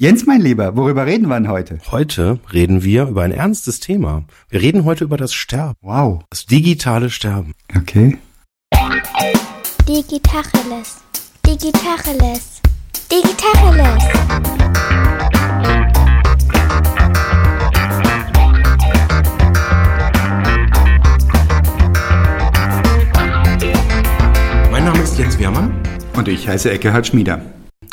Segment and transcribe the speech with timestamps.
[0.00, 1.80] Jens, mein Lieber, worüber reden wir denn heute?
[1.90, 4.22] Heute reden wir über ein ernstes Thema.
[4.48, 5.74] Wir reden heute über das Sterben.
[5.80, 6.22] Wow.
[6.30, 7.52] Das digitale Sterben.
[7.76, 8.16] Okay.
[9.88, 10.98] Digitacheles.
[11.44, 12.62] Digitacheles.
[13.10, 14.04] Digitacheles.
[24.70, 25.74] Mein Name ist Jens Wehrmann.
[26.14, 27.40] Und ich heiße Eckehard Schmieder.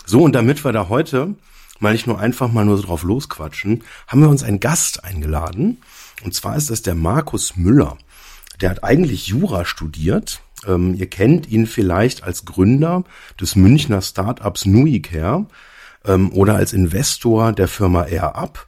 [0.06, 1.34] So, und damit wir da heute
[1.80, 5.78] mal nicht nur einfach mal nur so drauf losquatschen, haben wir uns einen Gast eingeladen.
[6.24, 7.98] Und zwar ist das der Markus Müller.
[8.62, 10.42] Der hat eigentlich Jura studiert.
[10.66, 13.04] Ähm, ihr kennt ihn vielleicht als Gründer
[13.40, 15.46] des Münchner Startups Nuicare
[16.06, 18.66] ähm, oder als Investor der Firma AirUp.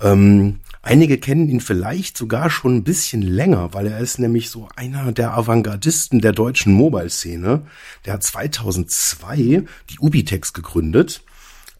[0.00, 4.68] Ähm, einige kennen ihn vielleicht sogar schon ein bisschen länger, weil er ist nämlich so
[4.76, 7.62] einer der Avantgardisten der deutschen Mobile-Szene.
[8.04, 11.22] Der hat 2002 die Ubitex gegründet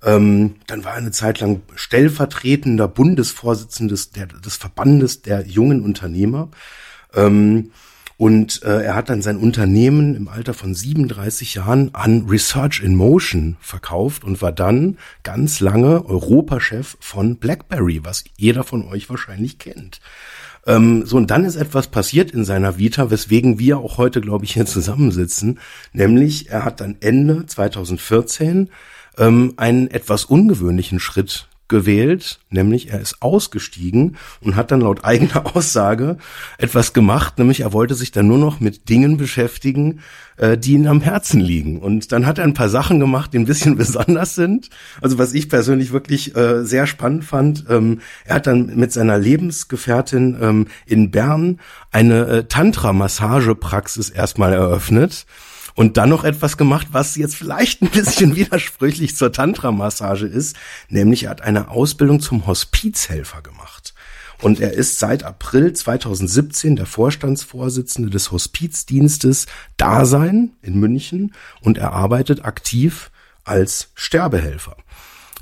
[0.03, 6.49] ähm, dann war er eine Zeit lang stellvertretender Bundesvorsitzender des, des Verbandes der jungen Unternehmer.
[7.15, 7.71] Ähm,
[8.17, 12.95] und äh, er hat dann sein Unternehmen im Alter von 37 Jahren an Research in
[12.95, 19.59] Motion verkauft und war dann ganz lange Europachef von BlackBerry, was jeder von euch wahrscheinlich
[19.59, 20.01] kennt.
[20.67, 24.45] Ähm, so, und dann ist etwas passiert in seiner Vita, weswegen wir auch heute, glaube
[24.45, 25.59] ich, hier zusammensitzen.
[25.95, 28.69] Nämlich, er hat dann Ende 2014
[29.19, 35.47] ähm, einen etwas ungewöhnlichen Schritt gewählt, nämlich er ist ausgestiegen und hat dann laut eigener
[35.57, 36.19] Aussage
[36.59, 40.01] etwas gemacht, nämlich er wollte sich dann nur noch mit Dingen beschäftigen,
[40.37, 41.79] äh, die ihm am Herzen liegen.
[41.79, 44.69] Und dann hat er ein paar Sachen gemacht, die ein bisschen besonders sind.
[45.01, 49.19] Also was ich persönlich wirklich äh, sehr spannend fand, ähm, er hat dann mit seiner
[49.19, 51.61] Lebensgefährtin ähm, in Bern
[51.93, 55.25] eine äh, Tantra-Massagepraxis erstmal eröffnet
[55.75, 60.57] und dann noch etwas gemacht, was jetzt vielleicht ein bisschen widersprüchlich zur Tantra-Massage ist,
[60.89, 63.95] nämlich er hat eine Ausbildung zum Hospizhelfer gemacht.
[64.43, 71.93] Und er ist seit April 2017 der Vorstandsvorsitzende des Hospizdienstes Dasein in München und er
[71.93, 73.11] arbeitet aktiv
[73.45, 74.77] als Sterbehelfer.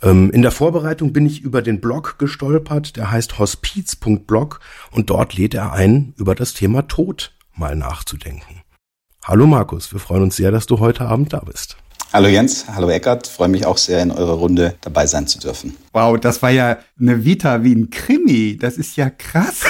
[0.02, 5.34] Ähm, in der Vorbereitung bin ich über den Blog gestolpert, der heißt hospiz.blog und dort
[5.34, 8.57] lädt er ein, über das Thema Tod mal nachzudenken.
[9.28, 11.76] Hallo Markus, wir freuen uns sehr, dass du heute Abend da bist.
[12.14, 15.76] Hallo Jens, hallo Eckart, freue mich auch sehr, in eurer Runde dabei sein zu dürfen.
[15.92, 18.56] Wow, das war ja eine Vita wie ein Krimi.
[18.56, 19.64] Das ist ja krass.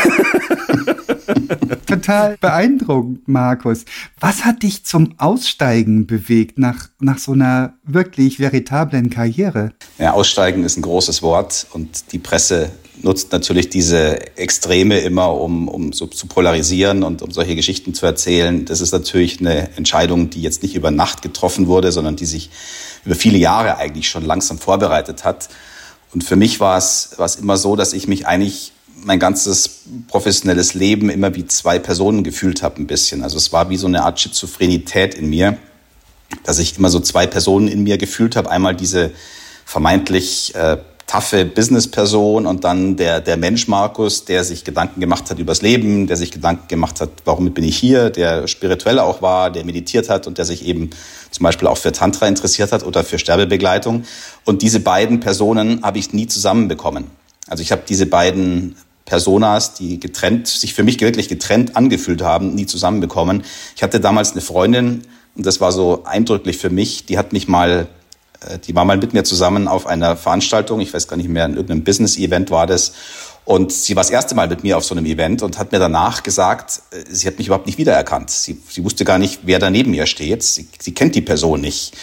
[1.88, 3.84] Total beeindruckend, Markus.
[4.20, 9.72] Was hat dich zum Aussteigen bewegt nach, nach so einer wirklich veritablen Karriere?
[9.98, 12.70] Ja, Aussteigen ist ein großes Wort und die Presse
[13.02, 18.06] nutzt natürlich diese Extreme immer, um, um so zu polarisieren und um solche Geschichten zu
[18.06, 18.64] erzählen.
[18.64, 22.50] Das ist natürlich eine Entscheidung, die jetzt nicht über Nacht getroffen wurde, sondern die sich
[23.04, 25.48] über viele Jahre eigentlich schon langsam vorbereitet hat.
[26.12, 28.72] Und für mich war es, war es immer so, dass ich mich eigentlich
[29.04, 33.22] mein ganzes professionelles Leben immer wie zwei Personen gefühlt habe, ein bisschen.
[33.22, 35.56] Also es war wie so eine Art Schizophrenität in mir,
[36.42, 38.50] dass ich immer so zwei Personen in mir gefühlt habe.
[38.50, 39.12] Einmal diese
[39.64, 45.38] vermeintlich äh, taffe Businessperson und dann der, der Mensch Markus, der sich Gedanken gemacht hat
[45.38, 49.50] übers Leben, der sich Gedanken gemacht hat, warum bin ich hier, der spirituell auch war,
[49.50, 50.90] der meditiert hat und der sich eben
[51.30, 54.04] zum Beispiel auch für Tantra interessiert hat oder für Sterbebegleitung.
[54.44, 57.06] Und diese beiden Personen habe ich nie zusammenbekommen.
[57.48, 58.76] Also ich habe diese beiden
[59.06, 63.44] Personas, die getrennt, sich für mich wirklich getrennt angefühlt haben, nie zusammenbekommen.
[63.74, 65.04] Ich hatte damals eine Freundin,
[65.34, 67.88] und das war so eindrücklich für mich, die hat mich mal
[68.66, 71.52] die war mal mit mir zusammen auf einer Veranstaltung, ich weiß gar nicht mehr, in
[71.52, 72.92] irgendeinem Business-Event war das.
[73.44, 75.78] Und sie war das erste Mal mit mir auf so einem Event und hat mir
[75.78, 78.28] danach gesagt, äh, sie hat mich überhaupt nicht wiedererkannt.
[78.28, 80.42] Sie, sie wusste gar nicht, wer da neben ihr steht.
[80.42, 81.96] Sie, sie kennt die Person nicht.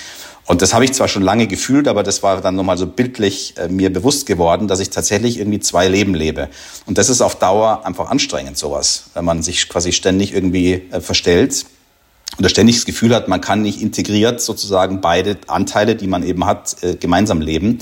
[0.48, 3.54] Und das habe ich zwar schon lange gefühlt, aber das war dann nochmal so bildlich
[3.58, 6.50] äh, mir bewusst geworden, dass ich tatsächlich irgendwie zwei Leben lebe.
[6.88, 11.00] Und das ist auf Dauer einfach anstrengend, sowas, wenn man sich quasi ständig irgendwie äh,
[11.00, 11.68] verstellt
[12.38, 16.46] oder ständig das Gefühl hat, man kann nicht integriert sozusagen beide Anteile, die man eben
[16.46, 17.80] hat, äh, gemeinsam leben.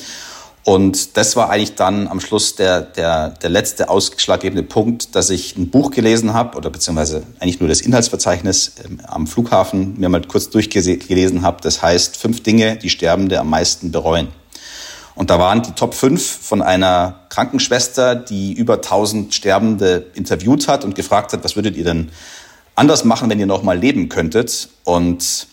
[0.66, 5.58] Und das war eigentlich dann am Schluss der, der, der letzte ausschlaggebende Punkt, dass ich
[5.58, 10.22] ein Buch gelesen habe oder beziehungsweise eigentlich nur das Inhaltsverzeichnis ähm, am Flughafen mir mal
[10.22, 11.58] kurz durchgelesen habe.
[11.62, 14.30] Das heißt fünf Dinge, die Sterbende am meisten bereuen.
[15.16, 20.84] Und da waren die Top 5 von einer Krankenschwester, die über 1000 Sterbende interviewt hat
[20.84, 22.10] und gefragt hat, was würdet ihr denn
[22.76, 24.70] anders machen, wenn ihr noch mal leben könntet.
[24.84, 25.48] Und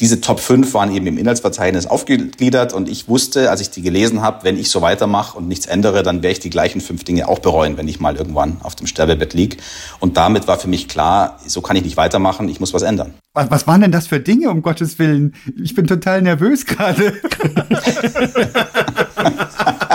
[0.00, 4.20] diese Top 5 waren eben im Inhaltsverzeichnis aufgegliedert und ich wusste, als ich die gelesen
[4.20, 7.28] habe, wenn ich so weitermache und nichts ändere, dann werde ich die gleichen fünf Dinge
[7.28, 9.58] auch bereuen, wenn ich mal irgendwann auf dem Sterbebett lieg.
[10.00, 13.14] Und damit war für mich klar, so kann ich nicht weitermachen, ich muss was ändern.
[13.32, 15.36] Was, was waren denn das für Dinge, um Gottes Willen?
[15.62, 17.12] Ich bin total nervös gerade.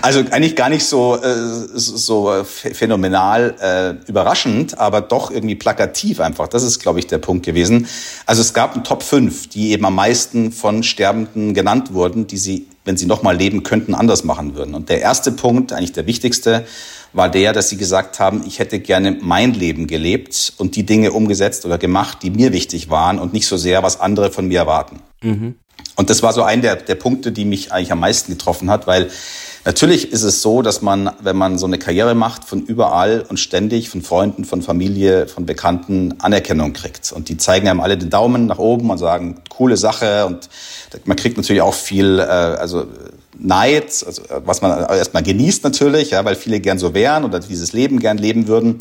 [0.03, 1.33] Also eigentlich gar nicht so, äh,
[1.75, 6.49] so phänomenal äh, überraschend, aber doch irgendwie plakativ einfach.
[6.49, 7.87] Das ist, glaube ich, der Punkt gewesen.
[8.25, 12.35] Also es gab einen Top 5, die eben am meisten von Sterbenden genannt wurden, die
[12.35, 14.75] sie, wenn sie nochmal leben könnten, anders machen würden.
[14.75, 16.65] Und der erste Punkt, eigentlich der wichtigste,
[17.13, 21.13] war der, dass sie gesagt haben, ich hätte gerne mein Leben gelebt und die Dinge
[21.13, 24.59] umgesetzt oder gemacht, die mir wichtig waren und nicht so sehr, was andere von mir
[24.59, 24.99] erwarten.
[25.21, 25.55] Mhm.
[25.95, 28.85] Und das war so ein der, der Punkte, die mich eigentlich am meisten getroffen hat,
[28.85, 29.09] weil
[29.65, 33.39] natürlich ist es so, dass man, wenn man so eine Karriere macht, von überall und
[33.39, 37.11] ständig von Freunden, von Familie, von Bekannten Anerkennung kriegt.
[37.11, 40.25] Und die zeigen einem alle den Daumen nach oben und sagen, coole Sache.
[40.25, 40.49] Und
[41.05, 42.85] man kriegt natürlich auch viel, äh, also
[43.37, 47.73] Neid, also was man erstmal genießt natürlich, ja, weil viele gern so wären oder dieses
[47.73, 48.77] Leben gern leben würden.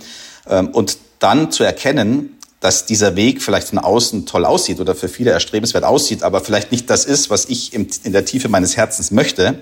[0.49, 5.08] Ähm, und dann zu erkennen, dass dieser Weg vielleicht von außen toll aussieht oder für
[5.08, 9.11] viele erstrebenswert aussieht, aber vielleicht nicht das ist, was ich in der Tiefe meines Herzens
[9.11, 9.58] möchte.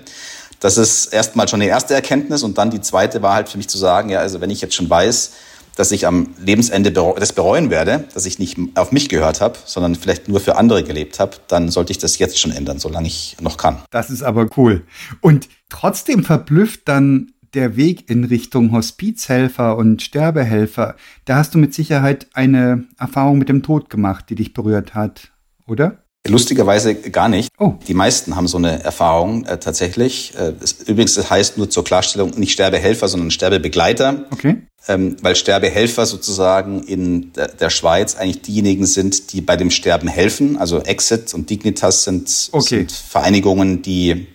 [0.61, 3.67] Das ist erstmal schon die erste Erkenntnis und dann die zweite war halt für mich
[3.67, 5.31] zu sagen, ja, also wenn ich jetzt schon weiß,
[5.75, 9.95] dass ich am Lebensende das bereuen werde, dass ich nicht auf mich gehört habe, sondern
[9.95, 13.37] vielleicht nur für andere gelebt habe, dann sollte ich das jetzt schon ändern, solange ich
[13.41, 13.79] noch kann.
[13.89, 14.85] Das ist aber cool.
[15.19, 21.73] Und trotzdem verblüfft dann der Weg in Richtung Hospizhelfer und Sterbehelfer, da hast du mit
[21.73, 25.31] Sicherheit eine Erfahrung mit dem Tod gemacht, die dich berührt hat,
[25.65, 26.03] oder?
[26.27, 27.49] Lustigerweise gar nicht.
[27.57, 27.73] Oh.
[27.87, 30.33] Die meisten haben so eine Erfahrung äh, tatsächlich.
[30.35, 34.25] Äh, das, übrigens, das heißt nur zur Klarstellung nicht Sterbehelfer, sondern Sterbebegleiter.
[34.29, 34.57] Okay.
[34.87, 40.07] Ähm, weil Sterbehelfer sozusagen in der, der, Schweiz eigentlich diejenigen sind, die bei dem Sterben
[40.07, 40.57] helfen.
[40.57, 42.77] Also Exit und Dignitas sind, okay.
[42.77, 44.27] sind Vereinigungen, die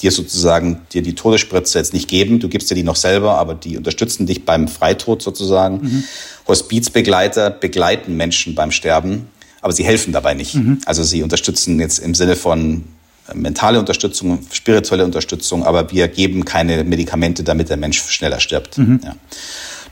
[0.00, 3.54] dir sozusagen dir die Todesspritze jetzt nicht geben, du gibst dir die noch selber, aber
[3.54, 5.80] die unterstützen dich beim Freitod sozusagen.
[5.80, 6.04] Mhm.
[6.46, 9.28] Hospizbegleiter begleiten Menschen beim Sterben,
[9.66, 10.54] aber sie helfen dabei nicht.
[10.54, 10.78] Mhm.
[10.86, 12.84] Also sie unterstützen jetzt im Sinne von
[13.28, 18.78] äh, mentale Unterstützung, spirituelle Unterstützung, aber wir geben keine Medikamente, damit der Mensch schneller stirbt.
[18.78, 19.00] Mhm.
[19.02, 19.16] Ja.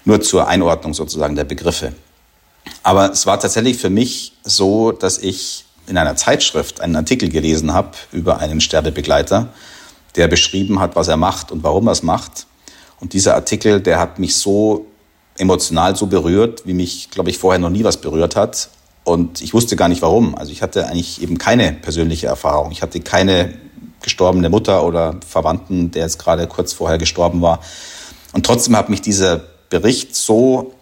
[0.04, 1.92] Nur zur Einordnung sozusagen der Begriffe.
[2.84, 7.74] Aber es war tatsächlich für mich so, dass ich in einer Zeitschrift einen Artikel gelesen
[7.74, 9.48] habe über einen Sterbebegleiter,
[10.14, 12.46] der beschrieben hat, was er macht und warum er es macht.
[13.00, 14.86] Und dieser Artikel, der hat mich so
[15.36, 18.68] emotional so berührt, wie mich, glaube ich, vorher noch nie was berührt hat.
[19.04, 20.34] Und ich wusste gar nicht warum.
[20.34, 22.72] Also ich hatte eigentlich eben keine persönliche Erfahrung.
[22.72, 23.54] Ich hatte keine
[24.02, 27.60] gestorbene Mutter oder Verwandten, der jetzt gerade kurz vorher gestorben war.
[28.32, 30.74] Und trotzdem hat mich dieser Bericht so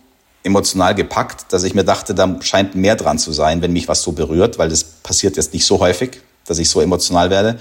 [0.44, 4.02] emotional gepackt, dass ich mir dachte, da scheint mehr dran zu sein, wenn mich was
[4.02, 7.58] so berührt, weil das passiert jetzt nicht so häufig, dass ich so emotional werde.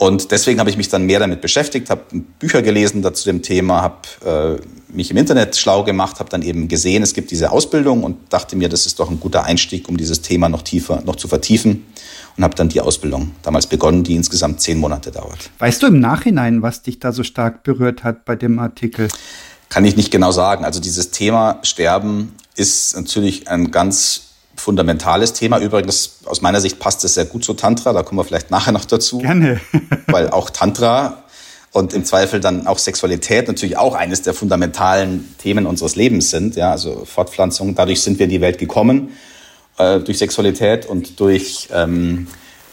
[0.00, 2.00] Und deswegen habe ich mich dann mehr damit beschäftigt, habe
[2.38, 6.68] Bücher gelesen dazu dem Thema, habe äh, mich im Internet schlau gemacht, habe dann eben
[6.68, 9.98] gesehen, es gibt diese Ausbildung und dachte mir, das ist doch ein guter Einstieg, um
[9.98, 11.84] dieses Thema noch tiefer, noch zu vertiefen
[12.38, 15.50] und habe dann die Ausbildung damals begonnen, die insgesamt zehn Monate dauert.
[15.58, 19.08] Weißt du im Nachhinein, was dich da so stark berührt hat bei dem Artikel?
[19.68, 20.64] Kann ich nicht genau sagen.
[20.64, 24.29] Also dieses Thema Sterben ist natürlich ein ganz
[24.60, 25.58] fundamentales Thema.
[25.58, 28.72] Übrigens, aus meiner Sicht passt es sehr gut zu Tantra, da kommen wir vielleicht nachher
[28.72, 29.18] noch dazu.
[29.18, 29.60] Gerne.
[30.06, 31.24] weil auch Tantra
[31.72, 36.56] und im Zweifel dann auch Sexualität natürlich auch eines der fundamentalen Themen unseres Lebens sind.
[36.56, 39.10] Ja, also Fortpflanzung, dadurch sind wir in die Welt gekommen,
[39.78, 42.26] äh, durch Sexualität und durch, ähm,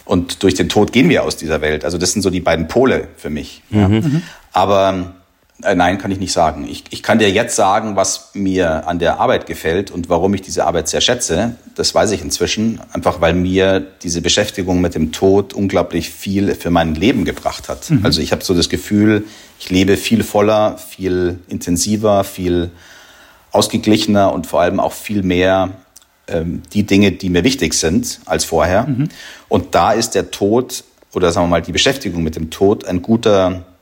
[0.06, 1.86] und durch den Tod gehen wir aus dieser Welt.
[1.86, 3.62] Also das sind so die beiden Pole für mich.
[3.69, 3.80] Mhm.
[3.80, 3.88] Ja.
[3.88, 4.22] Mhm.
[4.51, 5.13] Aber
[5.59, 6.67] nein, kann ich nicht sagen.
[6.69, 10.41] Ich, ich kann dir jetzt sagen, was mir an der Arbeit gefällt und warum ich
[10.41, 11.55] diese Arbeit sehr schätze.
[11.75, 16.69] Das weiß ich inzwischen, einfach weil mir diese Beschäftigung mit dem Tod unglaublich viel für
[16.69, 17.89] mein Leben gebracht hat.
[17.89, 18.01] Mhm.
[18.03, 19.25] Also ich habe so das Gefühl,
[19.59, 22.69] ich lebe viel voller, viel intensiver, viel
[23.51, 25.71] ausgeglichener und vor allem auch viel mehr
[26.27, 28.83] ähm, die Dinge, die mir wichtig sind als vorher.
[28.87, 29.09] Mhm.
[29.47, 30.83] Und da ist der Tod
[31.13, 33.76] oder sagen wir mal die Beschäftigung mit dem Tod ein guter äh,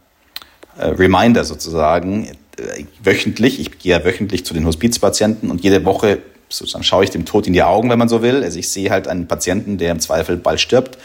[0.77, 2.27] Reminder sozusagen,
[2.57, 3.59] äh, wöchentlich.
[3.59, 7.47] Ich gehe ja wöchentlich zu den Hospizpatienten und jede Woche sozusagen schaue ich dem Tod
[7.47, 8.43] in die Augen, wenn man so will.
[8.43, 10.97] Also ich sehe halt einen Patienten, der im Zweifel bald stirbt.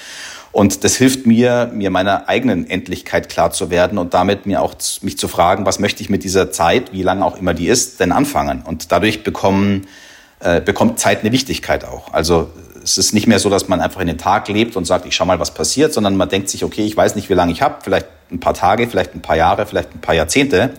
[0.52, 4.74] Und das hilft mir, mir meiner eigenen Endlichkeit klar zu werden und damit mir auch
[5.02, 8.00] mich zu fragen, was möchte ich mit dieser Zeit, wie lange auch immer die ist,
[8.00, 8.62] denn anfangen?
[8.62, 9.86] Und dadurch bekommen,
[10.40, 12.12] äh, bekommt Zeit eine Wichtigkeit auch.
[12.12, 12.50] Also
[12.82, 15.14] es ist nicht mehr so, dass man einfach in den Tag lebt und sagt, ich
[15.14, 17.62] schau mal, was passiert, sondern man denkt sich, okay, ich weiß nicht, wie lange ich
[17.62, 20.74] habe, vielleicht ein paar Tage, vielleicht ein paar Jahre, vielleicht ein paar Jahrzehnte,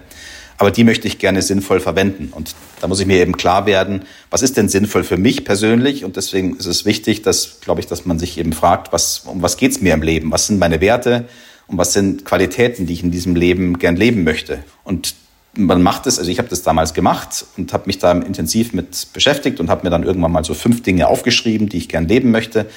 [0.58, 2.32] aber die möchte ich gerne sinnvoll verwenden.
[2.32, 6.06] Und da muss ich mir eben klar werden, was ist denn sinnvoll für mich persönlich?
[6.06, 9.42] Und deswegen ist es wichtig, dass, glaube ich, dass man sich eben fragt, was, um
[9.42, 10.32] was geht's mir im Leben?
[10.32, 11.26] Was sind meine Werte?
[11.66, 14.64] Und was sind Qualitäten, die ich in diesem Leben gern leben möchte?
[14.84, 15.16] Und
[15.56, 19.08] man macht es, also ich habe das damals gemacht und habe mich da intensiv mit
[19.14, 22.32] beschäftigt und habe mir dann irgendwann mal so fünf Dinge aufgeschrieben, die ich gern leben
[22.32, 22.68] möchte.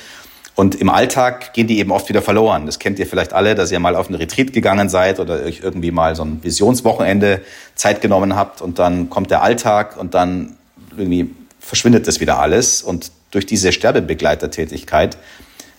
[0.56, 2.66] Und im Alltag gehen die eben oft wieder verloren.
[2.66, 5.60] Das kennt ihr vielleicht alle, dass ihr mal auf einen Retreat gegangen seid oder euch
[5.62, 7.40] irgendwie mal so ein Visionswochenende
[7.74, 10.56] Zeit genommen habt und dann kommt der Alltag und dann
[10.96, 12.82] irgendwie verschwindet das wieder alles.
[12.82, 15.16] Und durch diese Sterbebegleitertätigkeit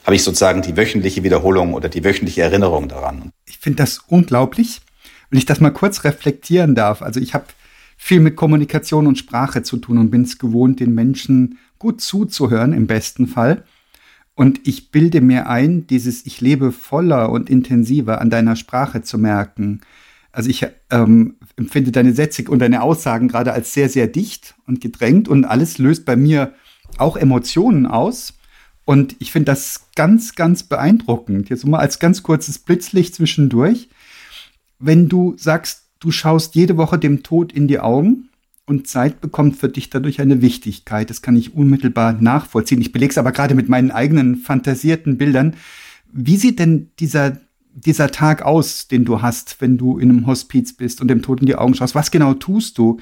[0.03, 3.31] habe ich sozusagen die wöchentliche Wiederholung oder die wöchentliche Erinnerung daran.
[3.45, 4.81] Ich finde das unglaublich.
[5.29, 7.01] Wenn ich das mal kurz reflektieren darf.
[7.01, 7.45] Also ich habe
[7.97, 12.73] viel mit Kommunikation und Sprache zu tun und bin es gewohnt, den Menschen gut zuzuhören
[12.73, 13.63] im besten Fall.
[14.35, 19.17] Und ich bilde mir ein, dieses Ich lebe voller und intensiver an deiner Sprache zu
[19.17, 19.81] merken.
[20.33, 24.81] Also ich ähm, empfinde deine Sätze und deine Aussagen gerade als sehr, sehr dicht und
[24.81, 26.53] gedrängt und alles löst bei mir
[26.97, 28.33] auch Emotionen aus.
[28.83, 31.49] Und ich finde das ganz, ganz beeindruckend.
[31.49, 33.89] Jetzt mal als ganz kurzes Blitzlicht zwischendurch.
[34.79, 38.29] Wenn du sagst, du schaust jede Woche dem Tod in die Augen,
[38.65, 41.09] und Zeit bekommt für dich dadurch eine Wichtigkeit.
[41.09, 42.81] Das kann ich unmittelbar nachvollziehen.
[42.81, 45.55] Ich belege es aber gerade mit meinen eigenen fantasierten Bildern.
[46.11, 47.39] Wie sieht denn dieser,
[47.73, 51.41] dieser Tag aus, den du hast, wenn du in einem Hospiz bist und dem Tod
[51.41, 51.95] in die Augen schaust?
[51.95, 52.99] Was genau tust du?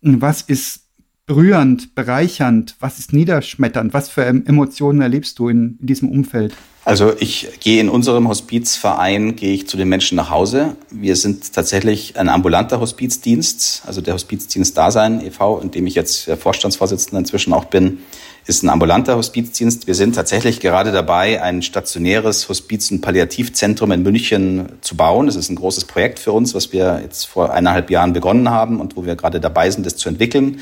[0.00, 0.83] Was ist
[1.26, 2.76] berührend, bereichernd?
[2.80, 3.94] Was ist niederschmetternd?
[3.94, 6.54] Was für Emotionen erlebst du in, in diesem Umfeld?
[6.86, 10.76] Also ich gehe in unserem Hospizverein, gehe ich zu den Menschen nach Hause.
[10.90, 16.30] Wir sind tatsächlich ein ambulanter Hospizdienst, also der Hospizdienst Dasein e.V., in dem ich jetzt
[16.38, 18.00] Vorstandsvorsitzender inzwischen auch bin,
[18.46, 19.86] ist ein ambulanter Hospizdienst.
[19.86, 25.24] Wir sind tatsächlich gerade dabei, ein stationäres Hospiz- und Palliativzentrum in München zu bauen.
[25.24, 28.78] Das ist ein großes Projekt für uns, was wir jetzt vor eineinhalb Jahren begonnen haben
[28.78, 30.60] und wo wir gerade dabei sind, das zu entwickeln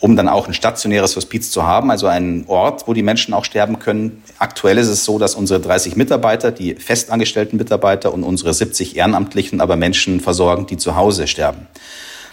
[0.00, 3.44] um dann auch ein stationäres Hospiz zu haben, also einen Ort, wo die Menschen auch
[3.44, 4.22] sterben können.
[4.38, 9.60] Aktuell ist es so, dass unsere 30 Mitarbeiter, die festangestellten Mitarbeiter und unsere 70 Ehrenamtlichen
[9.60, 11.66] aber Menschen versorgen, die zu Hause sterben.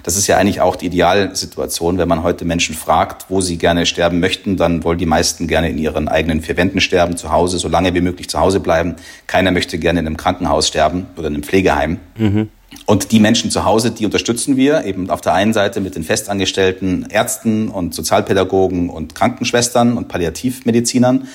[0.04, 1.98] Das ist ja eigentlich auch die Idealsituation.
[1.98, 5.70] Wenn man heute Menschen fragt, wo sie gerne sterben möchten, dann wollen die meisten gerne
[5.70, 8.96] in ihren eigenen vier Wänden sterben, zu Hause, so lange wie möglich zu Hause bleiben.
[9.26, 12.00] Keiner möchte gerne in einem Krankenhaus sterben oder in einem Pflegeheim.
[12.16, 12.50] Mhm.
[12.86, 16.04] Und die Menschen zu Hause, die unterstützen wir eben auf der einen Seite mit den
[16.04, 21.28] festangestellten Ärzten und Sozialpädagogen und Krankenschwestern und Palliativmedizinern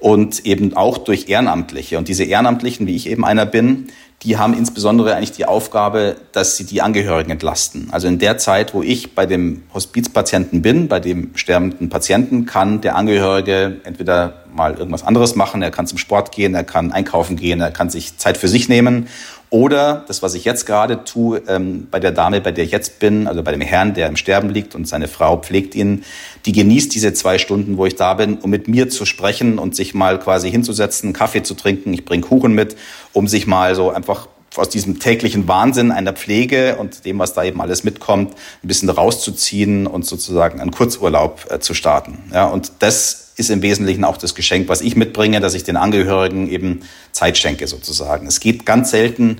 [0.00, 1.98] und eben auch durch Ehrenamtliche.
[1.98, 3.88] Und diese Ehrenamtlichen, wie ich eben einer bin,
[4.22, 7.88] die haben insbesondere eigentlich die Aufgabe, dass sie die Angehörigen entlasten.
[7.90, 12.80] Also in der Zeit, wo ich bei dem Hospizpatienten bin, bei dem sterbenden Patienten, kann
[12.80, 17.36] der Angehörige entweder mal irgendwas anderes machen, er kann zum Sport gehen, er kann einkaufen
[17.36, 19.08] gehen, er kann sich Zeit für sich nehmen
[19.52, 23.00] oder das, was ich jetzt gerade tue, ähm, bei der Dame, bei der ich jetzt
[23.00, 26.04] bin, also bei dem Herrn, der im Sterben liegt und seine Frau pflegt ihn,
[26.46, 29.76] die genießt diese zwei Stunden, wo ich da bin, um mit mir zu sprechen und
[29.76, 31.92] sich mal quasi hinzusetzen, Kaffee zu trinken.
[31.92, 32.76] Ich bringe Kuchen mit,
[33.12, 37.44] um sich mal so einfach aus diesem täglichen Wahnsinn einer Pflege und dem, was da
[37.44, 42.18] eben alles mitkommt, ein bisschen rauszuziehen und sozusagen einen Kurzurlaub äh, zu starten.
[42.32, 45.76] Ja, und das ist im Wesentlichen auch das Geschenk, was ich mitbringe, dass ich den
[45.76, 46.80] Angehörigen eben
[47.12, 48.26] Zeit schenke sozusagen.
[48.26, 49.38] Es geht ganz selten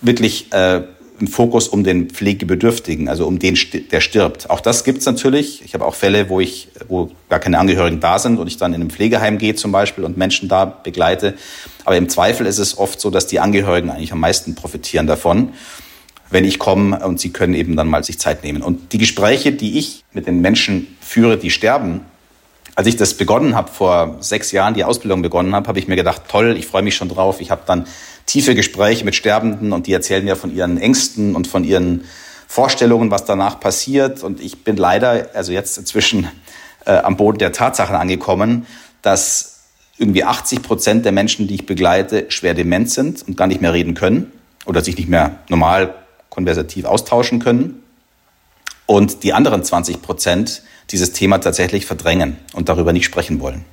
[0.00, 0.82] wirklich äh,
[1.20, 3.58] im Fokus um den Pflegebedürftigen, also um den,
[3.90, 4.48] der stirbt.
[4.48, 5.62] Auch das gibt's natürlich.
[5.64, 8.72] Ich habe auch Fälle, wo ich, wo gar keine Angehörigen da sind und ich dann
[8.72, 11.34] in einem Pflegeheim gehe zum Beispiel und Menschen da begleite.
[11.84, 15.50] Aber im Zweifel ist es oft so, dass die Angehörigen eigentlich am meisten profitieren davon,
[16.30, 18.62] wenn ich komme und sie können eben dann mal sich Zeit nehmen.
[18.62, 22.02] Und die Gespräche, die ich mit den Menschen führe, die sterben,
[22.80, 25.96] als ich das begonnen habe, vor sechs Jahren die Ausbildung begonnen habe, habe ich mir
[25.96, 27.42] gedacht, toll, ich freue mich schon drauf.
[27.42, 27.86] Ich habe dann
[28.24, 32.04] tiefe Gespräche mit Sterbenden und die erzählen mir von ihren Ängsten und von ihren
[32.46, 34.22] Vorstellungen, was danach passiert.
[34.22, 36.26] Und ich bin leider, also jetzt inzwischen
[36.86, 38.66] äh, am Boden der Tatsachen angekommen,
[39.02, 39.64] dass
[39.98, 43.74] irgendwie 80 Prozent der Menschen, die ich begleite, schwer dement sind und gar nicht mehr
[43.74, 44.32] reden können
[44.64, 45.96] oder sich nicht mehr normal
[46.30, 47.82] konversativ austauschen können.
[48.86, 53.64] Und die anderen 20 Prozent dieses Thema tatsächlich verdrängen und darüber nicht sprechen wollen.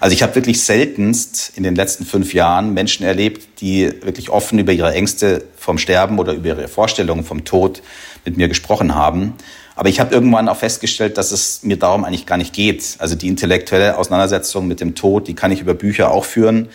[0.00, 4.58] Also ich habe wirklich seltenst in den letzten fünf Jahren Menschen erlebt, die wirklich offen
[4.58, 7.82] über ihre Ängste vom Sterben oder über ihre Vorstellungen vom Tod
[8.24, 9.34] mit mir gesprochen haben.
[9.76, 12.96] Aber ich habe irgendwann auch festgestellt, dass es mir darum eigentlich gar nicht geht.
[12.98, 16.70] Also die intellektuelle Auseinandersetzung mit dem Tod, die kann ich über Bücher auch führen.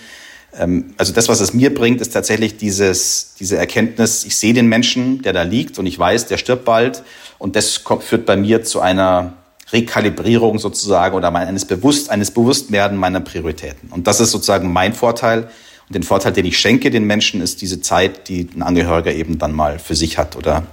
[0.58, 4.68] Ähm, also das, was es mir bringt, ist tatsächlich dieses, diese Erkenntnis, ich sehe den
[4.68, 7.04] Menschen, der da liegt und ich weiß, der stirbt bald.
[7.40, 9.34] Und das führt bei mir zu einer
[9.74, 13.90] Rekalibrierung sozusagen oder eines, Bewusst, eines Bewusstwerden meiner Prioritäten.
[13.90, 15.50] Und das ist sozusagen mein Vorteil.
[15.88, 19.38] Und den Vorteil, den ich schenke den Menschen, ist diese Zeit, die ein Angehöriger eben
[19.38, 20.64] dann mal für sich hat oder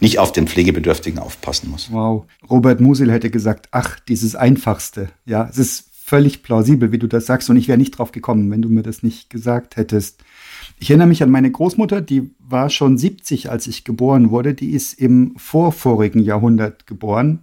[0.00, 1.90] nicht auf den Pflegebedürftigen aufpassen muss.
[1.90, 2.24] Wow.
[2.50, 5.08] Robert Musil hätte gesagt, ach, dieses Einfachste.
[5.24, 7.48] Ja, es ist völlig plausibel, wie du das sagst.
[7.48, 10.22] Und ich wäre nicht drauf gekommen, wenn du mir das nicht gesagt hättest.
[10.78, 14.54] Ich erinnere mich an meine Großmutter, die war schon 70, als ich geboren wurde.
[14.54, 17.40] Die ist im vorvorigen Jahrhundert geboren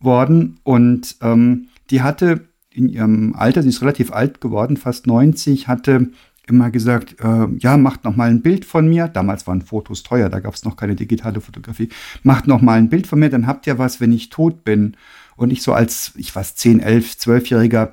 [0.00, 5.68] worden und ähm, die hatte in ihrem Alter, sie ist relativ alt geworden, fast 90,
[5.68, 6.10] hatte
[6.48, 9.08] immer gesagt, äh, ja, macht noch mal ein Bild von mir.
[9.08, 11.90] Damals waren Fotos teuer, da gab es noch keine digitale Fotografie.
[12.22, 14.96] Macht noch mal ein Bild von mir, dann habt ihr was, wenn ich tot bin.
[15.36, 17.92] Und ich so als, ich war 10, 11, 12-Jähriger,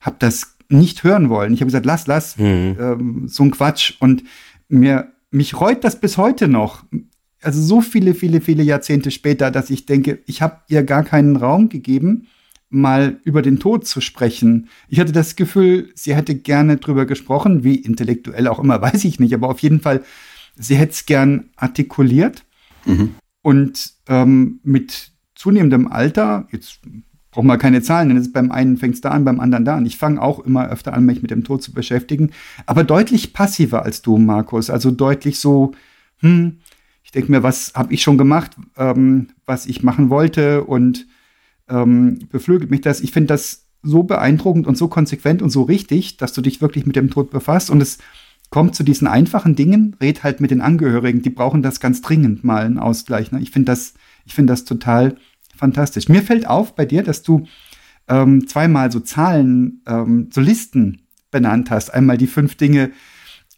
[0.00, 1.52] habe das nicht hören wollen.
[1.52, 2.76] Ich habe gesagt, lass, lass, mhm.
[2.78, 3.94] ähm, so ein Quatsch.
[4.00, 4.22] Und
[4.68, 6.84] mir, mich reut das bis heute noch.
[7.42, 11.36] Also so viele, viele, viele Jahrzehnte später, dass ich denke, ich habe ihr gar keinen
[11.36, 12.26] Raum gegeben
[12.70, 14.68] mal über den Tod zu sprechen.
[14.88, 19.20] Ich hatte das Gefühl, sie hätte gerne drüber gesprochen, wie intellektuell auch immer, weiß ich
[19.20, 20.02] nicht, aber auf jeden Fall,
[20.56, 22.44] sie hätte es gern artikuliert.
[22.84, 23.14] Mhm.
[23.42, 26.80] Und ähm, mit zunehmendem Alter, jetzt
[27.30, 29.86] brauchen wir keine Zahlen, denn beim einen fängt es da an, beim anderen da an.
[29.86, 32.30] Ich fange auch immer öfter an, mich mit dem Tod zu beschäftigen,
[32.66, 34.70] aber deutlich passiver als du, Markus.
[34.70, 35.72] Also deutlich so,
[36.18, 36.58] hm,
[37.08, 41.06] ich denke mir, was habe ich schon gemacht, ähm, was ich machen wollte und
[41.66, 43.00] ähm, beflügelt mich das.
[43.00, 46.84] Ich finde das so beeindruckend und so konsequent und so richtig, dass du dich wirklich
[46.84, 47.70] mit dem Tod befasst.
[47.70, 47.96] Und es
[48.50, 52.44] kommt zu diesen einfachen Dingen, red halt mit den Angehörigen, die brauchen das ganz dringend
[52.44, 53.32] mal einen Ausgleich.
[53.32, 53.40] Ne?
[53.40, 53.94] Ich finde das,
[54.26, 55.16] ich finde das total
[55.56, 56.10] fantastisch.
[56.10, 57.46] Mir fällt auf bei dir, dass du
[58.06, 61.00] ähm, zweimal so Zahlen, ähm, so Listen
[61.30, 61.88] benannt hast.
[61.94, 62.90] Einmal die fünf Dinge,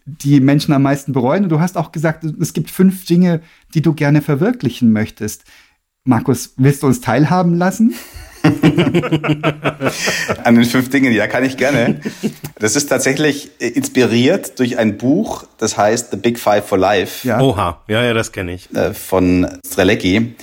[0.04, 1.44] die Menschen am meisten bereuen.
[1.44, 3.40] Und du hast auch gesagt, es gibt fünf Dinge,
[3.74, 5.44] die du gerne verwirklichen möchtest.
[6.04, 7.94] Markus, willst du uns teilhaben lassen?
[10.44, 12.00] An den fünf Dingen, ja, kann ich gerne.
[12.58, 17.28] Das ist tatsächlich inspiriert durch ein Buch, das heißt The Big Five for Life.
[17.28, 17.38] Ja.
[17.40, 18.74] Oha, ja, ja, das kenne ich.
[18.74, 20.36] Äh, von Strelecki,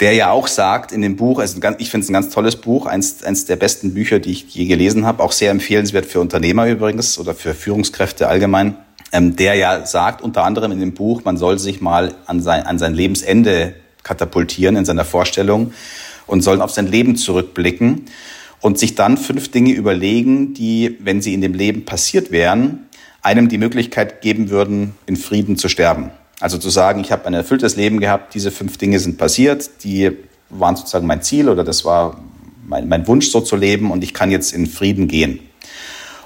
[0.00, 2.86] der ja auch sagt in dem Buch, also ich finde es ein ganz tolles Buch,
[2.86, 6.66] eins, eins der besten Bücher, die ich je gelesen habe, auch sehr empfehlenswert für Unternehmer
[6.66, 8.76] übrigens oder für Führungskräfte allgemein,
[9.12, 12.64] ähm, der ja sagt unter anderem in dem Buch, man soll sich mal an sein,
[12.64, 15.74] an sein Lebensende katapultieren in seiner Vorstellung
[16.26, 18.06] und sollen auf sein Leben zurückblicken
[18.60, 22.86] und sich dann fünf Dinge überlegen, die, wenn sie in dem Leben passiert wären,
[23.20, 26.10] einem die Möglichkeit geben würden, in Frieden zu sterben.
[26.40, 30.10] Also zu sagen, ich habe ein erfülltes Leben gehabt, diese fünf Dinge sind passiert, die
[30.48, 32.18] waren sozusagen mein Ziel oder das war
[32.66, 35.40] mein, mein Wunsch, so zu leben und ich kann jetzt in Frieden gehen.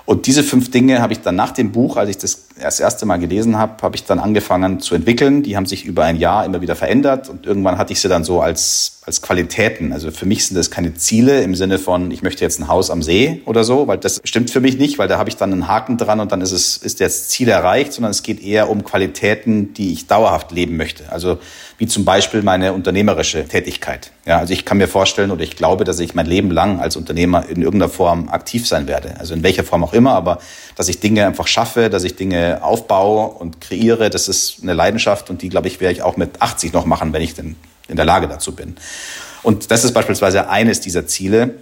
[0.07, 3.05] Und diese fünf Dinge habe ich dann nach dem Buch, als ich das das erste
[3.05, 5.43] Mal gelesen habe, habe ich dann angefangen zu entwickeln.
[5.43, 8.23] Die haben sich über ein Jahr immer wieder verändert und irgendwann hatte ich sie dann
[8.23, 9.93] so als, als Qualitäten.
[9.93, 12.91] Also für mich sind das keine Ziele im Sinne von, ich möchte jetzt ein Haus
[12.91, 15.53] am See oder so, weil das stimmt für mich nicht, weil da habe ich dann
[15.53, 18.71] einen Haken dran und dann ist es, ist das Ziel erreicht, sondern es geht eher
[18.71, 21.11] um Qualitäten, die ich dauerhaft leben möchte.
[21.11, 21.39] Also
[21.79, 24.13] wie zum Beispiel meine unternehmerische Tätigkeit.
[24.27, 26.97] Ja, also ich kann mir vorstellen oder ich glaube, dass ich mein Leben lang als
[26.97, 29.17] Unternehmer in irgendeiner Form aktiv sein werde.
[29.19, 30.39] Also in welcher Form auch immer, aber
[30.77, 35.31] dass ich Dinge einfach schaffe, dass ich Dinge aufbaue und kreiere, das ist eine Leidenschaft
[35.31, 37.57] und die, glaube ich, werde ich auch mit 80 noch machen, wenn ich denn
[37.89, 38.77] in der Lage dazu bin.
[39.43, 41.55] Und das ist beispielsweise eines dieser Ziele,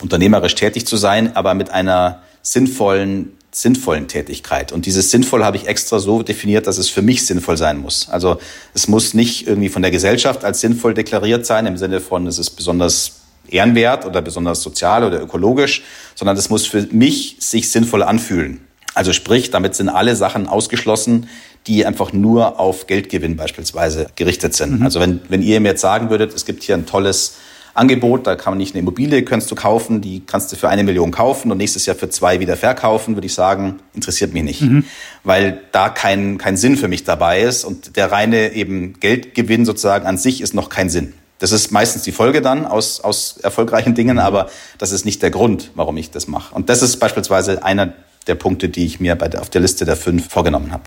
[0.00, 4.72] unternehmerisch tätig zu sein, aber mit einer sinnvollen sinnvollen Tätigkeit.
[4.72, 8.08] Und dieses sinnvoll habe ich extra so definiert, dass es für mich sinnvoll sein muss.
[8.08, 8.38] Also
[8.72, 12.38] es muss nicht irgendwie von der Gesellschaft als sinnvoll deklariert sein, im Sinne von, es
[12.38, 15.82] ist besonders ehrenwert oder besonders sozial oder ökologisch,
[16.14, 18.66] sondern es muss für mich sich sinnvoll anfühlen.
[18.94, 21.28] Also sprich, damit sind alle Sachen ausgeschlossen,
[21.66, 24.80] die einfach nur auf Geldgewinn beispielsweise gerichtet sind.
[24.80, 24.82] Mhm.
[24.84, 27.36] Also wenn, wenn ihr mir jetzt sagen würdet, es gibt hier ein tolles
[27.74, 30.84] Angebot, da kann man nicht eine Immobilie kannst du kaufen, die kannst du für eine
[30.84, 34.60] Million kaufen und nächstes Jahr für zwei wieder verkaufen, würde ich sagen, interessiert mich nicht.
[34.60, 34.84] Mhm.
[35.24, 40.06] Weil da kein, kein Sinn für mich dabei ist und der reine eben Geldgewinn sozusagen
[40.06, 41.14] an sich ist noch kein Sinn.
[41.38, 45.30] Das ist meistens die Folge dann aus, aus erfolgreichen Dingen, aber das ist nicht der
[45.30, 46.54] Grund, warum ich das mache.
[46.54, 49.96] Und das ist beispielsweise einer der Punkte, die ich mir der, auf der Liste der
[49.96, 50.84] fünf vorgenommen habe.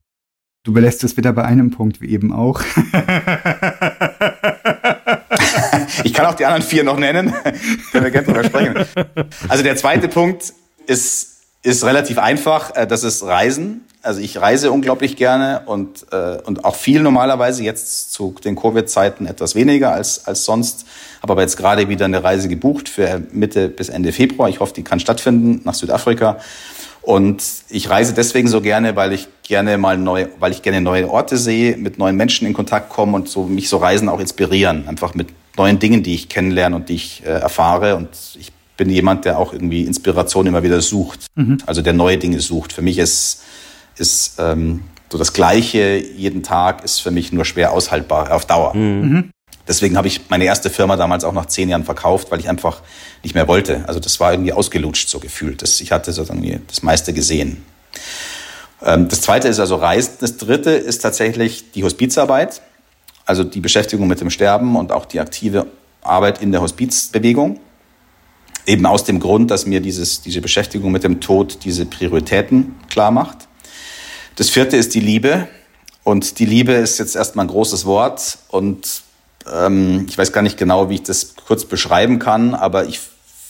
[0.64, 2.60] Du belässt es wieder bei einem Punkt, wie eben auch.
[6.04, 7.32] ich kann auch die anderen vier noch nennen.
[7.92, 8.74] Können wir gerne drüber sprechen.
[9.48, 10.54] Also der zweite Punkt
[10.88, 12.76] ist, ist relativ einfach.
[12.76, 13.82] Äh, das ist Reisen.
[14.02, 19.26] Also ich reise unglaublich gerne und, äh, und auch viel normalerweise, jetzt zu den Covid-Zeiten
[19.26, 20.86] etwas weniger als, als sonst.
[21.24, 24.48] Habe aber jetzt gerade wieder eine Reise gebucht für Mitte bis Ende Februar.
[24.48, 26.38] Ich hoffe, die kann stattfinden nach Südafrika.
[27.06, 31.10] Und ich reise deswegen so gerne, weil ich gerne mal neu, weil ich gerne neue
[31.10, 34.88] Orte sehe, mit neuen Menschen in Kontakt komme und so mich so Reisen auch inspirieren,
[34.88, 37.96] einfach mit neuen Dingen, die ich kennenlerne und die ich äh, erfahre.
[37.96, 41.60] Und ich bin jemand, der auch irgendwie Inspiration immer wieder sucht, mhm.
[41.68, 42.74] also der neue Dinge sucht.
[42.74, 43.44] Für mich ist
[43.98, 48.76] ist ähm, so das Gleiche jeden Tag ist für mich nur schwer aushaltbar auf Dauer.
[48.76, 49.32] Mhm.
[49.68, 52.82] Deswegen habe ich meine erste Firma damals auch nach zehn Jahren verkauft, weil ich einfach
[53.24, 53.84] nicht mehr wollte.
[53.88, 55.62] Also das war irgendwie ausgelutscht so gefühlt.
[55.62, 57.64] Das, ich hatte sozusagen das meiste gesehen.
[58.84, 60.14] Ähm, das zweite ist also Reisen.
[60.20, 62.62] Das dritte ist tatsächlich die Hospizarbeit.
[63.26, 65.66] Also die Beschäftigung mit dem Sterben und auch die aktive
[66.02, 67.60] Arbeit in der Hospizbewegung.
[68.68, 73.10] Eben aus dem Grund, dass mir dieses, diese Beschäftigung mit dem Tod diese Prioritäten klar
[73.10, 73.48] macht.
[74.36, 75.48] Das vierte ist die Liebe.
[76.04, 79.02] Und die Liebe ist jetzt erstmal ein großes Wort und
[79.52, 83.00] ähm, ich weiß gar nicht genau, wie ich das kurz beschreiben kann, aber ich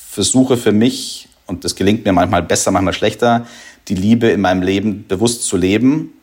[0.09, 3.45] versuche für mich, und das gelingt mir manchmal besser, manchmal schlechter,
[3.87, 6.13] die Liebe in meinem Leben bewusst zu leben.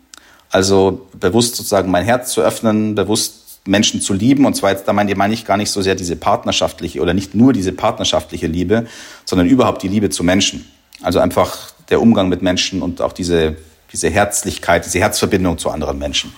[0.51, 4.45] Also bewusst sozusagen mein Herz zu öffnen, bewusst Menschen zu lieben.
[4.45, 7.53] Und zwar jetzt, da meine ich gar nicht so sehr diese partnerschaftliche oder nicht nur
[7.53, 8.87] diese partnerschaftliche Liebe,
[9.25, 10.71] sondern überhaupt die Liebe zu Menschen.
[11.01, 13.57] Also einfach der Umgang mit Menschen und auch diese
[13.93, 16.33] diese Herzlichkeit, diese Herzverbindung zu anderen Menschen.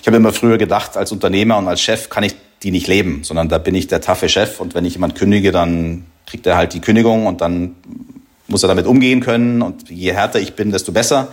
[0.00, 2.34] Ich habe immer früher gedacht, als Unternehmer und als Chef kann ich
[2.64, 5.52] die nicht leben, sondern da bin ich der taffe Chef und wenn ich jemand kündige,
[5.52, 7.76] dann kriegt er halt die Kündigung und dann
[8.48, 11.28] muss er damit umgehen können und je härter ich bin, desto besser.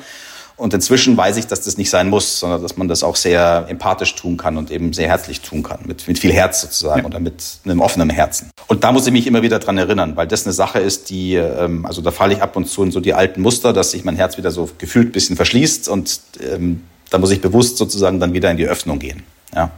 [0.57, 3.65] Und inzwischen weiß ich, dass das nicht sein muss, sondern dass man das auch sehr
[3.67, 7.05] empathisch tun kann und eben sehr herzlich tun kann, mit, mit viel Herz sozusagen ja.
[7.07, 8.51] oder mit einem offenen Herzen.
[8.67, 11.33] Und da muss ich mich immer wieder dran erinnern, weil das eine Sache ist, die,
[11.33, 14.03] ähm, also da falle ich ab und zu in so die alten Muster, dass sich
[14.03, 18.19] mein Herz wieder so gefühlt ein bisschen verschließt und ähm, da muss ich bewusst sozusagen
[18.19, 19.23] dann wieder in die Öffnung gehen.
[19.55, 19.71] Ja.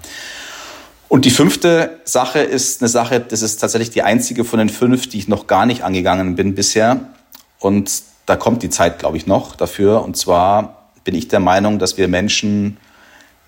[1.13, 5.07] Und die fünfte Sache ist eine Sache, das ist tatsächlich die einzige von den fünf,
[5.07, 7.01] die ich noch gar nicht angegangen bin bisher.
[7.59, 10.01] Und da kommt die Zeit, glaube ich, noch dafür.
[10.03, 12.77] Und zwar bin ich der Meinung, dass wir Menschen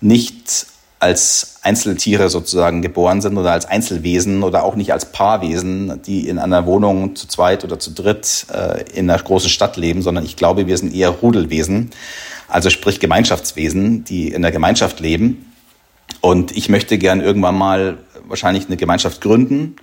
[0.00, 0.68] nicht
[1.00, 6.38] als Einzeltiere sozusagen geboren sind oder als Einzelwesen oder auch nicht als Paarwesen, die in
[6.38, 10.36] einer Wohnung zu zweit oder zu dritt äh, in einer großen Stadt leben, sondern ich
[10.36, 11.90] glaube, wir sind eher Rudelwesen,
[12.46, 15.52] also sprich Gemeinschaftswesen, die in der Gemeinschaft leben.
[16.20, 19.76] Und ich möchte gern irgendwann mal wahrscheinlich eine Gemeinschaft gründen,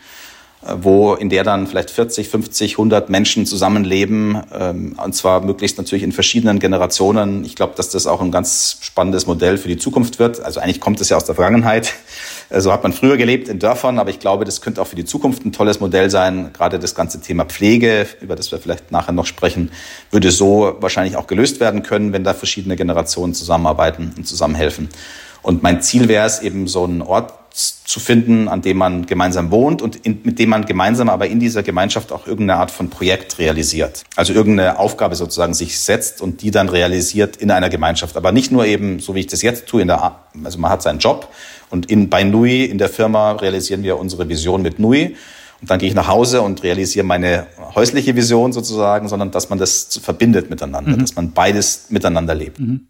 [0.78, 6.04] wo in der dann vielleicht 40, 50, 100 Menschen zusammenleben ähm, und zwar möglichst natürlich
[6.04, 7.44] in verschiedenen Generationen.
[7.44, 10.40] Ich glaube, dass das auch ein ganz spannendes Modell für die Zukunft wird.
[10.40, 11.94] Also eigentlich kommt es ja aus der Vergangenheit.
[12.50, 14.96] So also hat man früher gelebt in Dörfern, aber ich glaube, das könnte auch für
[14.96, 16.52] die Zukunft ein tolles Modell sein.
[16.54, 19.72] Gerade das ganze Thema Pflege, über das wir vielleicht nachher noch sprechen,
[20.12, 24.90] würde so wahrscheinlich auch gelöst werden können, wenn da verschiedene Generationen zusammenarbeiten und zusammenhelfen.
[25.44, 29.52] Und mein Ziel wäre es eben so einen Ort zu finden, an dem man gemeinsam
[29.52, 32.90] wohnt und in, mit dem man gemeinsam aber in dieser Gemeinschaft auch irgendeine Art von
[32.90, 34.04] Projekt realisiert.
[34.16, 38.18] Also irgendeine Aufgabe sozusagen sich setzt und die dann realisiert in einer Gemeinschaft.
[38.18, 40.82] Aber nicht nur eben, so wie ich das jetzt tue, in der, also man hat
[40.82, 41.28] seinen Job
[41.70, 45.16] und in, bei Nui in der Firma realisieren wir unsere Vision mit Nui.
[45.62, 49.60] Und dann gehe ich nach Hause und realisiere meine häusliche Vision sozusagen, sondern dass man
[49.60, 51.00] das verbindet miteinander, mhm.
[51.02, 52.60] dass man beides miteinander lebt.
[52.60, 52.88] Mhm.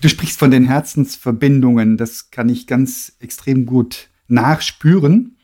[0.00, 5.36] Du sprichst von den Herzensverbindungen, das kann ich ganz extrem gut nachspüren.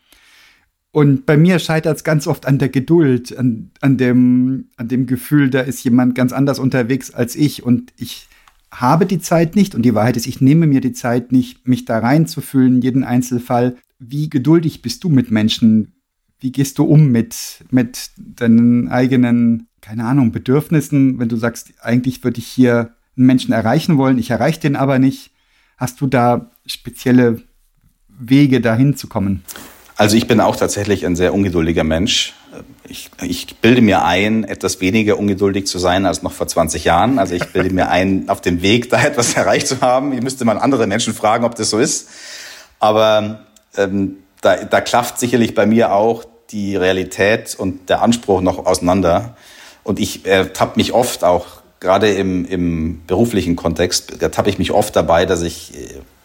[0.91, 5.07] Und bei mir scheitert es ganz oft an der Geduld, an, an, dem, an dem
[5.07, 8.27] Gefühl, da ist jemand ganz anders unterwegs als ich und ich
[8.71, 11.85] habe die Zeit nicht und die Wahrheit ist, ich nehme mir die Zeit nicht, mich
[11.85, 13.77] da reinzufühlen, jeden Einzelfall.
[13.99, 15.93] Wie geduldig bist du mit Menschen?
[16.41, 22.23] Wie gehst du um mit, mit deinen eigenen, keine Ahnung, Bedürfnissen, wenn du sagst, eigentlich
[22.25, 25.31] würde ich hier Menschen erreichen wollen, ich erreiche den aber nicht.
[25.77, 27.43] Hast du da spezielle
[28.09, 29.45] Wege, dahin zu kommen?
[29.97, 32.35] Also ich bin auch tatsächlich ein sehr ungeduldiger Mensch.
[32.89, 37.19] Ich, ich bilde mir ein, etwas weniger ungeduldig zu sein als noch vor 20 Jahren.
[37.19, 40.13] Also ich bilde mir ein, auf dem Weg da etwas erreicht zu haben.
[40.13, 42.09] Ich müsste mal andere Menschen fragen, ob das so ist.
[42.79, 48.67] Aber ähm, da, da klafft sicherlich bei mir auch die Realität und der Anspruch noch
[48.67, 49.37] auseinander.
[49.83, 54.95] Und ich ertappe mich oft auch gerade im, im beruflichen Kontext ertappe ich mich oft
[54.97, 55.73] dabei, dass ich,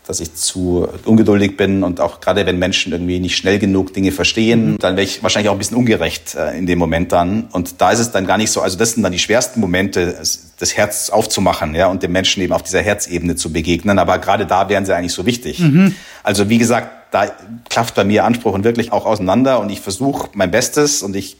[0.06, 4.12] dass ich zu ungeduldig bin und auch gerade wenn Menschen irgendwie nicht schnell genug Dinge
[4.12, 4.78] verstehen, mhm.
[4.80, 7.48] dann wäre ich wahrscheinlich auch ein bisschen ungerecht äh, in dem Moment dann.
[7.52, 10.18] Und da ist es dann gar nicht so, also das sind dann die schwersten Momente,
[10.60, 14.00] das Herz aufzumachen, ja, und dem Menschen eben auf dieser Herzebene zu begegnen.
[14.00, 15.60] Aber gerade da wären sie eigentlich so wichtig.
[15.60, 15.96] Mhm.
[16.24, 17.32] Also wie gesagt, da
[17.70, 21.38] klafft bei mir Anspruch und wirklich auch auseinander und ich versuche mein Bestes und ich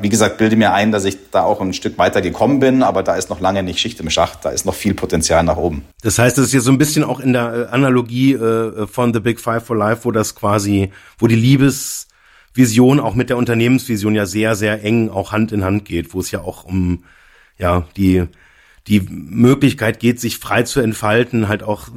[0.00, 3.02] wie gesagt, bilde mir ein, dass ich da auch ein Stück weiter gekommen bin, aber
[3.02, 5.84] da ist noch lange nicht Schicht im Schacht, da ist noch viel Potenzial nach oben.
[6.02, 9.12] Das heißt, das ist hier so ein bisschen auch in der äh, Analogie äh, von
[9.12, 14.14] The Big Five for Life, wo das quasi, wo die Liebesvision auch mit der Unternehmensvision
[14.14, 17.04] ja sehr, sehr eng auch Hand in Hand geht, wo es ja auch um
[17.58, 18.26] ja die
[18.86, 21.88] die Möglichkeit geht, sich frei zu entfalten, halt auch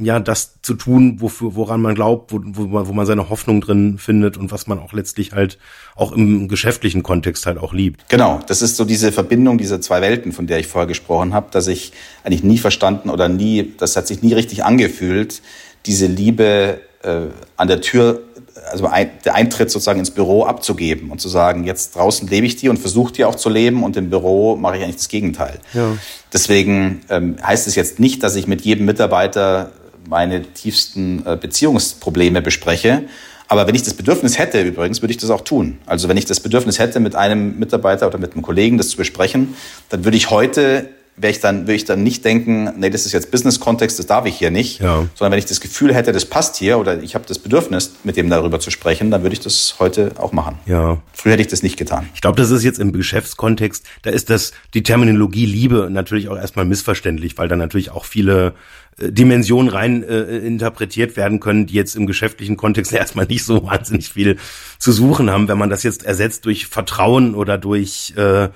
[0.00, 3.98] ja das zu tun, wofür, woran man glaubt, wo, wo, wo man seine Hoffnung drin
[3.98, 5.58] findet und was man auch letztlich halt
[5.94, 8.08] auch im geschäftlichen Kontext halt auch liebt.
[8.10, 11.48] Genau, das ist so diese Verbindung dieser zwei Welten, von der ich vorher gesprochen habe,
[11.50, 15.40] dass ich eigentlich nie verstanden oder nie, das hat sich nie richtig angefühlt,
[15.86, 17.22] diese Liebe äh,
[17.56, 18.22] an der Tür
[18.70, 22.56] also ein, der Eintritt sozusagen ins Büro abzugeben und zu sagen, jetzt draußen lebe ich
[22.56, 25.58] die und versuche die auch zu leben und im Büro mache ich eigentlich das Gegenteil.
[25.74, 25.96] Ja.
[26.32, 29.72] Deswegen ähm, heißt es jetzt nicht, dass ich mit jedem Mitarbeiter
[30.08, 33.02] meine tiefsten äh, Beziehungsprobleme bespreche,
[33.48, 35.78] Aber wenn ich das Bedürfnis hätte, übrigens, würde ich das auch tun.
[35.86, 38.96] Also wenn ich das Bedürfnis hätte, mit einem Mitarbeiter oder mit einem Kollegen das zu
[38.96, 39.54] besprechen,
[39.88, 43.12] dann würde ich heute wäre ich dann, würde ich dann nicht denken, nee, das ist
[43.12, 44.80] jetzt Business-Kontext, das darf ich hier nicht.
[44.80, 45.06] Ja.
[45.14, 48.16] Sondern wenn ich das Gefühl hätte, das passt hier oder ich habe das Bedürfnis, mit
[48.16, 50.58] dem darüber zu sprechen, dann würde ich das heute auch machen.
[50.66, 50.98] Ja.
[51.12, 52.08] Früher hätte ich das nicht getan.
[52.14, 56.36] Ich glaube, das ist jetzt im Geschäftskontext, da ist das, die Terminologie Liebe natürlich auch
[56.36, 58.54] erstmal missverständlich, weil da natürlich auch viele
[58.98, 63.64] äh, Dimensionen rein äh, interpretiert werden können, die jetzt im geschäftlichen Kontext erstmal nicht so
[63.64, 64.36] wahnsinnig viel
[64.78, 68.48] zu suchen haben, wenn man das jetzt ersetzt durch Vertrauen oder durch äh, äh,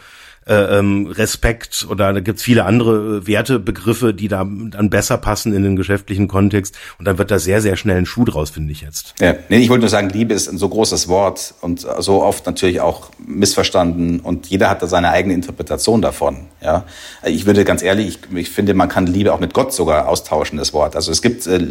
[0.50, 5.62] ähm, Respekt oder da gibt's viele andere äh, Wertebegriffe, die da dann besser passen in
[5.62, 8.80] den geschäftlichen Kontext und dann wird da sehr, sehr schnell ein Schuh draus, finde ich
[8.80, 9.14] jetzt.
[9.20, 12.46] Ja, nee, ich wollte nur sagen, Liebe ist ein so großes Wort und so oft
[12.46, 16.48] natürlich auch missverstanden und jeder hat da seine eigene Interpretation davon.
[16.60, 16.84] Ja,
[17.24, 20.58] Ich würde ganz ehrlich, ich, ich finde, man kann Liebe auch mit Gott sogar austauschen,
[20.58, 20.96] das Wort.
[20.96, 21.68] Also es gibt, äh,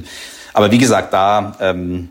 [0.53, 2.09] aber wie gesagt, da ähm,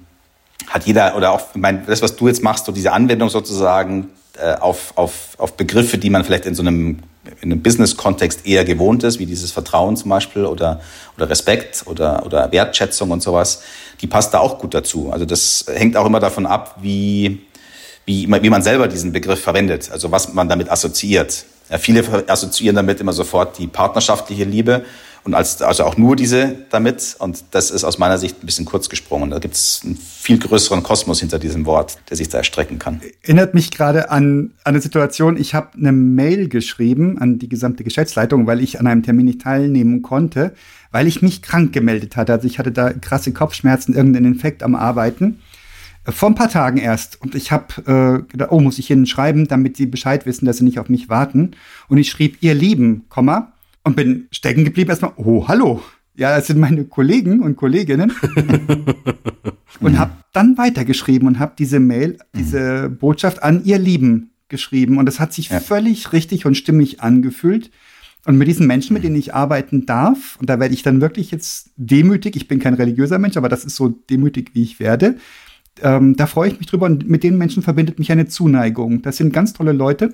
[0.68, 4.08] hat jeder oder auch mein, das, was du jetzt machst, so diese Anwendung sozusagen,
[4.40, 7.00] äh, auf, auf, auf Begriffe, die man vielleicht in so einem,
[7.40, 10.80] in einem Business-Kontext eher gewohnt ist, wie dieses Vertrauen zum Beispiel oder,
[11.16, 13.62] oder Respekt oder, oder Wertschätzung und sowas,
[14.00, 15.10] die passt da auch gut dazu.
[15.12, 17.46] Also das hängt auch immer davon ab, wie,
[18.06, 21.44] wie, wie man selber diesen Begriff verwendet, also was man damit assoziiert.
[21.70, 24.84] Ja, viele assoziieren damit immer sofort die partnerschaftliche Liebe
[25.28, 27.16] und als, also auch nur diese damit.
[27.18, 29.28] Und das ist aus meiner Sicht ein bisschen kurz gesprungen.
[29.28, 33.02] Da gibt es einen viel größeren Kosmos hinter diesem Wort, der sich da erstrecken kann.
[33.22, 38.46] Erinnert mich gerade an, eine Situation, ich habe eine Mail geschrieben an die gesamte Geschäftsleitung,
[38.46, 40.54] weil ich an einem Termin nicht teilnehmen konnte,
[40.92, 42.32] weil ich mich krank gemeldet hatte.
[42.32, 45.40] Also ich hatte da krasse Kopfschmerzen, irgendeinen Infekt am Arbeiten.
[46.06, 47.20] Äh, vor ein paar Tagen erst.
[47.20, 50.56] Und ich habe äh, gedacht, oh, muss ich Ihnen schreiben, damit Sie Bescheid wissen, dass
[50.56, 51.50] Sie nicht auf mich warten.
[51.88, 53.52] Und ich schrieb, Ihr Lieben, Komma,
[53.88, 55.82] und bin stecken geblieben erstmal, oh, hallo.
[56.14, 58.12] Ja, das sind meine Kollegen und Kolleginnen.
[59.80, 64.98] und habe dann weitergeschrieben und habe diese Mail, diese Botschaft an ihr Lieben geschrieben.
[64.98, 65.60] Und das hat sich ja.
[65.60, 67.70] völlig richtig und stimmig angefühlt.
[68.26, 71.30] Und mit diesen Menschen, mit denen ich arbeiten darf, und da werde ich dann wirklich
[71.30, 75.16] jetzt demütig, ich bin kein religiöser Mensch, aber das ist so demütig, wie ich werde,
[75.82, 79.02] ähm, da freue ich mich drüber und mit den Menschen verbindet mich eine Zuneigung.
[79.02, 80.12] Das sind ganz tolle Leute.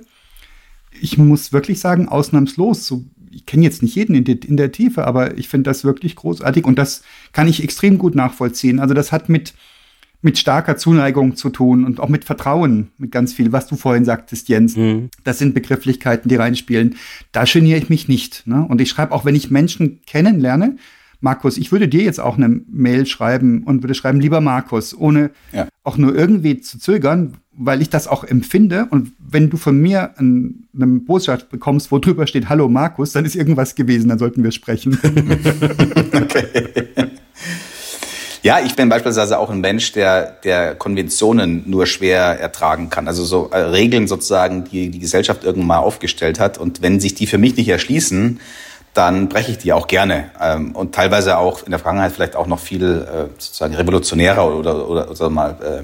[1.01, 3.03] Ich muss wirklich sagen, ausnahmslos, so
[3.35, 6.15] ich kenne jetzt nicht jeden in, die, in der Tiefe, aber ich finde das wirklich
[6.15, 8.79] großartig und das kann ich extrem gut nachvollziehen.
[8.79, 9.53] Also das hat mit,
[10.21, 14.05] mit starker Zuneigung zu tun und auch mit Vertrauen, mit ganz viel, was du vorhin
[14.05, 14.77] sagtest, Jens.
[14.77, 15.09] Mhm.
[15.23, 16.95] Das sind Begrifflichkeiten, die reinspielen.
[17.33, 18.47] Da geniere ich mich nicht.
[18.47, 18.65] Ne?
[18.65, 20.77] Und ich schreibe auch, wenn ich Menschen kennenlerne,
[21.21, 25.31] Markus, ich würde dir jetzt auch eine Mail schreiben und würde schreiben, lieber Markus, ohne
[25.51, 25.67] ja.
[25.83, 28.87] auch nur irgendwie zu zögern, weil ich das auch empfinde.
[28.89, 33.25] Und wenn du von mir ein, eine Botschaft bekommst, wo drüber steht, hallo Markus, dann
[33.25, 34.97] ist irgendwas gewesen, dann sollten wir sprechen.
[36.13, 36.45] okay.
[38.43, 43.09] Ja, ich bin beispielsweise auch ein Mensch, der, der Konventionen nur schwer ertragen kann.
[43.09, 46.57] Also so äh, Regeln sozusagen, die die Gesellschaft irgendwann mal aufgestellt hat.
[46.57, 48.39] Und wenn sich die für mich nicht erschließen,
[48.95, 50.31] dann breche ich die auch gerne.
[50.41, 54.89] Ähm, und teilweise auch in der Vergangenheit vielleicht auch noch viel äh, sozusagen revolutionärer oder,
[54.89, 55.83] oder, oder mal, äh,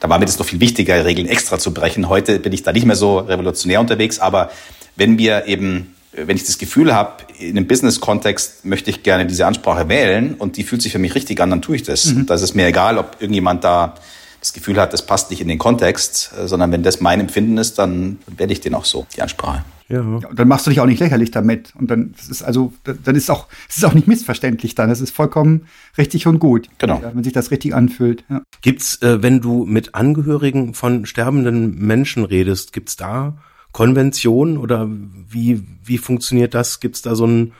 [0.00, 2.08] da war mir das noch viel wichtiger, Regeln extra zu brechen.
[2.08, 4.50] Heute bin ich da nicht mehr so revolutionär unterwegs, aber
[4.96, 9.46] wenn wir eben, wenn ich das Gefühl habe, in einem Business-Kontext möchte ich gerne diese
[9.46, 12.06] Ansprache wählen und die fühlt sich für mich richtig an, dann tue ich das.
[12.06, 12.26] Mhm.
[12.26, 13.94] Da ist es mir egal, ob irgendjemand da
[14.40, 17.58] das Gefühl hat, das passt nicht in den Kontext, äh, sondern wenn das mein Empfinden
[17.58, 19.64] ist, dann werde ich den auch so, die Ansprache.
[19.88, 19.96] Ja.
[19.96, 20.28] ja.
[20.28, 21.74] Und dann machst du dich auch nicht lächerlich damit.
[21.76, 24.90] Und dann das ist also, dann ist auch, es ist auch nicht missverständlich dann.
[24.90, 25.66] Es ist vollkommen
[25.98, 26.68] richtig und gut.
[26.78, 27.00] Genau.
[27.02, 28.24] Ja, wenn sich das richtig anfühlt.
[28.30, 28.42] Ja.
[28.62, 33.36] Gibt's, äh, wenn du mit Angehörigen von sterbenden Menschen redest, gibt's da
[33.72, 36.80] Konventionen oder wie, wie funktioniert das?
[36.80, 37.52] Gibt's da so einen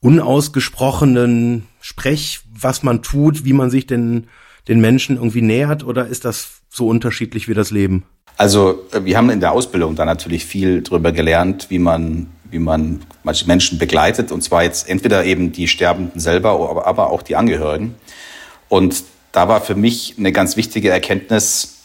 [0.00, 4.26] unausgesprochenen Sprech, was man tut, wie man sich denn
[4.68, 8.04] den Menschen irgendwie nähert oder ist das so unterschiedlich wie das Leben?
[8.36, 12.58] Also äh, wir haben in der Ausbildung da natürlich viel drüber gelernt, wie man, wie
[12.58, 17.36] man manche Menschen begleitet und zwar jetzt entweder eben die Sterbenden selber, aber auch die
[17.36, 17.94] Angehörigen.
[18.68, 21.75] Und da war für mich eine ganz wichtige Erkenntnis,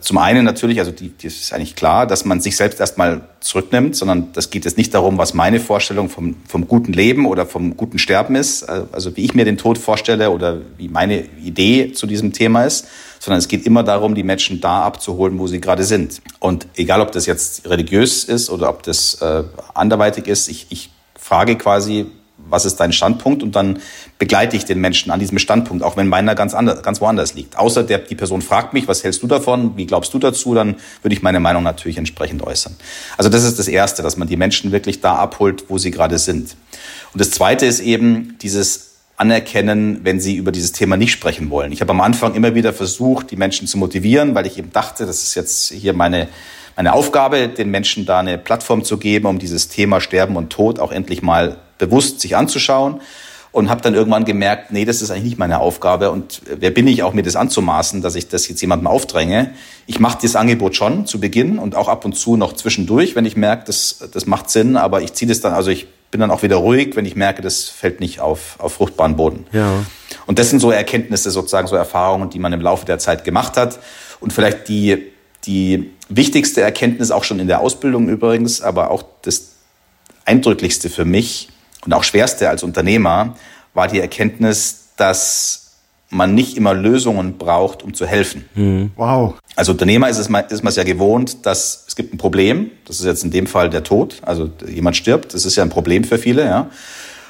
[0.00, 3.94] zum einen natürlich, also die, die ist eigentlich klar, dass man sich selbst erstmal zurücknimmt,
[3.94, 7.76] sondern das geht jetzt nicht darum, was meine Vorstellung vom, vom guten Leben oder vom
[7.76, 11.92] guten Sterben ist, äh, also wie ich mir den Tod vorstelle oder wie meine Idee
[11.92, 12.86] zu diesem Thema ist,
[13.18, 16.22] sondern es geht immer darum, die Menschen da abzuholen, wo sie gerade sind.
[16.38, 19.42] Und egal, ob das jetzt religiös ist oder ob das äh,
[19.74, 22.06] anderweitig ist, ich, ich frage quasi,
[22.50, 23.42] was ist dein Standpunkt?
[23.42, 23.80] Und dann
[24.18, 27.58] begleite ich den Menschen an diesem Standpunkt, auch wenn meiner ganz, anders, ganz woanders liegt.
[27.58, 29.76] Außer der, die Person fragt mich, was hältst du davon?
[29.76, 30.54] Wie glaubst du dazu?
[30.54, 32.76] Dann würde ich meine Meinung natürlich entsprechend äußern.
[33.16, 36.18] Also das ist das Erste, dass man die Menschen wirklich da abholt, wo sie gerade
[36.18, 36.56] sind.
[37.12, 41.72] Und das Zweite ist eben dieses anerkennen, wenn sie über dieses Thema nicht sprechen wollen.
[41.72, 45.04] Ich habe am Anfang immer wieder versucht, die Menschen zu motivieren, weil ich eben dachte,
[45.04, 46.28] das ist jetzt hier meine,
[46.74, 50.80] meine Aufgabe, den Menschen da eine Plattform zu geben, um dieses Thema Sterben und Tod
[50.80, 53.00] auch endlich mal bewusst sich anzuschauen
[53.52, 56.86] und habe dann irgendwann gemerkt, nee, das ist eigentlich nicht meine Aufgabe und wer bin
[56.86, 59.52] ich auch, mir das anzumaßen, dass ich das jetzt jemandem aufdränge.
[59.86, 63.24] Ich mache das Angebot schon zu Beginn und auch ab und zu noch zwischendurch, wenn
[63.24, 66.30] ich merke, das, das macht Sinn, aber ich ziehe das dann, also ich bin dann
[66.30, 69.46] auch wieder ruhig, wenn ich merke, das fällt nicht auf, auf fruchtbaren Boden.
[69.52, 69.84] Ja.
[70.26, 73.56] Und das sind so Erkenntnisse, sozusagen so Erfahrungen, die man im Laufe der Zeit gemacht
[73.56, 73.78] hat
[74.20, 75.12] und vielleicht die,
[75.44, 79.52] die wichtigste Erkenntnis auch schon in der Ausbildung übrigens, aber auch das
[80.24, 81.48] eindrücklichste für mich,
[81.84, 83.36] und auch schwerste als Unternehmer
[83.74, 85.60] war die Erkenntnis, dass
[86.10, 88.44] man nicht immer Lösungen braucht, um zu helfen.
[88.54, 88.90] Mhm.
[88.96, 89.34] Wow.
[89.54, 92.70] Als Unternehmer ist es, ist man es ja gewohnt, dass es gibt ein Problem.
[92.84, 94.16] Das ist jetzt in dem Fall der Tod.
[94.22, 95.34] Also jemand stirbt.
[95.34, 96.44] Das ist ja ein Problem für viele.
[96.44, 96.70] Ja.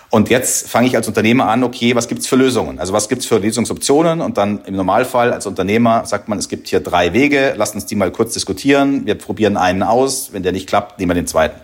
[0.08, 2.80] Und jetzt fange ich als Unternehmer an, okay, was gibt's für Lösungen?
[2.80, 4.20] Also was gibt's für Lösungsoptionen?
[4.20, 7.86] Und dann im Normalfall als Unternehmer sagt man, es gibt hier drei Wege, lasst uns
[7.86, 9.06] die mal kurz diskutieren.
[9.06, 10.32] Wir probieren einen aus.
[10.32, 11.60] Wenn der nicht klappt, nehmen wir den zweiten.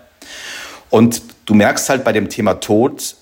[0.90, 3.16] Und du merkst halt bei dem Thema Tod,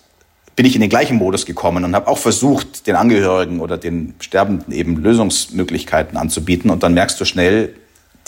[0.57, 4.15] bin ich in den gleichen Modus gekommen und habe auch versucht, den Angehörigen oder den
[4.21, 6.71] Sterbenden eben Lösungsmöglichkeiten anzubieten.
[6.71, 7.75] Und dann merkst du schnell,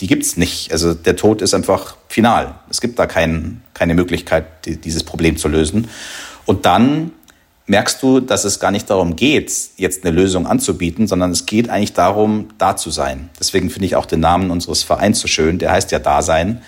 [0.00, 0.72] die gibt's nicht.
[0.72, 2.56] Also der Tod ist einfach final.
[2.68, 5.88] Es gibt da kein, keine Möglichkeit, dieses Problem zu lösen.
[6.44, 7.12] Und dann
[7.66, 11.68] merkst du, dass es gar nicht darum geht, jetzt eine Lösung anzubieten, sondern es geht
[11.68, 13.30] eigentlich darum, da zu sein.
[13.38, 15.58] Deswegen finde ich auch den Namen unseres Vereins so schön.
[15.58, 16.62] Der heißt ja Dasein,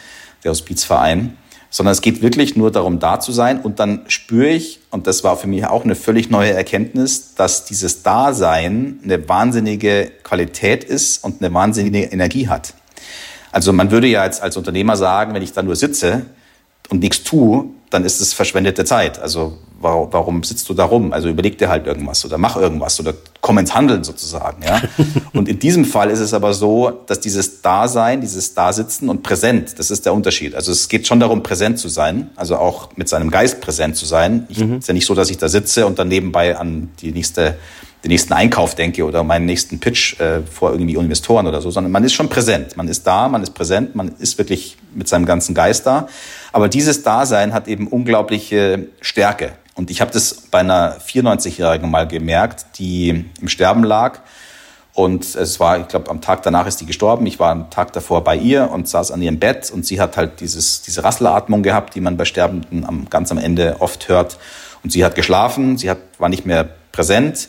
[0.44, 1.36] der Hospizverein
[1.70, 3.60] sondern es geht wirklich nur darum, da zu sein.
[3.60, 7.64] Und dann spüre ich, und das war für mich auch eine völlig neue Erkenntnis, dass
[7.64, 12.74] dieses Dasein eine wahnsinnige Qualität ist und eine wahnsinnige Energie hat.
[13.52, 16.26] Also man würde ja jetzt als Unternehmer sagen, wenn ich da nur sitze
[16.88, 19.18] und nichts tue, dann ist es verschwendete Zeit.
[19.18, 21.12] Also warum, warum sitzt du da rum?
[21.12, 24.62] Also überleg dir halt irgendwas oder mach irgendwas oder komm ins Handeln sozusagen.
[24.62, 24.82] Ja?
[25.32, 29.78] Und in diesem Fall ist es aber so, dass dieses Dasein, dieses Dasitzen und präsent,
[29.78, 30.54] das ist der Unterschied.
[30.54, 34.06] Also es geht schon darum, präsent zu sein, also auch mit seinem Geist präsent zu
[34.06, 34.46] sein.
[34.48, 34.78] Ich, mhm.
[34.78, 37.56] ist ja nicht so, dass ich da sitze und dann nebenbei an die nächste
[38.04, 41.90] den nächsten Einkauf denke oder meinen nächsten Pitch äh, vor irgendwie Investoren oder so, sondern
[41.90, 42.76] man ist schon präsent.
[42.76, 46.08] Man ist da, man ist präsent, man ist wirklich mit seinem ganzen Geist da.
[46.52, 49.52] Aber dieses Dasein hat eben unglaubliche Stärke.
[49.78, 54.18] Und ich habe das bei einer 94-Jährigen mal gemerkt, die im Sterben lag.
[54.92, 57.24] Und es war, ich glaube, am Tag danach ist die gestorben.
[57.26, 60.16] Ich war am Tag davor bei ihr und saß an ihrem Bett und sie hat
[60.16, 64.38] halt dieses, diese Rasselatmung gehabt, die man bei Sterbenden am, ganz am Ende oft hört.
[64.82, 67.48] Und sie hat geschlafen, sie hat, war nicht mehr präsent.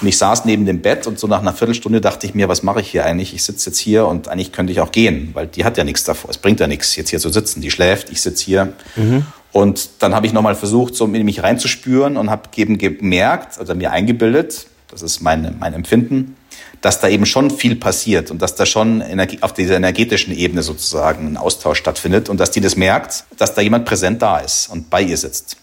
[0.00, 2.64] Und ich saß neben dem Bett und so nach einer Viertelstunde dachte ich mir, was
[2.64, 3.34] mache ich hier eigentlich?
[3.34, 6.02] Ich sitze jetzt hier und eigentlich könnte ich auch gehen, weil die hat ja nichts
[6.02, 6.30] davor.
[6.30, 7.60] Es bringt ja nichts, jetzt hier zu sitzen.
[7.60, 8.72] Die schläft, ich sitze hier.
[8.96, 9.26] Mhm.
[9.52, 13.74] Und dann habe ich nochmal versucht, so in mich reinzuspüren und habe eben gemerkt, also
[13.74, 16.36] mir eingebildet, das ist mein, mein Empfinden,
[16.80, 19.02] dass da eben schon viel passiert und dass da schon
[19.40, 23.62] auf dieser energetischen Ebene sozusagen ein Austausch stattfindet und dass die das merkt, dass da
[23.62, 25.56] jemand präsent da ist und bei ihr sitzt.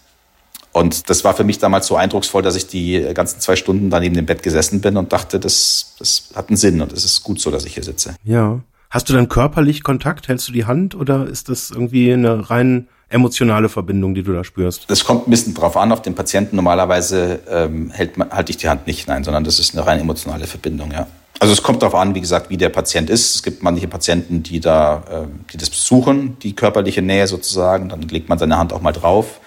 [0.72, 3.98] Und das war für mich damals so eindrucksvoll, dass ich die ganzen zwei Stunden da
[3.98, 7.22] neben dem Bett gesessen bin und dachte, das, das hat einen Sinn und es ist
[7.22, 8.14] gut so, dass ich hier sitze.
[8.24, 8.60] Ja.
[8.90, 10.28] Hast du dann körperlich Kontakt?
[10.28, 14.44] Hältst du die Hand oder ist das irgendwie eine rein emotionale Verbindung, die du da
[14.44, 14.84] spürst?
[14.88, 16.56] Das kommt ein bisschen drauf an, auf den Patienten.
[16.56, 20.00] Normalerweise ähm, hält man, halte ich die Hand nicht, nein, sondern das ist eine rein
[20.00, 21.06] emotionale Verbindung, ja.
[21.38, 23.36] Also es kommt darauf an, wie gesagt, wie der Patient ist.
[23.36, 27.90] Es gibt manche Patienten, die da, äh, die das besuchen, die körperliche Nähe sozusagen.
[27.90, 29.40] Dann legt man seine Hand auch mal drauf.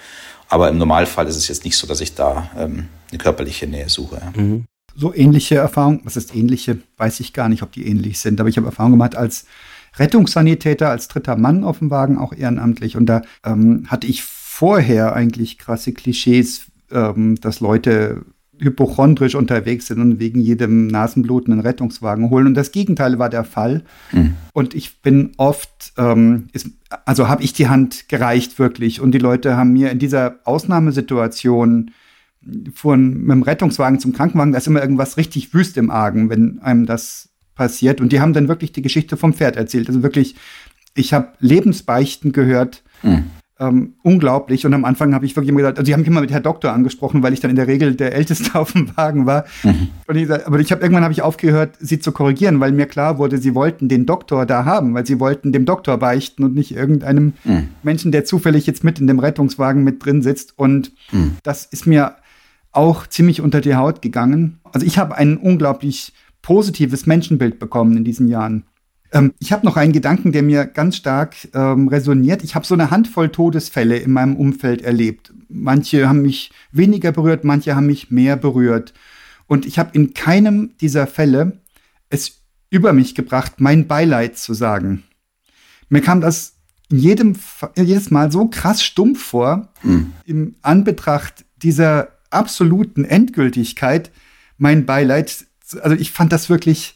[0.50, 3.89] Aber im Normalfall ist es jetzt nicht so, dass ich da ähm, eine körperliche Nähe
[3.89, 4.17] suche.
[4.17, 4.41] Ja.
[4.41, 4.65] Mhm.
[4.95, 8.39] So ähnliche Erfahrungen, was ist ähnliche, weiß ich gar nicht, ob die ähnlich sind.
[8.39, 9.45] Aber ich habe Erfahrungen gemacht als
[9.99, 12.97] Rettungssanitäter als dritter Mann auf dem Wagen, auch ehrenamtlich.
[12.97, 18.25] Und da ähm, hatte ich vorher eigentlich krasse Klischees, ähm, dass Leute
[18.59, 22.47] hypochondrisch unterwegs sind und wegen jedem Nasenbluten einen Rettungswagen holen.
[22.47, 23.83] Und das Gegenteil war der Fall.
[24.12, 24.33] Mhm.
[24.53, 26.69] Und ich bin oft, ähm, ist,
[27.05, 28.99] also habe ich die Hand gereicht wirklich.
[28.99, 31.91] Und die Leute haben mir in dieser Ausnahmesituation
[32.73, 36.59] fuhren mit dem Rettungswagen zum Krankenwagen, da ist immer irgendwas richtig wüst im Argen, wenn
[36.59, 37.28] einem das
[37.60, 38.00] passiert.
[38.00, 39.89] Und die haben dann wirklich die Geschichte vom Pferd erzählt.
[39.89, 40.36] Also wirklich,
[40.95, 42.84] ich habe Lebensbeichten gehört.
[43.04, 43.26] Mhm.
[43.60, 44.66] Ähm, unglaublich.
[44.66, 46.39] Und am Anfang habe ich wirklich immer gesagt, also die haben mich immer mit Herr
[46.39, 49.43] Doktor angesprochen, weil ich dann in der Regel der Älteste auf dem Wagen war.
[49.64, 49.89] Mhm.
[50.07, 53.18] Und ich, aber ich habe irgendwann habe ich aufgehört, sie zu korrigieren, weil mir klar
[53.18, 56.74] wurde, sie wollten den Doktor da haben, weil sie wollten dem Doktor beichten und nicht
[56.74, 57.68] irgendeinem mhm.
[57.84, 60.57] Menschen, der zufällig jetzt mit in dem Rettungswagen mit drin sitzt.
[60.57, 61.36] Und mhm.
[61.43, 62.16] das ist mir
[62.72, 64.60] auch ziemlich unter die Haut gegangen.
[64.72, 66.14] Also ich habe einen unglaublich
[66.50, 68.64] positives Menschenbild bekommen in diesen Jahren.
[69.12, 72.43] Ähm, ich habe noch einen Gedanken, der mir ganz stark ähm, resoniert.
[72.43, 75.32] Ich habe so eine Handvoll Todesfälle in meinem Umfeld erlebt.
[75.47, 78.95] Manche haben mich weniger berührt, manche haben mich mehr berührt.
[79.45, 81.60] Und ich habe in keinem dieser Fälle
[82.10, 82.39] es
[82.72, 85.04] über mich gebracht, mein Beileid zu sagen.
[85.88, 86.56] Mir kam das
[86.89, 87.36] in jedem,
[87.78, 90.14] jedes Mal so krass stumpf vor, mhm.
[90.26, 94.10] im Anbetracht dieser absoluten Endgültigkeit,
[94.58, 95.45] mein Beileid.
[95.82, 96.95] Also ich fand das wirklich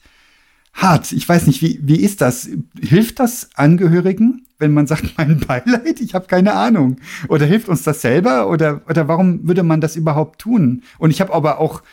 [0.74, 1.12] hart.
[1.12, 2.50] Ich weiß nicht, wie, wie ist das?
[2.80, 6.00] Hilft das Angehörigen, wenn man sagt, mein Beileid?
[6.02, 6.98] Ich habe keine Ahnung.
[7.28, 8.50] Oder hilft uns das selber?
[8.50, 10.84] Oder, oder warum würde man das überhaupt tun?
[10.98, 11.84] Und ich habe aber auch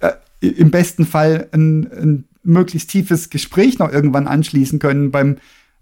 [0.00, 5.36] äh, im besten Fall ein, ein möglichst tiefes Gespräch noch irgendwann anschließen können beim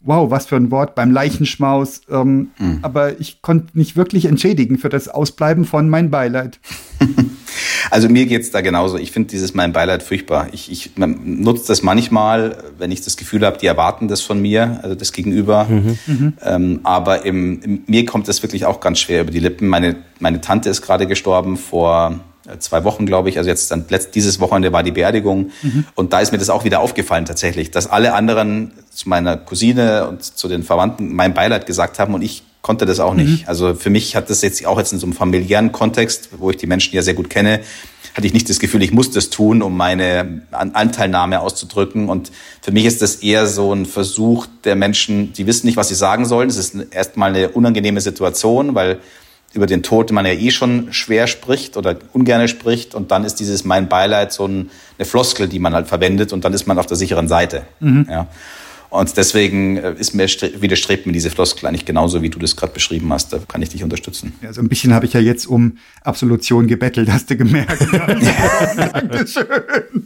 [0.04, 2.02] wow, was für ein Wort, beim Leichenschmaus.
[2.10, 2.78] Ähm, mhm.
[2.82, 6.60] Aber ich konnte nicht wirklich entschädigen für das Ausbleiben von mein Beileid.
[7.90, 8.98] Also mir geht's da genauso.
[8.98, 10.48] Ich finde dieses mein Beileid furchtbar.
[10.52, 14.80] Ich, ich nutze das manchmal, wenn ich das Gefühl habe, die erwarten das von mir,
[14.82, 15.64] also das Gegenüber.
[15.64, 15.98] Mhm.
[16.06, 16.32] mhm.
[16.42, 19.68] Ähm, aber im, im, mir kommt das wirklich auch ganz schwer über die Lippen.
[19.68, 23.38] Meine, meine Tante ist gerade gestorben vor äh, zwei Wochen, glaube ich.
[23.38, 25.50] Also jetzt dann letzt, dieses Wochenende war die Beerdigung.
[25.62, 25.84] Mhm.
[25.94, 30.08] Und da ist mir das auch wieder aufgefallen tatsächlich, dass alle anderen zu meiner Cousine
[30.08, 33.42] und zu den Verwandten mein Beileid gesagt haben und ich konnte das auch nicht.
[33.42, 33.46] Mhm.
[33.46, 36.56] Also für mich hat das jetzt auch jetzt in so einem familiären Kontext, wo ich
[36.56, 37.60] die Menschen ja sehr gut kenne,
[38.14, 42.08] hatte ich nicht das Gefühl, ich muss das tun, um meine Anteilnahme auszudrücken.
[42.08, 45.88] Und für mich ist das eher so ein Versuch der Menschen, die wissen nicht, was
[45.88, 46.48] sie sagen sollen.
[46.48, 48.98] Es ist erstmal eine unangenehme Situation, weil
[49.52, 52.94] über den Tod man ja eh schon schwer spricht oder ungerne spricht.
[52.94, 56.46] Und dann ist dieses mein Beileid so ein, eine Floskel, die man halt verwendet und
[56.46, 57.64] dann ist man auf der sicheren Seite.
[57.80, 58.06] Mhm.
[58.08, 58.26] Ja.
[58.94, 62.72] Und deswegen äh, ist mir, widerstrebt mir diese Floskel eigentlich genauso, wie du das gerade
[62.72, 63.32] beschrieben hast.
[63.32, 64.34] Da kann ich dich unterstützen.
[64.40, 67.84] Ja, so ein bisschen habe ich ja jetzt um Absolution gebettelt, hast du gemerkt.
[68.76, 69.46] Dankeschön.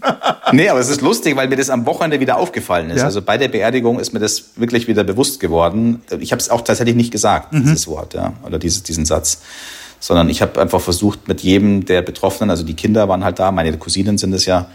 [0.53, 3.01] nee, aber es ist lustig, weil mir das am Wochenende wieder aufgefallen ist.
[3.01, 3.05] Ja?
[3.05, 6.01] Also bei der Beerdigung ist mir das wirklich wieder bewusst geworden.
[6.19, 7.65] Ich habe es auch tatsächlich nicht gesagt, mhm.
[7.65, 9.43] dieses Wort, ja, oder dieses, diesen Satz
[10.01, 13.51] sondern ich habe einfach versucht, mit jedem der Betroffenen, also die Kinder waren halt da,
[13.51, 14.69] meine Cousinen sind es ja,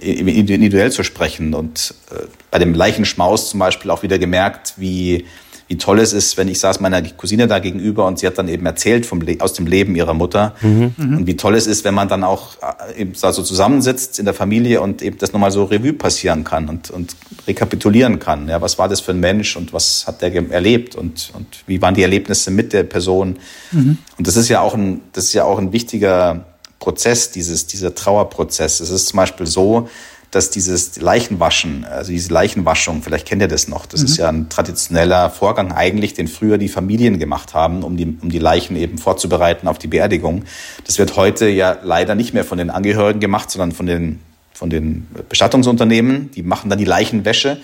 [0.00, 1.54] individuell zu sprechen.
[1.54, 5.24] Und äh, bei dem Leichenschmaus zum Beispiel auch wieder gemerkt, wie,
[5.68, 8.48] wie toll es ist, wenn ich saß meiner Cousine da gegenüber und sie hat dann
[8.48, 10.54] eben erzählt vom aus dem Leben ihrer Mutter.
[10.60, 10.94] Mhm.
[10.96, 12.56] Und wie toll es ist, wenn man dann auch
[12.90, 16.44] äh, eben da so zusammensitzt in der Familie und eben das nochmal so Revue passieren
[16.44, 17.16] kann und, und
[17.48, 18.48] rekapitulieren kann.
[18.48, 21.82] Ja, was war das für ein Mensch und was hat der erlebt und, und wie
[21.82, 23.38] waren die Erlebnisse mit der Person?
[23.72, 23.98] Mhm.
[24.18, 26.44] Und das ist ja auch ein, das ist ja auch ein wichtiger
[26.78, 28.80] Prozess, dieses, dieser Trauerprozess.
[28.80, 29.88] Es ist zum Beispiel so,
[30.30, 34.06] dass dieses Leichenwaschen, also diese Leichenwaschung, vielleicht kennt ihr das noch, das mhm.
[34.06, 38.28] ist ja ein traditioneller Vorgang eigentlich, den früher die Familien gemacht haben, um die, um
[38.28, 40.44] die Leichen eben vorzubereiten auf die Beerdigung.
[40.84, 44.20] Das wird heute ja leider nicht mehr von den Angehörigen gemacht, sondern von den,
[44.52, 46.30] von den Bestattungsunternehmen.
[46.32, 47.58] Die machen dann die Leichenwäsche.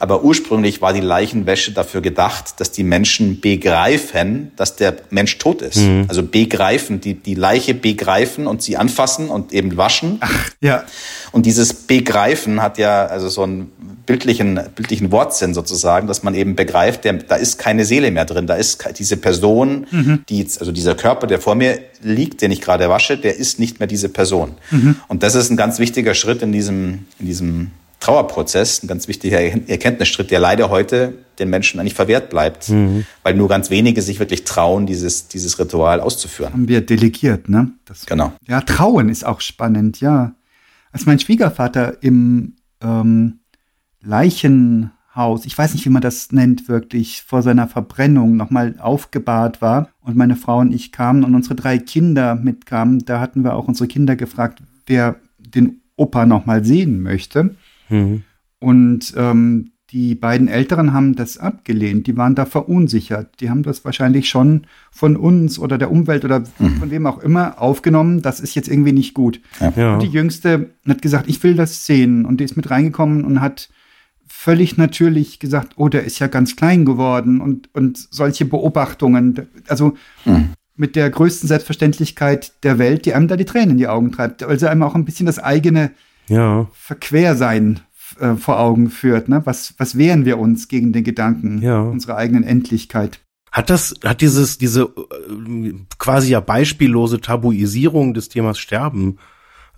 [0.00, 5.62] Aber ursprünglich war die Leichenwäsche dafür gedacht, dass die Menschen begreifen, dass der Mensch tot
[5.62, 5.76] ist.
[5.76, 6.06] Mhm.
[6.08, 10.18] Also begreifen, die, die Leiche begreifen und sie anfassen und eben waschen.
[10.20, 10.84] Ach, ja.
[11.30, 13.70] Und dieses Begreifen hat ja also so einen
[14.04, 18.46] bildlichen, bildlichen Wortsinn sozusagen, dass man eben begreift, der, da ist keine Seele mehr drin.
[18.48, 20.24] Da ist diese Person, mhm.
[20.28, 23.78] die, also dieser Körper, der vor mir liegt, den ich gerade wasche, der ist nicht
[23.78, 24.54] mehr diese Person.
[24.70, 24.96] Mhm.
[25.06, 27.70] Und das ist ein ganz wichtiger Schritt in diesem, in diesem
[28.04, 33.06] Trauerprozess, ein ganz wichtiger Erkenntnisschritt, der leider heute den Menschen eigentlich verwehrt bleibt, mhm.
[33.22, 36.52] weil nur ganz wenige sich wirklich trauen, dieses, dieses Ritual auszuführen.
[36.52, 37.72] Haben wir delegiert, ne?
[37.86, 38.34] Das, genau.
[38.46, 40.34] Ja, Trauen ist auch spannend, ja.
[40.92, 43.40] Als mein Schwiegervater im ähm,
[44.02, 49.88] Leichenhaus, ich weiß nicht, wie man das nennt, wirklich vor seiner Verbrennung nochmal aufgebahrt war
[50.02, 53.66] und meine Frau und ich kamen und unsere drei Kinder mitkamen, da hatten wir auch
[53.66, 57.56] unsere Kinder gefragt, wer den Opa nochmal sehen möchte.
[57.88, 58.22] Mhm.
[58.58, 62.06] Und ähm, die beiden Älteren haben das abgelehnt.
[62.06, 63.40] Die waren da verunsichert.
[63.40, 66.76] Die haben das wahrscheinlich schon von uns oder der Umwelt oder mhm.
[66.78, 68.20] von wem auch immer aufgenommen.
[68.20, 69.40] Das ist jetzt irgendwie nicht gut.
[69.76, 69.94] Ja.
[69.94, 72.24] Und die Jüngste hat gesagt, ich will das sehen.
[72.24, 73.68] Und die ist mit reingekommen und hat
[74.26, 79.46] völlig natürlich gesagt, oh, der ist ja ganz klein geworden und, und solche Beobachtungen.
[79.68, 80.48] Also mhm.
[80.74, 84.42] mit der größten Selbstverständlichkeit der Welt, die einem da die Tränen in die Augen treibt.
[84.42, 85.92] Also einem auch ein bisschen das eigene
[86.28, 86.68] ja.
[86.72, 87.80] Verquersein
[88.18, 89.28] äh, vor Augen führt.
[89.28, 89.42] Ne?
[89.44, 91.80] Was, was wehren wir uns gegen den Gedanken ja.
[91.80, 93.20] unserer eigenen Endlichkeit?
[93.50, 99.18] Hat das, hat dieses, diese äh, quasi ja beispiellose Tabuisierung des Themas Sterben,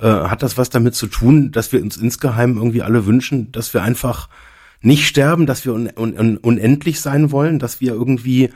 [0.00, 3.74] äh, hat das was damit zu tun, dass wir uns insgeheim irgendwie alle wünschen, dass
[3.74, 4.28] wir einfach
[4.80, 8.50] nicht sterben, dass wir un, un, unendlich sein wollen, dass wir irgendwie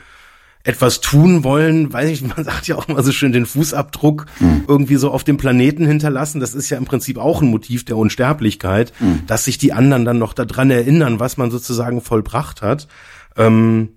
[0.63, 4.65] etwas tun wollen, weiß ich, man sagt ja auch mal so schön den Fußabdruck mhm.
[4.69, 6.41] irgendwie so auf dem Planeten hinterlassen.
[6.41, 9.23] Das ist ja im Prinzip auch ein Motiv der Unsterblichkeit, mhm.
[9.27, 12.89] dass sich die anderen dann noch daran erinnern, was man sozusagen vollbracht hat.
[13.37, 13.91] Ähm,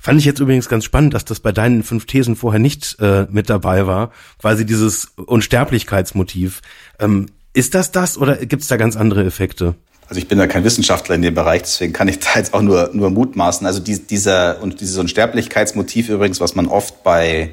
[0.00, 3.26] fand ich jetzt übrigens ganz spannend, dass das bei deinen fünf Thesen vorher nicht äh,
[3.30, 6.60] mit dabei war, quasi dieses Unsterblichkeitsmotiv.
[6.98, 9.76] Ähm, ist das das oder gibt's da ganz andere Effekte?
[10.08, 12.62] Also ich bin ja kein Wissenschaftler in dem Bereich, deswegen kann ich da jetzt auch
[12.62, 13.66] nur, nur mutmaßen.
[13.66, 17.50] Also die, dieser und dieses Unsterblichkeitsmotiv übrigens, was man oft bei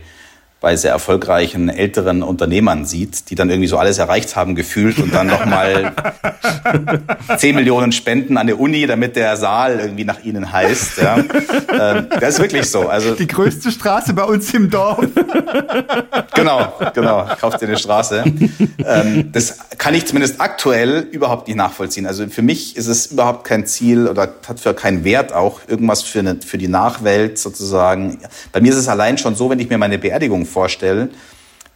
[0.62, 5.12] bei sehr erfolgreichen älteren Unternehmern sieht, die dann irgendwie so alles erreicht haben gefühlt und
[5.12, 5.94] dann nochmal
[7.36, 11.00] 10 Millionen Spenden an der Uni, damit der Saal irgendwie nach ihnen heißt.
[11.00, 11.18] Ja.
[11.18, 12.88] Ähm, das ist wirklich so.
[12.88, 15.00] Also die größte Straße bei uns im Dorf.
[16.36, 17.28] genau, genau.
[17.40, 18.24] Kauft dir eine Straße.
[18.86, 22.06] Ähm, das kann ich zumindest aktuell überhaupt nicht nachvollziehen.
[22.06, 26.04] Also für mich ist es überhaupt kein Ziel oder hat für keinen Wert auch irgendwas
[26.04, 28.20] für, eine, für die Nachwelt sozusagen.
[28.52, 31.10] Bei mir ist es allein schon so, wenn ich mir meine Beerdigung vorstelle,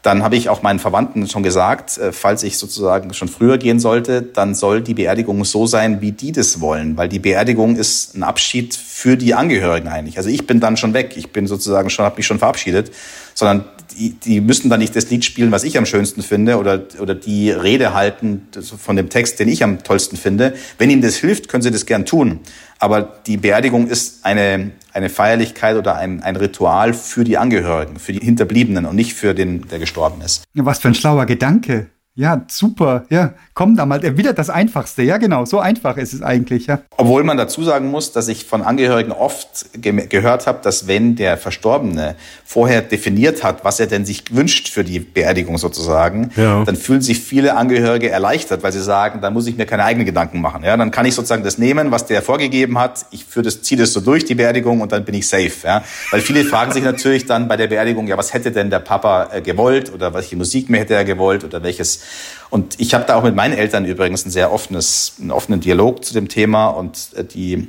[0.06, 3.80] dann habe ich auch meinen Verwandten schon gesagt, äh, falls ich sozusagen schon früher gehen
[3.80, 8.16] sollte, dann soll die Beerdigung so sein, wie die das wollen, weil die Beerdigung ist
[8.16, 10.18] ein Abschied für die Angehörigen eigentlich.
[10.18, 12.92] Also ich bin dann schon weg, ich bin sozusagen schon, habe mich schon verabschiedet,
[13.36, 13.66] sondern
[13.96, 17.14] die, die müssen dann nicht das Lied spielen, was ich am schönsten finde, oder oder
[17.14, 20.56] die Rede halten von dem Text, den ich am tollsten finde.
[20.80, 22.40] Wenn ihnen das hilft, können sie das gern tun.
[22.80, 28.12] Aber die Beerdigung ist eine, eine Feierlichkeit oder ein, ein Ritual für die Angehörigen, für
[28.12, 30.44] die Hinterbliebenen und nicht für den, der gestorben ist.
[30.54, 31.88] Was für ein schlauer Gedanke.
[32.18, 33.03] Ja, super.
[33.09, 34.01] Ja, komm da mal.
[34.18, 35.03] Wieder das Einfachste.
[35.03, 35.43] Ja, genau.
[35.43, 36.68] So einfach ist es eigentlich.
[36.68, 36.80] Ja.
[36.95, 41.18] Obwohl man dazu sagen muss, dass ich von Angehörigen oft ge gehört habe, dass wenn
[41.18, 46.63] der Verstorbene vorher definiert hat, was er denn sich wünscht für die Beerdigung sozusagen, ja.
[46.63, 50.05] dann fühlen sich viele Angehörige erleichtert, weil sie sagen, dann muss ich mir keine eigenen
[50.05, 50.63] Gedanken machen.
[50.63, 53.07] Ja, dann kann ich sozusagen das nehmen, was der vorgegeben hat.
[53.11, 55.51] Ich führe das, ziehe das so durch die Beerdigung und dann bin ich safe.
[55.66, 58.80] Ja, weil viele fragen sich natürlich dann bei der Beerdigung, ja, was hätte denn der
[58.80, 62.05] Papa äh, gewollt oder welche Musik mehr hätte er gewollt oder welches
[62.49, 66.06] und ich habe da auch mit meinen Eltern übrigens ein sehr offenes, einen offenen Dialog
[66.06, 67.68] zu dem Thema und äh, die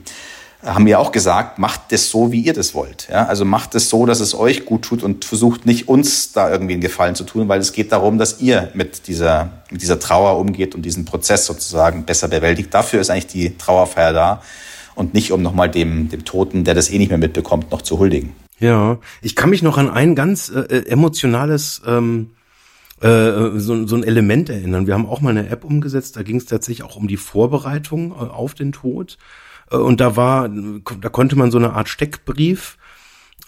[0.64, 3.08] haben mir auch gesagt, macht das so, wie ihr das wollt.
[3.10, 3.26] Ja?
[3.26, 6.74] Also macht es so, dass es euch gut tut und versucht nicht uns da irgendwie
[6.74, 10.38] einen Gefallen zu tun, weil es geht darum, dass ihr mit dieser, mit dieser Trauer
[10.38, 12.72] umgeht und diesen Prozess sozusagen besser bewältigt.
[12.74, 14.42] Dafür ist eigentlich die Trauerfeier da
[14.94, 17.98] und nicht um nochmal dem, dem Toten, der das eh nicht mehr mitbekommt, noch zu
[17.98, 18.34] huldigen.
[18.58, 22.30] Ja, ich kann mich noch an ein ganz äh, äh emotionales ähm,
[23.00, 24.86] äh, so, so ein Element erinnern.
[24.86, 28.12] Wir haben auch mal eine App umgesetzt, da ging es tatsächlich auch um die Vorbereitung
[28.12, 29.18] äh, auf den Tod.
[29.70, 32.78] Äh, und da war, da konnte man so eine Art Steckbrief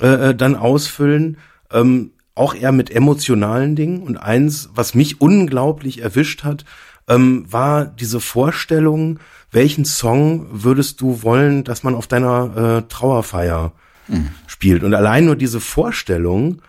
[0.01, 1.38] äh, dann ausfüllen.
[1.70, 4.03] Ähm, auch eher mit emotionalen Dingen.
[4.03, 6.64] Und eins, was mich unglaublich erwischt hat,
[7.09, 9.18] ähm, war diese Vorstellung,
[9.51, 13.72] welchen Song würdest du wollen, dass man auf deiner äh, Trauerfeier
[14.07, 14.28] mhm.
[14.46, 14.84] spielt.
[14.84, 16.62] Und allein nur diese Vorstellung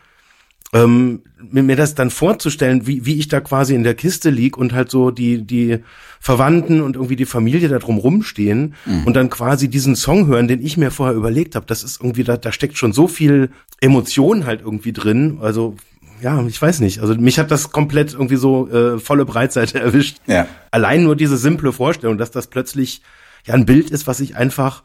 [0.73, 4.73] ähm, mir das dann vorzustellen, wie, wie ich da quasi in der Kiste lieg und
[4.73, 5.79] halt so die, die
[6.19, 9.05] Verwandten und irgendwie die Familie da drum rumstehen mhm.
[9.05, 11.65] und dann quasi diesen Song hören, den ich mir vorher überlegt habe.
[11.65, 13.49] Das ist irgendwie, da, da steckt schon so viel
[13.81, 15.39] Emotion halt irgendwie drin.
[15.41, 15.75] Also
[16.21, 16.99] ja, ich weiß nicht.
[16.99, 20.17] Also mich hat das komplett irgendwie so äh, volle Breitseite erwischt.
[20.27, 20.47] Ja.
[20.71, 23.01] Allein nur diese simple Vorstellung, dass das plötzlich
[23.45, 24.83] ja ein Bild ist, was ich einfach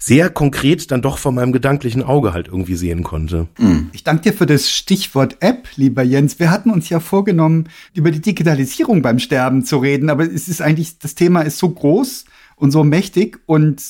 [0.00, 3.48] sehr konkret dann doch vor meinem gedanklichen Auge halt irgendwie sehen konnte.
[3.58, 3.90] Mhm.
[3.92, 6.38] Ich danke dir für das Stichwort App, lieber Jens.
[6.38, 10.62] Wir hatten uns ja vorgenommen, über die Digitalisierung beim Sterben zu reden, aber es ist
[10.62, 12.24] eigentlich, das Thema ist so groß
[12.56, 13.82] und so mächtig und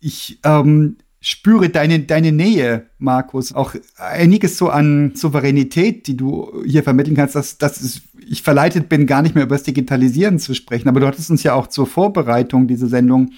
[0.00, 3.54] ich ähm, spüre deine, deine Nähe, Markus.
[3.54, 9.06] Auch einiges so an Souveränität, die du hier vermitteln kannst, dass, dass ich verleitet bin,
[9.06, 10.88] gar nicht mehr über das Digitalisieren zu sprechen.
[10.88, 13.30] Aber du hattest uns ja auch zur Vorbereitung dieser Sendung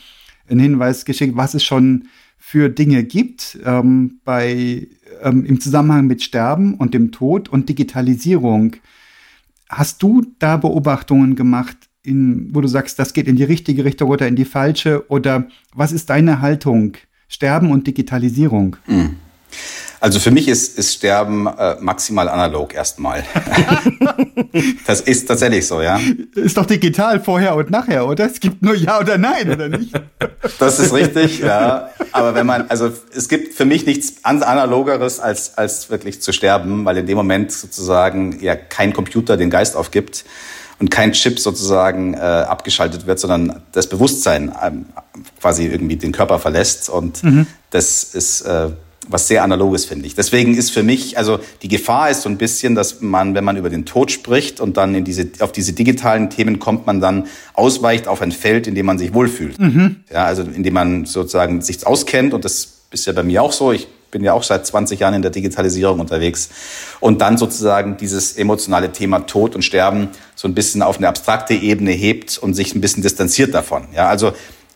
[0.49, 4.89] einen Hinweis geschickt, was es schon für Dinge gibt ähm, bei,
[5.23, 8.77] ähm, im Zusammenhang mit Sterben und dem Tod und Digitalisierung.
[9.71, 14.11] Hast du da Beobachtungen gemacht, in, wo du sagst, das geht in die richtige Richtung
[14.11, 15.11] oder in die falsche?
[15.11, 16.99] Oder was ist deine Haltung?
[17.29, 18.77] Sterben und Digitalisierung?
[18.87, 19.17] Mhm.
[20.05, 23.25] Also für mich ist, ist Sterben äh, maximal analog erstmal.
[24.87, 25.99] das ist tatsächlich so, ja.
[26.35, 28.27] Ist doch digital vorher und nachher, oder?
[28.27, 29.95] Es gibt nur Ja oder Nein, oder nicht?
[30.59, 31.89] das ist richtig, ja.
[32.13, 36.85] Aber wenn man, also es gibt für mich nichts analogeres als, als wirklich zu sterben,
[36.85, 40.27] weil in dem Moment sozusagen ja kein Computer den Geist aufgibt
[40.81, 44.85] und kein Chip sozusagen äh, abgeschaltet wird, sondern das Bewusstsein ähm,
[45.41, 46.91] quasi irgendwie den Körper verlässt.
[46.91, 47.47] Und mhm.
[47.71, 48.69] das ist äh,
[49.09, 50.15] was sehr analoges, finde ich.
[50.15, 53.57] Deswegen ist für mich, also die Gefahr ist so ein bisschen, dass man, wenn man
[53.57, 57.27] über den Tod spricht und dann in diese, auf diese digitalen Themen kommt, man dann
[57.55, 59.59] ausweicht auf ein Feld, in dem man sich wohlfühlt.
[59.59, 59.97] Mhm.
[60.13, 63.53] Ja, also in dem man sozusagen sich auskennt und das ist ja bei mir auch
[63.53, 63.73] so.
[63.73, 66.49] Ich bin ja auch seit 20 Jahren in der Digitalisierung unterwegs.
[67.01, 71.55] Und dann sozusagen dieses emotionale Thema Tod und Sterben so ein bisschen auf eine abstrakte
[71.55, 73.89] Ebene hebt und sich ein bisschen distanziert davon.
[73.93, 74.33] Ja, also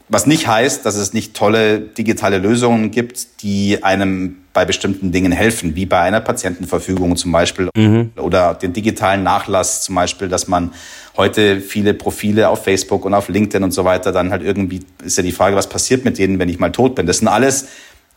[0.09, 5.33] was nicht heißt, dass es nicht tolle digitale Lösungen gibt, die einem bei bestimmten Dingen
[5.33, 8.11] helfen, wie bei einer Patientenverfügung zum Beispiel mhm.
[8.17, 10.73] oder den digitalen Nachlass zum Beispiel, dass man
[11.17, 15.17] heute viele Profile auf Facebook und auf LinkedIn und so weiter dann halt irgendwie ist
[15.17, 17.07] ja die Frage, was passiert mit denen, wenn ich mal tot bin.
[17.07, 17.67] Das sind alles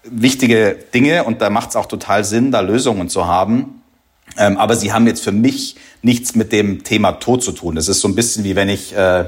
[0.04, 3.82] wichtige Dinge und da macht es auch total Sinn, da Lösungen zu haben.
[4.38, 7.76] Ähm, aber sie haben jetzt für mich nichts mit dem Thema Tod zu tun.
[7.76, 9.26] Das ist so ein bisschen wie wenn ich äh,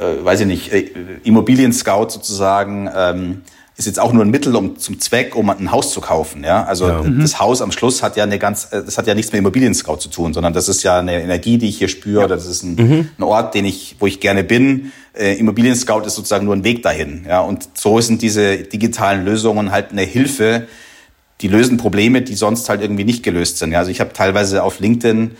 [0.00, 0.90] äh, weiß ich nicht, äh,
[1.24, 3.42] Immobilien-Scout sozusagen, ähm,
[3.76, 6.44] ist jetzt auch nur ein Mittel um, zum Zweck, um ein Haus zu kaufen.
[6.44, 6.64] Ja?
[6.64, 7.02] Also ja.
[7.02, 9.98] das Haus am Schluss hat ja eine ganz, äh, das hat ja nichts mit Immobilien-Scout
[9.98, 12.26] zu tun, sondern das ist ja eine Energie, die ich hier spüre, ja.
[12.26, 13.08] oder das ist ein, mhm.
[13.18, 14.92] ein, Ort, den ich, wo ich gerne bin.
[15.14, 17.24] Äh, Immobilien-Scout ist sozusagen nur ein Weg dahin.
[17.28, 17.40] Ja?
[17.40, 20.66] Und so sind diese digitalen Lösungen halt eine Hilfe,
[21.40, 23.72] die lösen Probleme, die sonst halt irgendwie nicht gelöst sind.
[23.72, 23.78] Ja?
[23.78, 25.32] Also ich habe teilweise auf LinkedIn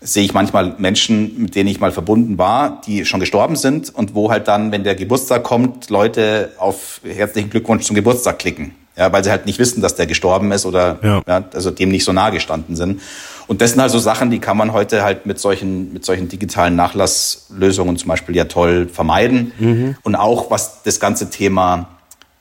[0.00, 4.14] sehe ich manchmal Menschen, mit denen ich mal verbunden war, die schon gestorben sind und
[4.14, 8.74] wo halt dann, wenn der Geburtstag kommt, Leute auf herzlichen Glückwunsch zum Geburtstag klicken.
[8.96, 11.22] Ja, weil sie halt nicht wissen, dass der gestorben ist oder ja.
[11.26, 11.44] ja.
[11.54, 13.00] also dem nicht so nahe gestanden sind.
[13.46, 16.76] Und das sind also Sachen, die kann man heute halt mit solchen, mit solchen digitalen
[16.76, 19.52] Nachlasslösungen zum Beispiel ja toll vermeiden.
[19.58, 19.96] Mhm.
[20.02, 21.88] Und auch was das ganze Thema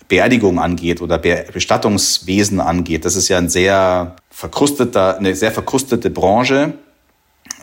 [0.07, 6.73] Beerdigung angeht oder Bestattungswesen angeht, das ist ja ein sehr verkrusteter, eine sehr verkrustete Branche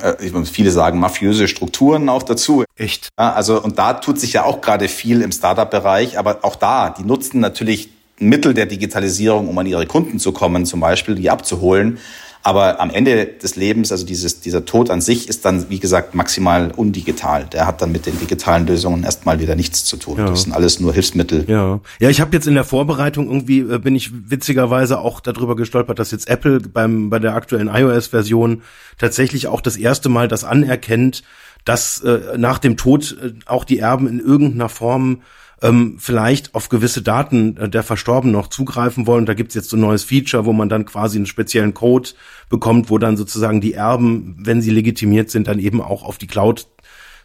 [0.00, 2.64] äh, viele sagen mafiöse Strukturen auch dazu.
[2.76, 3.08] Echt?
[3.18, 6.90] Ja, also und da tut sich ja auch gerade viel im Startup-Bereich, aber auch da,
[6.90, 11.30] die nutzen natürlich Mittel der Digitalisierung, um an ihre Kunden zu kommen, zum Beispiel, die
[11.30, 11.98] abzuholen.
[12.42, 16.14] Aber am Ende des Lebens, also dieses, dieser Tod an sich, ist dann, wie gesagt,
[16.14, 17.46] maximal undigital.
[17.46, 20.18] Der hat dann mit den digitalen Lösungen erstmal wieder nichts zu tun.
[20.18, 20.26] Ja.
[20.26, 21.44] Das sind alles nur Hilfsmittel.
[21.48, 25.56] Ja, ja ich habe jetzt in der Vorbereitung irgendwie, äh, bin ich witzigerweise auch darüber
[25.56, 28.62] gestolpert, dass jetzt Apple beim, bei der aktuellen iOS-Version
[28.98, 31.22] tatsächlich auch das erste Mal das anerkennt,
[31.64, 35.22] dass äh, nach dem Tod äh, auch die Erben in irgendeiner Form
[35.66, 39.26] ähm, vielleicht auf gewisse Daten äh, der Verstorbenen noch zugreifen wollen.
[39.26, 42.10] Da gibt's jetzt so ein neues Feature, wo man dann quasi einen speziellen Code
[42.48, 46.26] bekommt, wo dann sozusagen die Erben, wenn sie legitimiert sind, dann eben auch auf die
[46.26, 46.66] Cloud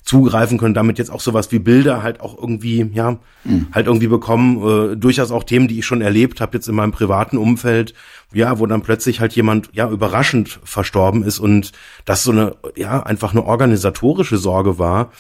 [0.03, 3.67] zugreifen können, damit jetzt auch sowas wie Bilder halt auch irgendwie, ja, mhm.
[3.71, 4.93] halt irgendwie bekommen.
[4.93, 7.93] Äh, durchaus auch Themen, die ich schon erlebt habe jetzt in meinem privaten Umfeld,
[8.33, 11.71] ja, wo dann plötzlich halt jemand ja überraschend verstorben ist und
[12.05, 15.11] das so eine, ja, einfach eine organisatorische Sorge war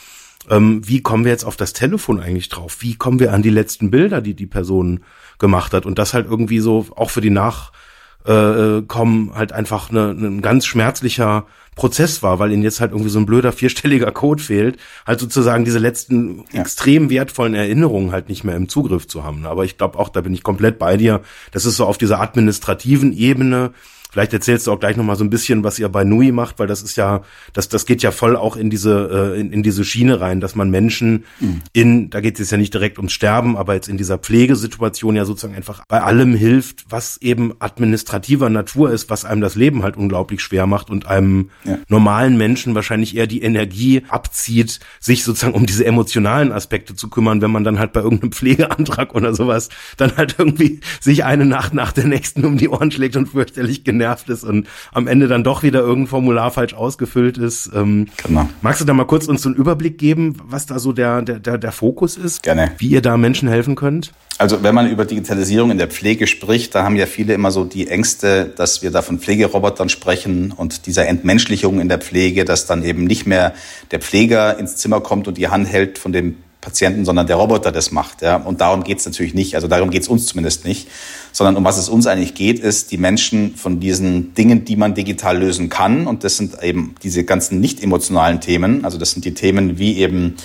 [0.49, 2.77] ähm, wie kommen wir jetzt auf das Telefon eigentlich drauf?
[2.79, 5.01] Wie kommen wir an die letzten Bilder, die die Person
[5.39, 5.85] gemacht hat?
[5.85, 10.65] Und das halt irgendwie so auch für die Nachkommen äh, halt einfach eine, ein ganz
[10.65, 15.19] schmerzlicher Prozess war, weil ihnen jetzt halt irgendwie so ein blöder vierstelliger Code fehlt, halt
[15.19, 16.61] sozusagen diese letzten ja.
[16.61, 19.45] extrem wertvollen Erinnerungen halt nicht mehr im Zugriff zu haben.
[19.45, 21.21] Aber ich glaube auch, da bin ich komplett bei dir.
[21.51, 23.71] Das ist so auf dieser administrativen Ebene,
[24.11, 26.67] Vielleicht erzählst du auch gleich nochmal so ein bisschen, was ihr bei Nui macht, weil
[26.67, 27.21] das ist ja,
[27.53, 30.53] das, das geht ja voll auch in diese, äh, in, in diese Schiene rein, dass
[30.53, 31.61] man Menschen mhm.
[31.71, 35.15] in, da geht es jetzt ja nicht direkt ums Sterben, aber jetzt in dieser Pflegesituation
[35.15, 39.81] ja sozusagen einfach bei allem hilft, was eben administrativer Natur ist, was einem das Leben
[39.81, 41.77] halt unglaublich schwer macht und einem ja.
[41.87, 47.41] normalen Menschen wahrscheinlich eher die Energie abzieht, sich sozusagen um diese emotionalen Aspekte zu kümmern,
[47.41, 51.73] wenn man dann halt bei irgendeinem Pflegeantrag oder sowas dann halt irgendwie sich eine Nacht
[51.73, 55.27] nach der nächsten um die Ohren schlägt und fürchterlich genervt genervt ist und am Ende
[55.27, 57.69] dann doch wieder irgendein Formular falsch ausgefüllt ist.
[57.73, 58.49] Ähm, genau.
[58.61, 61.39] Magst du da mal kurz uns so einen Überblick geben, was da so der, der,
[61.39, 62.41] der, der Fokus ist?
[62.41, 62.71] Gerne.
[62.79, 64.11] Wie ihr da Menschen helfen könnt?
[64.39, 67.63] Also wenn man über Digitalisierung in der Pflege spricht, da haben ja viele immer so
[67.63, 72.65] die Ängste, dass wir da von Pflegerobotern sprechen und dieser Entmenschlichung in der Pflege, dass
[72.65, 73.53] dann eben nicht mehr
[73.91, 77.71] der Pfleger ins Zimmer kommt und die Hand hält von dem Patienten, sondern der Roboter
[77.71, 78.21] das macht.
[78.21, 78.37] Ja?
[78.37, 80.87] Und darum geht es natürlich nicht, also darum geht es uns zumindest nicht,
[81.31, 84.93] sondern um was es uns eigentlich geht, ist, die Menschen von diesen Dingen, die man
[84.93, 89.25] digital lösen kann, und das sind eben diese ganzen nicht emotionalen Themen, also das sind
[89.25, 90.35] die Themen wie eben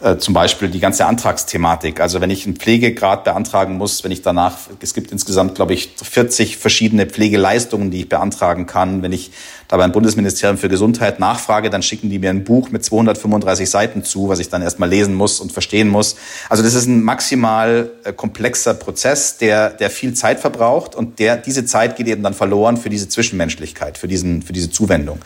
[0.00, 2.00] äh, zum Beispiel die ganze Antragsthematik.
[2.00, 5.90] Also wenn ich einen Pflegegrad beantragen muss, wenn ich danach, es gibt insgesamt, glaube ich,
[6.00, 9.02] 40 verschiedene Pflegeleistungen, die ich beantragen kann.
[9.02, 9.32] Wenn ich
[9.66, 14.04] da beim Bundesministerium für Gesundheit nachfrage, dann schicken die mir ein Buch mit 235 Seiten
[14.04, 16.14] zu, was ich dann erstmal lesen muss und verstehen muss.
[16.48, 21.36] Also das ist ein maximal äh, komplexer Prozess, der, der viel Zeit verbraucht und der,
[21.36, 25.18] diese Zeit geht eben dann verloren für diese Zwischenmenschlichkeit, für diesen, für diese Zuwendung.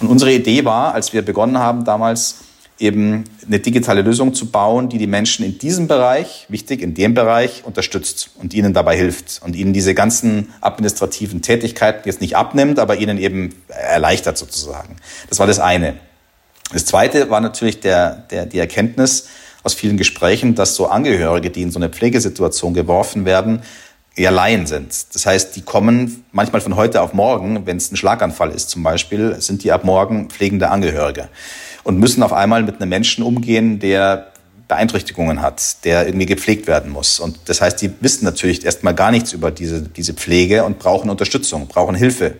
[0.00, 2.36] Und unsere Idee war, als wir begonnen haben damals,
[2.78, 7.14] eben eine digitale Lösung zu bauen, die die Menschen in diesem Bereich, wichtig, in dem
[7.14, 12.78] Bereich unterstützt und ihnen dabei hilft und ihnen diese ganzen administrativen Tätigkeiten jetzt nicht abnimmt,
[12.78, 14.96] aber ihnen eben erleichtert sozusagen.
[15.28, 15.94] Das war das eine.
[16.72, 19.28] Das zweite war natürlich der, der, die Erkenntnis
[19.64, 23.62] aus vielen Gesprächen, dass so Angehörige, die in so eine Pflegesituation geworfen werden,
[24.18, 25.14] eher Laien sind.
[25.14, 28.82] Das heißt, die kommen manchmal von heute auf morgen, wenn es ein Schlaganfall ist zum
[28.82, 31.28] Beispiel, sind die ab morgen pflegende Angehörige
[31.84, 34.32] und müssen auf einmal mit einem Menschen umgehen, der
[34.68, 37.20] Beeinträchtigungen hat, der irgendwie gepflegt werden muss.
[37.20, 41.08] Und das heißt, die wissen natürlich erstmal gar nichts über diese, diese Pflege und brauchen
[41.08, 42.34] Unterstützung, brauchen Hilfe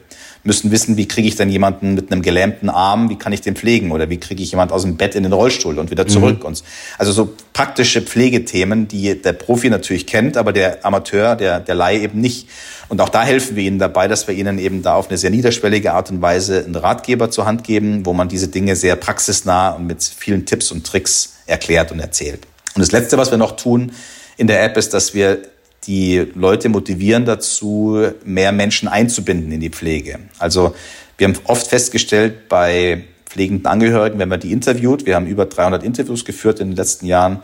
[0.45, 3.57] müssen wissen, wie kriege ich denn jemanden mit einem gelähmten Arm, wie kann ich den
[3.57, 6.41] pflegen oder wie kriege ich jemand aus dem Bett in den Rollstuhl und wieder zurück.
[6.41, 6.47] Mhm.
[6.47, 6.65] Und
[6.97, 12.01] also so praktische Pflegethemen, die der Profi natürlich kennt, aber der Amateur, der, der Laie
[12.01, 12.49] eben nicht.
[12.89, 15.31] Und auch da helfen wir ihnen dabei, dass wir ihnen eben da auf eine sehr
[15.31, 19.71] niederschwellige Art und Weise einen Ratgeber zur Hand geben, wo man diese Dinge sehr praxisnah
[19.71, 22.47] und mit vielen Tipps und Tricks erklärt und erzählt.
[22.75, 23.93] Und das Letzte, was wir noch tun
[24.37, 25.43] in der App, ist, dass wir
[25.87, 30.19] die Leute motivieren dazu, mehr Menschen einzubinden in die Pflege.
[30.39, 30.75] Also
[31.17, 35.83] wir haben oft festgestellt bei pflegenden Angehörigen, wenn man die interviewt, wir haben über 300
[35.83, 37.41] Interviews geführt in den letzten Jahren,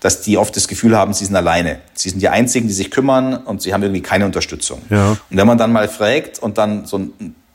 [0.00, 1.80] dass die oft das Gefühl haben, sie sind alleine.
[1.94, 4.80] Sie sind die Einzigen, die sich kümmern und sie haben irgendwie keine Unterstützung.
[4.90, 5.10] Ja.
[5.10, 7.00] Und wenn man dann mal fragt und dann so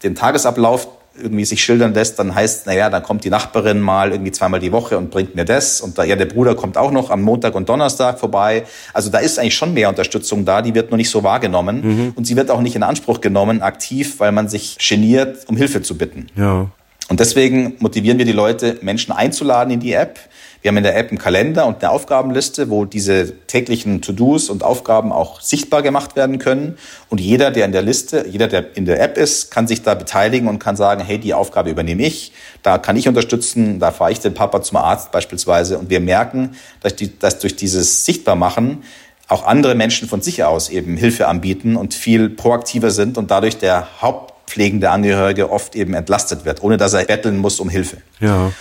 [0.04, 4.32] den Tagesablauf irgendwie sich schildern lässt, dann heißt, naja, dann kommt die Nachbarin mal irgendwie
[4.32, 5.80] zweimal die Woche und bringt mir das.
[5.80, 8.64] Und da, ja, der Bruder kommt auch noch am Montag und Donnerstag vorbei.
[8.94, 11.82] Also da ist eigentlich schon mehr Unterstützung da, die wird nur nicht so wahrgenommen.
[11.82, 12.14] Mhm.
[12.16, 15.82] Und sie wird auch nicht in Anspruch genommen, aktiv, weil man sich geniert, um Hilfe
[15.84, 16.28] zu bitten.
[16.36, 16.68] Ja.
[17.10, 20.20] Und deswegen motivieren wir die Leute, Menschen einzuladen in die App,
[20.64, 24.64] wir haben in der App einen Kalender und eine Aufgabenliste, wo diese täglichen To-Dos und
[24.64, 26.78] Aufgaben auch sichtbar gemacht werden können.
[27.10, 29.94] Und jeder, der in der Liste, jeder, der in der App ist, kann sich da
[29.94, 32.32] beteiligen und kann sagen, hey, die Aufgabe übernehme ich,
[32.64, 35.78] da kann ich unterstützen, da fahre ich den Papa zum Arzt beispielsweise.
[35.78, 38.84] Und wir merken, dass, die, dass durch dieses Sichtbarmachen
[39.28, 43.58] auch andere Menschen von sich aus eben Hilfe anbieten und viel proaktiver sind und dadurch
[43.58, 47.98] der hauptpflegende Angehörige oft eben entlastet wird, ohne dass er betteln muss um Hilfe.
[48.22, 48.54] Ja.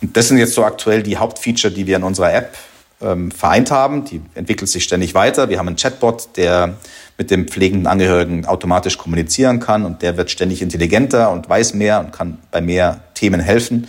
[0.00, 2.56] Und das sind jetzt so aktuell die Hauptfeature, die wir in unserer App
[3.02, 4.04] ähm, vereint haben.
[4.04, 5.48] Die entwickelt sich ständig weiter.
[5.48, 6.76] Wir haben einen Chatbot, der
[7.18, 12.00] mit dem pflegenden Angehörigen automatisch kommunizieren kann und der wird ständig intelligenter und weiß mehr
[12.00, 13.88] und kann bei mehr Themen helfen.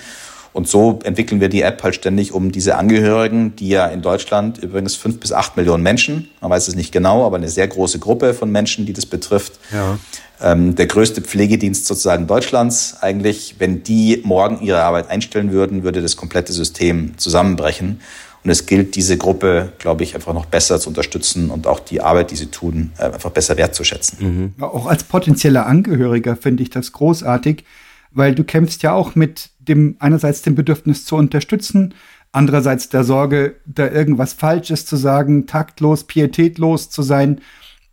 [0.54, 4.58] Und so entwickeln wir die App halt ständig, um diese Angehörigen, die ja in Deutschland
[4.58, 8.00] übrigens fünf bis acht Millionen Menschen, man weiß es nicht genau, aber eine sehr große
[8.00, 9.98] Gruppe von Menschen, die das betrifft, ja
[10.42, 13.56] ähm, der größte Pflegedienst sozusagen Deutschlands eigentlich.
[13.60, 18.02] Wenn die morgen ihre Arbeit einstellen würden, würde das komplette System zusammenbrechen.
[18.44, 22.02] Und es gilt, diese Gruppe, glaube ich, einfach noch besser zu unterstützen und auch die
[22.02, 24.54] Arbeit, die sie tun, äh, einfach besser wertzuschätzen.
[24.58, 24.64] Mhm.
[24.64, 27.64] Auch als potenzieller Angehöriger finde ich das großartig,
[28.12, 31.94] weil du kämpfst ja auch mit dem einerseits dem Bedürfnis zu unterstützen,
[32.32, 37.42] andererseits der Sorge, da irgendwas Falsches zu sagen, taktlos, pietätlos zu sein.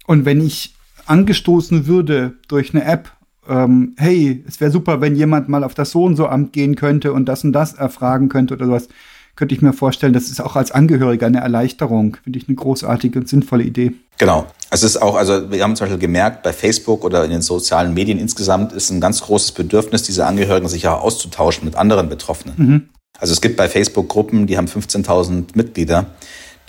[0.07, 0.75] Und wenn ich
[1.07, 3.13] angestoßen würde durch eine App,
[3.49, 6.77] ähm, hey, es wäre super, wenn jemand mal auf das so und so Amt gehen
[6.77, 8.89] könnte und das und das erfragen könnte oder sowas,
[9.37, 12.17] könnte ich mir vorstellen, das ist auch als Angehöriger eine Erleichterung.
[12.25, 13.95] Finde ich eine großartige und sinnvolle Idee.
[14.19, 14.47] Genau.
[14.71, 17.95] Es ist auch, also wir haben zum Beispiel gemerkt, bei Facebook oder in den sozialen
[17.95, 22.55] Medien insgesamt ist ein ganz großes Bedürfnis, diese Angehörigen sich auch auszutauschen mit anderen Betroffenen.
[22.57, 22.89] Mhm.
[23.19, 26.07] Also es gibt bei Facebook Gruppen, die haben 15.000 Mitglieder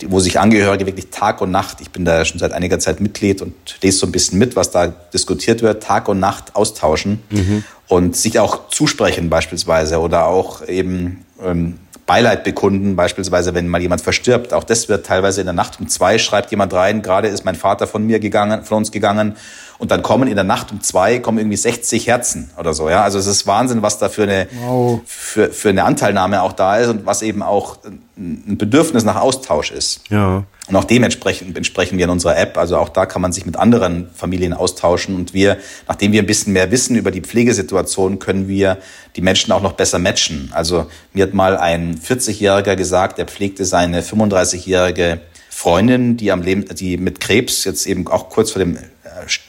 [0.08, 3.42] wo sich Angehörige wirklich Tag und Nacht, ich bin da schon seit einiger Zeit Mitglied
[3.42, 7.64] und lese so ein bisschen mit, was da diskutiert wird, Tag und Nacht austauschen mhm.
[7.88, 14.00] und sich auch zusprechen beispielsweise oder auch eben ähm, Beileid bekunden, beispielsweise wenn mal jemand
[14.00, 14.52] verstirbt.
[14.52, 17.54] Auch das wird teilweise in der Nacht um zwei, schreibt jemand rein, gerade ist mein
[17.54, 19.36] Vater von mir gegangen, von uns gegangen
[19.80, 22.90] und dann kommen in der Nacht um zwei kommen irgendwie 60 Herzen oder so.
[22.90, 25.00] Ja, also es ist Wahnsinn, was da für eine wow.
[25.06, 27.78] für, für eine Anteilnahme auch da ist und was eben auch
[28.18, 30.02] ein Bedürfnis nach Austausch ist.
[30.10, 30.44] Ja.
[30.68, 32.58] Und auch dementsprechend entsprechen wir in unserer App.
[32.58, 35.16] Also auch da kann man sich mit anderen Familien austauschen.
[35.16, 35.56] Und wir,
[35.88, 38.76] nachdem wir ein bisschen mehr wissen über die Pflegesituation, können wir
[39.16, 40.50] die Menschen auch noch besser matchen.
[40.54, 45.20] Also mir hat mal ein 40-Jähriger gesagt, er pflegte seine 35-jährige
[45.60, 48.78] Freundin, die am Leben, die mit Krebs jetzt eben auch kurz vor dem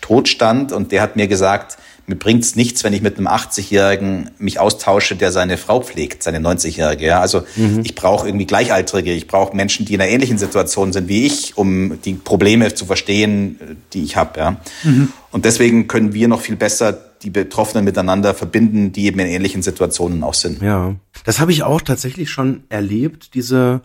[0.02, 4.32] Tod stand und der hat mir gesagt, mir bringt's nichts, wenn ich mit einem 80-Jährigen
[4.38, 7.06] mich austausche, der seine Frau pflegt, seine 90-Jährige.
[7.06, 7.22] Ja?
[7.22, 7.80] Also mhm.
[7.86, 11.56] ich brauche irgendwie Gleichaltrige, ich brauche Menschen, die in einer ähnlichen Situation sind wie ich,
[11.56, 14.38] um die Probleme zu verstehen, die ich habe.
[14.38, 14.58] Ja?
[14.84, 15.14] Mhm.
[15.32, 16.92] Und deswegen können wir noch viel besser
[17.22, 20.62] die Betroffenen miteinander verbinden, die eben in ähnlichen Situationen auch sind.
[20.62, 23.80] Ja, das habe ich auch tatsächlich schon erlebt, diese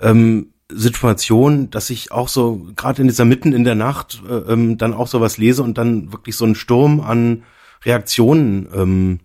[0.00, 4.78] ähm, Situation, dass ich auch so gerade in dieser mitten in der Nacht äh, ähm,
[4.78, 7.44] dann auch sowas lese und dann wirklich so einen Sturm an
[7.84, 9.20] Reaktionen ähm,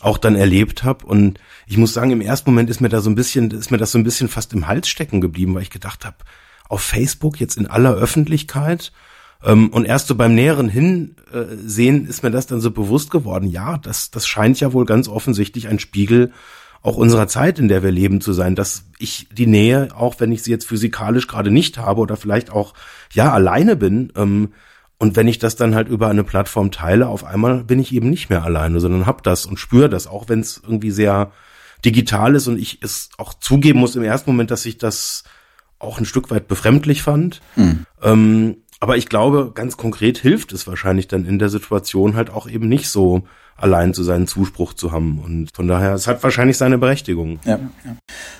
[0.00, 3.10] auch dann erlebt habe und ich muss sagen, im ersten Moment ist mir da so
[3.10, 5.70] ein bisschen ist mir das so ein bisschen fast im Hals stecken geblieben, weil ich
[5.70, 6.16] gedacht habe,
[6.68, 8.92] auf Facebook jetzt in aller Öffentlichkeit
[9.44, 13.48] ähm, und erst so beim näheren Hinsehen ist mir das dann so bewusst geworden.
[13.48, 16.32] Ja, das das scheint ja wohl ganz offensichtlich ein Spiegel
[16.82, 20.32] auch unserer Zeit, in der wir leben, zu sein, dass ich die Nähe, auch wenn
[20.32, 22.74] ich sie jetzt physikalisch gerade nicht habe oder vielleicht auch
[23.12, 24.52] ja alleine bin, ähm,
[25.00, 28.10] Und wenn ich das dann halt über eine Plattform teile, auf einmal bin ich eben
[28.10, 31.30] nicht mehr alleine, sondern hab das und spüre das, auch wenn es irgendwie sehr
[31.84, 35.22] digital ist und ich es auch zugeben muss im ersten Moment, dass ich das
[35.78, 37.40] auch ein Stück weit befremdlich fand.
[37.54, 37.86] Mhm.
[38.02, 42.48] Ähm, aber ich glaube, ganz konkret hilft es wahrscheinlich dann in der Situation halt auch
[42.48, 43.22] eben nicht so
[43.58, 45.18] allein zu seinen Zuspruch zu haben.
[45.18, 47.40] Und von daher, es hat wahrscheinlich seine Berechtigung.
[47.44, 47.96] Ja, ja.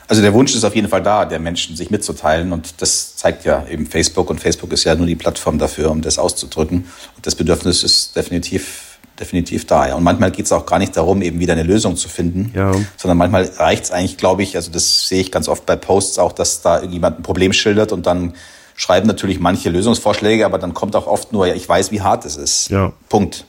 [0.06, 2.52] Also der Wunsch ist auf jeden Fall da, der Menschen sich mitzuteilen.
[2.52, 4.30] Und das zeigt ja eben Facebook.
[4.30, 6.86] Und Facebook ist ja nur die Plattform dafür, um das auszudrücken.
[7.16, 8.84] Und das Bedürfnis ist definitiv
[9.18, 9.88] definitiv da.
[9.88, 9.94] Ja.
[9.96, 12.72] Und manchmal geht es auch gar nicht darum, eben wieder eine Lösung zu finden, ja.
[12.96, 16.18] sondern manchmal reicht es eigentlich, glaube ich, also das sehe ich ganz oft bei Posts
[16.20, 18.34] auch, dass da irgendjemand ein Problem schildert und dann
[18.76, 22.24] schreiben natürlich manche Lösungsvorschläge, aber dann kommt auch oft nur, ja, ich weiß, wie hart
[22.24, 22.70] es ist.
[22.70, 22.92] Ja.
[23.08, 23.44] Punkt.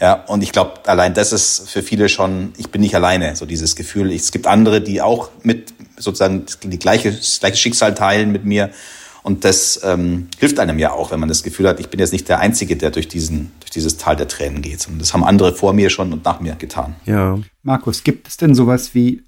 [0.00, 3.44] Ja, und ich glaube, allein das ist für viele schon, ich bin nicht alleine, so
[3.44, 4.10] dieses Gefühl.
[4.12, 8.70] Es gibt andere, die auch mit sozusagen die gleiche, das gleiche Schicksal teilen mit mir.
[9.22, 12.12] Und das ähm, hilft einem ja auch, wenn man das Gefühl hat, ich bin jetzt
[12.12, 14.88] nicht der Einzige, der durch, diesen, durch dieses Tal der Tränen geht.
[14.88, 16.96] Und das haben andere vor mir schon und nach mir getan.
[17.04, 17.38] Ja.
[17.62, 19.22] Markus, gibt es denn sowas wie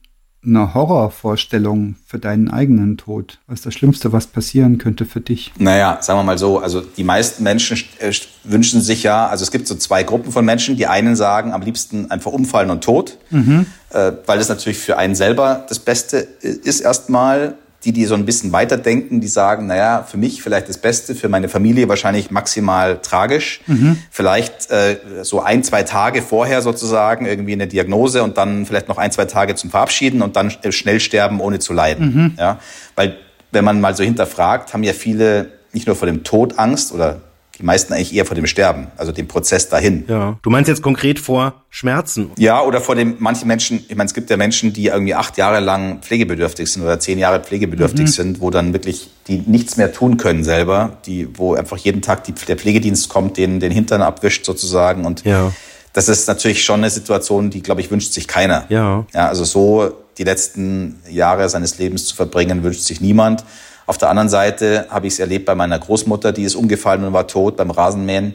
[0.45, 3.39] eine Horrorvorstellung für deinen eigenen Tod?
[3.47, 5.53] Was ist das Schlimmste, was passieren könnte für dich?
[5.59, 8.13] Naja, sagen wir mal so, also die meisten Menschen äh,
[8.45, 10.77] wünschen sich ja, also es gibt so zwei Gruppen von Menschen.
[10.77, 13.67] Die einen sagen am liebsten einfach umfallen und tot, mhm.
[13.91, 18.15] äh, weil das natürlich für einen selber das Beste äh, ist erstmal die, die so
[18.15, 22.31] ein bisschen weiterdenken, die sagen, naja, für mich vielleicht das Beste, für meine Familie wahrscheinlich
[22.31, 23.61] maximal tragisch.
[23.67, 23.99] Mhm.
[24.11, 28.99] Vielleicht äh, so ein, zwei Tage vorher sozusagen irgendwie eine Diagnose und dann vielleicht noch
[28.99, 32.15] ein, zwei Tage zum Verabschieden und dann schnell sterben, ohne zu leiden.
[32.15, 32.35] Mhm.
[32.39, 32.59] Ja?
[32.95, 33.17] Weil
[33.51, 37.21] wenn man mal so hinterfragt, haben ja viele nicht nur vor dem Tod Angst oder
[37.59, 40.05] die meisten eigentlich eher vor dem Sterben, also dem Prozess dahin.
[40.09, 40.39] Ja.
[40.43, 42.31] Du meinst jetzt konkret vor Schmerzen?
[42.39, 45.37] Ja, oder vor dem, manche Menschen, ich meine, es gibt ja Menschen, die irgendwie acht
[45.37, 48.11] Jahre lang pflegebedürftig sind oder zehn Jahre pflegebedürftig mhm.
[48.11, 52.25] sind, wo dann wirklich die nichts mehr tun können selber, die, wo einfach jeden Tag
[52.25, 55.53] die, der Pflegedienst kommt, den, den Hintern abwischt sozusagen und ja.
[55.93, 58.65] das ist natürlich schon eine Situation, die, glaube ich, wünscht sich keiner.
[58.71, 59.05] Ja.
[59.13, 59.29] ja.
[59.29, 63.45] Also so die letzten Jahre seines Lebens zu verbringen, wünscht sich niemand.
[63.87, 67.13] Auf der anderen Seite habe ich es erlebt bei meiner Großmutter, die ist umgefallen und
[67.13, 68.35] war tot beim Rasenmähen.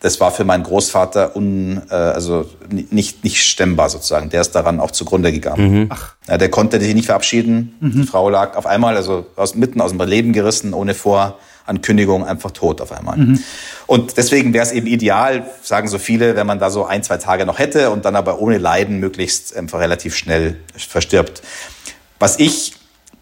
[0.00, 4.28] Das war für meinen Großvater un, äh, also nicht, nicht stemmbar sozusagen.
[4.28, 5.72] Der ist daran auch zugrunde gegangen.
[5.72, 5.86] Mhm.
[5.88, 6.14] Ach.
[6.28, 7.74] Ja, der konnte sich nicht verabschieden.
[7.80, 7.92] Mhm.
[7.92, 12.50] Die Frau lag auf einmal, also aus, mitten aus dem Leben gerissen, ohne Vorankündigung, einfach
[12.50, 13.16] tot auf einmal.
[13.16, 13.42] Mhm.
[13.86, 17.16] Und deswegen wäre es eben ideal, sagen so viele, wenn man da so ein, zwei
[17.16, 21.42] Tage noch hätte und dann aber ohne Leiden möglichst einfach relativ schnell verstirbt.
[22.18, 22.74] Was ich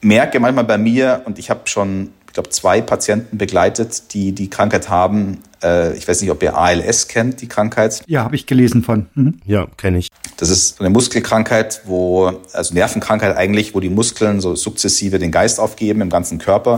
[0.02, 4.50] merke manchmal bei mir, und ich habe schon, ich glaube, zwei Patienten begleitet, die die
[4.50, 5.38] Krankheit haben.
[5.62, 8.02] Äh, ich weiß nicht, ob ihr ALS kennt, die Krankheit.
[8.06, 9.06] Ja, habe ich gelesen von.
[9.14, 9.40] Mhm.
[9.46, 10.08] Ja, kenne ich.
[10.36, 15.60] Das ist eine Muskelkrankheit, wo, also Nervenkrankheit eigentlich, wo die Muskeln so sukzessive den Geist
[15.60, 16.74] aufgeben im ganzen Körper.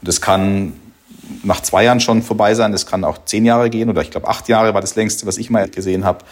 [0.00, 0.72] Und das kann
[1.42, 2.72] nach zwei Jahren schon vorbei sein.
[2.72, 5.38] Das kann auch zehn Jahre gehen oder ich glaube acht Jahre war das längste, was
[5.38, 6.24] ich mal gesehen habe.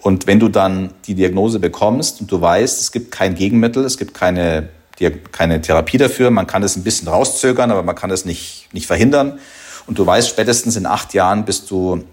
[0.00, 3.98] Und wenn du dann die Diagnose bekommst und du weißt, es gibt kein Gegenmittel, es
[3.98, 4.68] gibt keine
[5.00, 6.30] die, keine Therapie dafür.
[6.30, 9.38] Man kann es ein bisschen rauszögern, aber man kann es nicht, nicht verhindern.
[9.86, 12.04] Und du weißt, spätestens in acht Jahren bist du,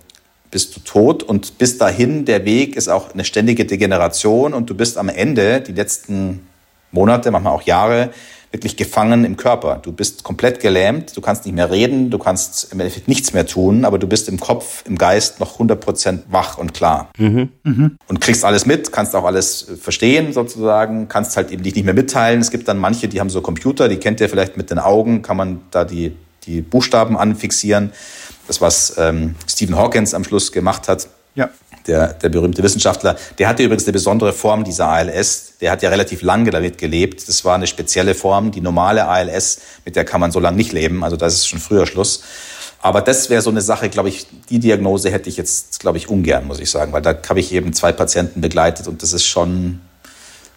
[0.52, 1.24] bist du tot.
[1.24, 4.54] Und bis dahin, der Weg ist auch eine ständige Degeneration.
[4.54, 6.48] Und du bist am Ende, die letzten
[6.92, 8.12] Monate, manchmal auch Jahre,
[8.56, 9.80] wirklich gefangen im Körper.
[9.82, 13.46] Du bist komplett gelähmt, du kannst nicht mehr reden, du kannst im Endeffekt nichts mehr
[13.46, 17.10] tun, aber du bist im Kopf, im Geist noch 100% wach und klar.
[17.18, 17.50] Mhm.
[17.64, 17.98] Mhm.
[18.08, 21.94] Und kriegst alles mit, kannst auch alles verstehen sozusagen, kannst halt eben dich nicht mehr
[21.94, 22.40] mitteilen.
[22.40, 25.22] Es gibt dann manche, die haben so Computer, die kennt ihr vielleicht mit den Augen,
[25.22, 27.92] kann man da die, die Buchstaben anfixieren.
[28.48, 31.10] Das, was ähm, Stephen Hawkins am Schluss gemacht hat.
[31.34, 31.50] Ja
[31.88, 35.54] der, der berühmte Wissenschaftler, der hatte übrigens eine besondere Form dieser ALS.
[35.62, 37.28] Der hat ja relativ lange damit gelebt.
[37.28, 38.52] Das war eine spezielle Form.
[38.52, 41.04] Die normale ALS, mit der kann man so lange nicht leben.
[41.04, 42.24] Also das ist schon früher Schluss.
[42.82, 46.08] Aber das wäre so eine Sache, glaube ich, die Diagnose hätte ich jetzt, glaube ich,
[46.08, 49.26] ungern, muss ich sagen, weil da habe ich eben zwei Patienten begleitet und das ist
[49.26, 49.80] schon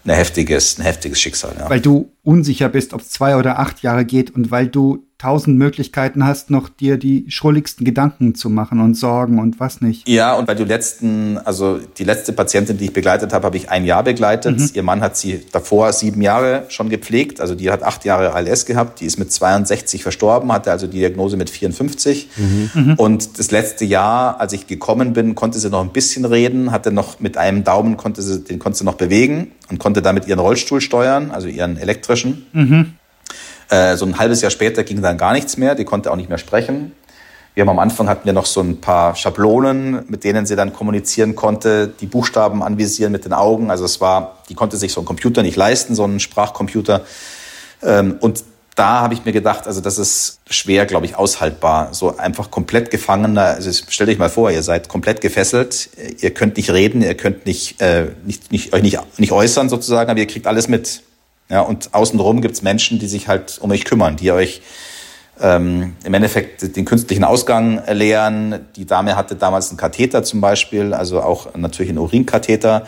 [0.05, 1.53] ein heftiges, ein heftiges Schicksal.
[1.59, 1.71] Ja.
[1.71, 5.59] Weil du unsicher bist, ob es zwei oder acht Jahre geht und weil du tausend
[5.59, 10.09] Möglichkeiten hast, noch dir die schrulligsten Gedanken zu machen und Sorgen und was nicht.
[10.09, 13.69] Ja, und weil du letzten, also die letzte Patientin, die ich begleitet habe, habe ich
[13.69, 14.61] ein Jahr begleitet.
[14.61, 14.71] Mhm.
[14.75, 17.41] Ihr Mann hat sie davor sieben Jahre schon gepflegt.
[17.41, 19.01] Also die hat acht Jahre ALS gehabt.
[19.01, 22.29] Die ist mit 62 verstorben, hatte also die Diagnose mit 54.
[22.37, 22.71] Mhm.
[22.75, 22.95] mhm.
[22.95, 26.93] Und das letzte Jahr, als ich gekommen bin, konnte sie noch ein bisschen reden, hatte
[26.93, 30.39] noch mit einem Daumen, konnte sie, den konnte sie noch bewegen und konnte damit ihren
[30.39, 32.47] Rollstuhl steuern, also ihren elektrischen.
[33.71, 35.75] Äh, so ein halbes Jahr später ging dann gar nichts mehr.
[35.75, 36.93] Die konnte auch nicht mehr sprechen.
[37.55, 40.73] Wir haben am Anfang hatten wir noch so ein paar Schablonen, mit denen sie dann
[40.73, 43.71] kommunizieren konnte, die Buchstaben anvisieren mit den Augen.
[43.73, 47.05] Also es war, die konnte sich so ein Computer nicht leisten, so einen Sprachcomputer.
[47.83, 48.45] Ähm, und
[48.77, 51.93] da habe ich mir gedacht, also das ist schwer, glaube ich, aushaltbar.
[51.95, 53.43] So einfach komplett gefangener.
[53.43, 55.91] Also stellt euch mal vor, ihr seid komplett gefesselt,
[56.21, 60.11] ihr könnt nicht reden, ihr könnt nicht, äh, nicht, nicht euch nicht, nicht äußern sozusagen,
[60.11, 61.03] aber ihr kriegt alles mit.
[61.51, 64.61] Ja, und außenrum gibt's Menschen, die sich halt um euch kümmern, die euch
[65.41, 68.67] ähm, im Endeffekt den künstlichen Ausgang leeren.
[68.77, 72.87] Die Dame hatte damals einen Katheter zum Beispiel, also auch natürlich einen Urinkatheter.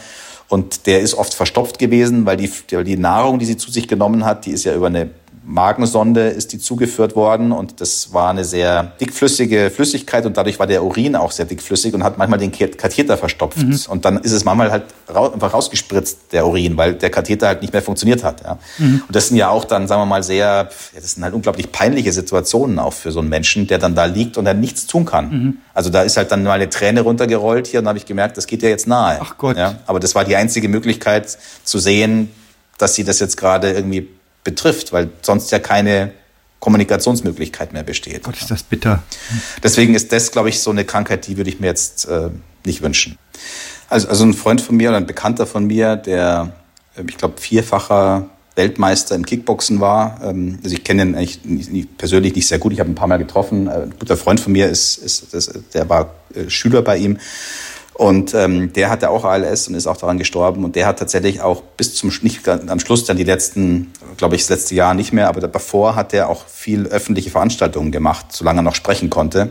[0.49, 2.51] Und der ist oft verstopft gewesen, weil die,
[2.85, 5.11] die Nahrung, die sie zu sich genommen hat, die ist ja über eine
[5.43, 10.67] Magensonde ist die zugeführt worden und das war eine sehr dickflüssige Flüssigkeit und dadurch war
[10.67, 13.59] der Urin auch sehr dickflüssig und hat manchmal den Katheter verstopft.
[13.59, 13.79] Mhm.
[13.89, 17.73] Und dann ist es manchmal halt einfach rausgespritzt, der Urin, weil der Katheter halt nicht
[17.73, 18.43] mehr funktioniert hat.
[18.43, 18.59] Ja.
[18.79, 19.03] Mhm.
[19.07, 22.13] Und das sind ja auch dann, sagen wir mal, sehr, das sind halt unglaublich peinliche
[22.13, 25.31] Situationen auch für so einen Menschen, der dann da liegt und dann nichts tun kann.
[25.31, 25.57] Mhm.
[25.73, 28.47] Also da ist halt dann mal eine Träne runtergerollt hier und habe ich gemerkt, das
[28.47, 29.19] geht ja jetzt nahe.
[29.21, 29.57] Ach Gott.
[29.57, 29.77] Ja.
[29.87, 32.31] Aber das war die einzige Möglichkeit zu sehen,
[32.79, 34.09] dass sie das jetzt gerade irgendwie
[34.45, 36.13] betrifft, weil sonst ja keine
[36.61, 38.23] Kommunikationsmöglichkeit mehr besteht.
[38.23, 39.03] Gott, ist das bitter.
[39.63, 42.31] Deswegen ist das, glaube ich, so eine Krankheit, die würde ich mir jetzt äh,
[42.65, 43.19] nicht wünschen.
[43.89, 46.53] Also, also ein Freund von mir oder ein Bekannter von mir, der,
[46.97, 50.21] äh, ich glaube, vierfacher Weltmeister im Kickboxen war.
[50.23, 52.73] Ähm, also ich kenne ihn eigentlich nicht, persönlich nicht sehr gut.
[52.73, 53.67] Ich habe ihn ein paar Mal getroffen.
[53.67, 57.19] Äh, ein guter Freund von mir ist, ist, ist der war äh, Schüler bei ihm.
[58.01, 60.65] Und ähm, der hatte auch ALS und ist auch daran gestorben.
[60.65, 64.41] Und der hat tatsächlich auch bis zum nicht am Schluss dann die letzten, glaube ich,
[64.41, 68.61] das letzte Jahr nicht mehr, aber davor hat er auch viel öffentliche Veranstaltungen gemacht, solange
[68.61, 69.51] er noch sprechen konnte.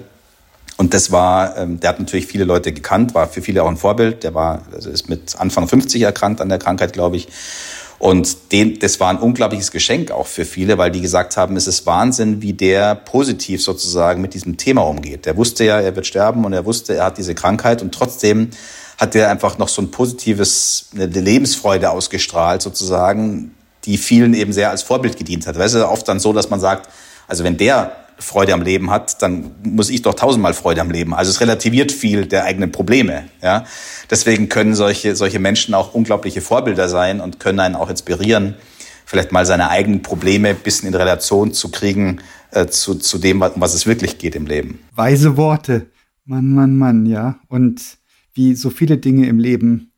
[0.78, 3.78] Und das war, ähm, der hat natürlich viele Leute gekannt, war für viele auch ein
[3.78, 4.24] Vorbild.
[4.24, 7.28] Der war, also ist mit Anfang 50 erkrankt an der Krankheit, glaube ich.
[8.00, 11.68] Und den, das war ein unglaubliches Geschenk auch für viele, weil die gesagt haben, es
[11.68, 15.26] ist Wahnsinn, wie der positiv sozusagen mit diesem Thema umgeht.
[15.26, 18.52] Der wusste ja, er wird sterben und er wusste, er hat diese Krankheit und trotzdem
[18.98, 23.52] hat er einfach noch so ein positives, eine Lebensfreude ausgestrahlt sozusagen,
[23.84, 25.58] die vielen eben sehr als Vorbild gedient hat.
[25.58, 26.90] Weißt du, oft dann so, dass man sagt,
[27.28, 31.14] also wenn der Freude am Leben hat, dann muss ich doch tausendmal Freude am Leben.
[31.14, 33.24] Also es relativiert viel der eigenen Probleme.
[33.42, 33.66] Ja?
[34.10, 38.56] Deswegen können solche, solche Menschen auch unglaubliche Vorbilder sein und können einen auch inspirieren,
[39.06, 42.20] vielleicht mal seine eigenen Probleme ein bisschen in Relation zu kriegen
[42.52, 44.80] äh, zu, zu dem, um was es wirklich geht im Leben.
[44.96, 45.88] Weise Worte.
[46.26, 47.40] Mann, Mann, Mann, ja.
[47.48, 47.82] Und
[48.34, 49.92] wie so viele Dinge im Leben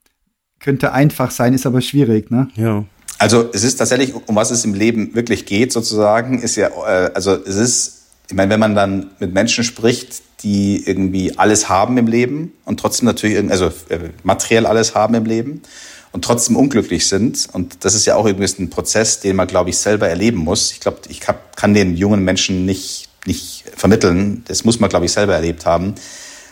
[0.59, 2.47] könnte einfach sein, ist aber schwierig, ne?
[2.55, 2.85] Ja.
[3.17, 7.11] Also es ist tatsächlich, um was es im Leben wirklich geht, sozusagen, ist ja, äh,
[7.13, 8.00] also es ist
[8.31, 12.79] ich meine, wenn man dann mit Menschen spricht, die irgendwie alles haben im Leben und
[12.79, 15.63] trotzdem natürlich, also äh, materiell alles haben im Leben
[16.13, 17.49] und trotzdem unglücklich sind.
[17.51, 20.71] Und das ist ja auch irgendwie ein Prozess, den man, glaube ich, selber erleben muss.
[20.71, 24.45] Ich glaube, ich kann den jungen Menschen nicht, nicht vermitteln.
[24.47, 25.95] Das muss man, glaube ich, selber erlebt haben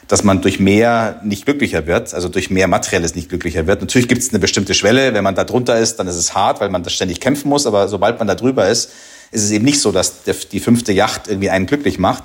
[0.10, 3.80] dass man durch mehr nicht glücklicher wird, also durch mehr Materielles nicht glücklicher wird.
[3.80, 5.14] Natürlich gibt es eine bestimmte Schwelle.
[5.14, 7.68] Wenn man da drunter ist, dann ist es hart, weil man da ständig kämpfen muss.
[7.68, 8.89] Aber sobald man da drüber ist,
[9.32, 12.24] ist es eben nicht so, dass die fünfte Yacht irgendwie einen glücklich macht.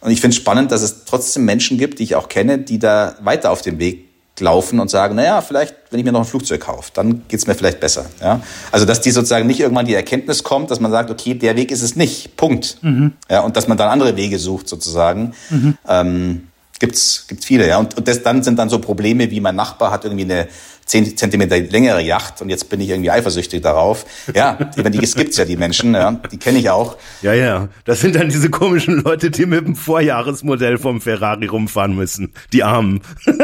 [0.00, 2.78] Und ich finde es spannend, dass es trotzdem Menschen gibt, die ich auch kenne, die
[2.78, 4.04] da weiter auf dem Weg
[4.38, 7.54] laufen und sagen, naja, vielleicht, wenn ich mir noch ein Flugzeug kaufe, dann geht's mir
[7.54, 8.06] vielleicht besser.
[8.20, 8.40] Ja?
[8.70, 11.72] Also, dass die sozusagen nicht irgendwann die Erkenntnis kommt, dass man sagt, okay, der Weg
[11.72, 12.78] ist es nicht, Punkt.
[12.82, 13.12] Mhm.
[13.28, 15.34] Ja, und dass man dann andere Wege sucht sozusagen.
[15.50, 15.78] Mhm.
[15.88, 16.42] Ähm,
[16.84, 17.78] gibt's gibt's viele, ja.
[17.78, 20.48] Und, und das, dann sind dann so Probleme wie mein Nachbar hat irgendwie eine
[20.86, 24.04] 10 Zentimeter längere Yacht und jetzt bin ich irgendwie eifersüchtig darauf.
[24.34, 26.96] Ja, die, die gibt's ja, die Menschen, ja, die kenne ich auch.
[27.22, 31.94] Ja, ja, das sind dann diese komischen Leute, die mit dem Vorjahresmodell vom Ferrari rumfahren
[31.94, 32.32] müssen.
[32.52, 33.00] Die Armen.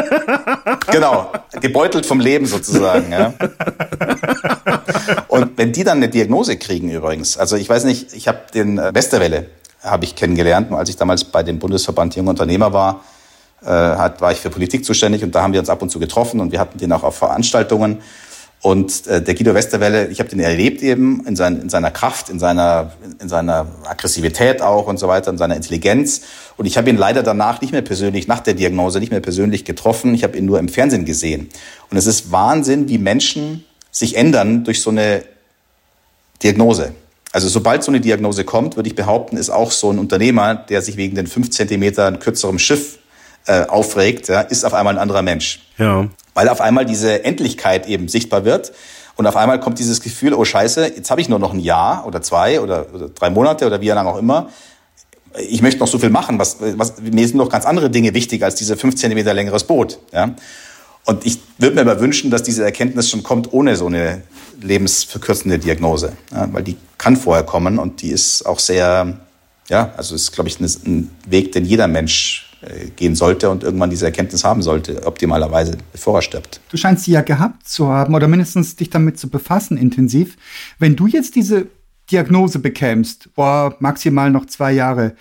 [0.91, 3.33] Genau, gebeutelt vom Leben sozusagen, ja.
[5.29, 8.77] Und wenn die dann eine Diagnose kriegen übrigens, also ich weiß nicht, ich habe den
[8.77, 9.47] Westerwelle
[9.83, 13.20] habe ich kennengelernt, als ich damals bei dem Bundesverband Junge Unternehmer war äh,
[13.67, 16.41] hat, war ich für Politik zuständig und da haben wir uns ab und zu getroffen
[16.41, 17.99] und wir hatten den auch auf Veranstaltungen.
[18.63, 22.29] Und äh, der Guido Westerwelle, ich habe den erlebt eben in, sein, in seiner Kraft,
[22.29, 26.23] in seiner, in seiner Aggressivität auch und so weiter, in seiner Intelligenz.
[26.59, 29.65] Und ich habe ihn leider danach nicht mehr persönlich, nach der Diagnose, nicht mehr persönlich
[29.65, 30.15] getroffen.
[30.15, 31.49] Ich habe ihn nur im Fernsehen gesehen.
[31.91, 35.23] Und es ist Wahnsinn, wie Menschen sich ändern durch so eine
[36.43, 36.93] Diagnose.
[37.33, 40.83] Also sobald so eine Diagnose kommt, würde ich behaupten, ist auch so ein Unternehmer, der
[40.83, 42.99] sich wegen den fünf Zentimetern kürzerem Schiff
[43.47, 45.61] äh, aufregt, ja, ist auf einmal ein anderer Mensch.
[45.79, 46.09] Ja.
[46.35, 48.73] Weil auf einmal diese Endlichkeit eben sichtbar wird
[49.21, 52.07] und auf einmal kommt dieses Gefühl, oh Scheiße, jetzt habe ich nur noch ein Jahr
[52.07, 54.49] oder zwei oder, oder drei Monate oder wie lange auch immer.
[55.37, 56.39] Ich möchte noch so viel machen.
[56.39, 59.99] Was, was, mir sind noch ganz andere Dinge wichtig als diese fünf Zentimeter längeres Boot.
[60.13, 60.35] Ja?
[61.05, 64.23] Und ich würde mir aber wünschen, dass diese Erkenntnis schon kommt ohne so eine
[64.63, 66.15] lebensverkürzende Diagnose.
[66.33, 66.49] Ja?
[66.53, 69.19] Weil die kann vorher kommen und die ist auch sehr,
[69.69, 72.50] ja, also ist, glaube ich, ein Weg, den jeder Mensch
[72.97, 76.61] gehen sollte und irgendwann diese Erkenntnis haben sollte, optimalerweise, bevor er stirbt.
[76.69, 80.37] Du scheinst sie ja gehabt zu haben oder mindestens dich damit zu befassen intensiv.
[80.79, 81.69] Wenn du jetzt diese
[82.11, 85.15] Diagnose bekämst, boah, maximal noch zwei Jahre,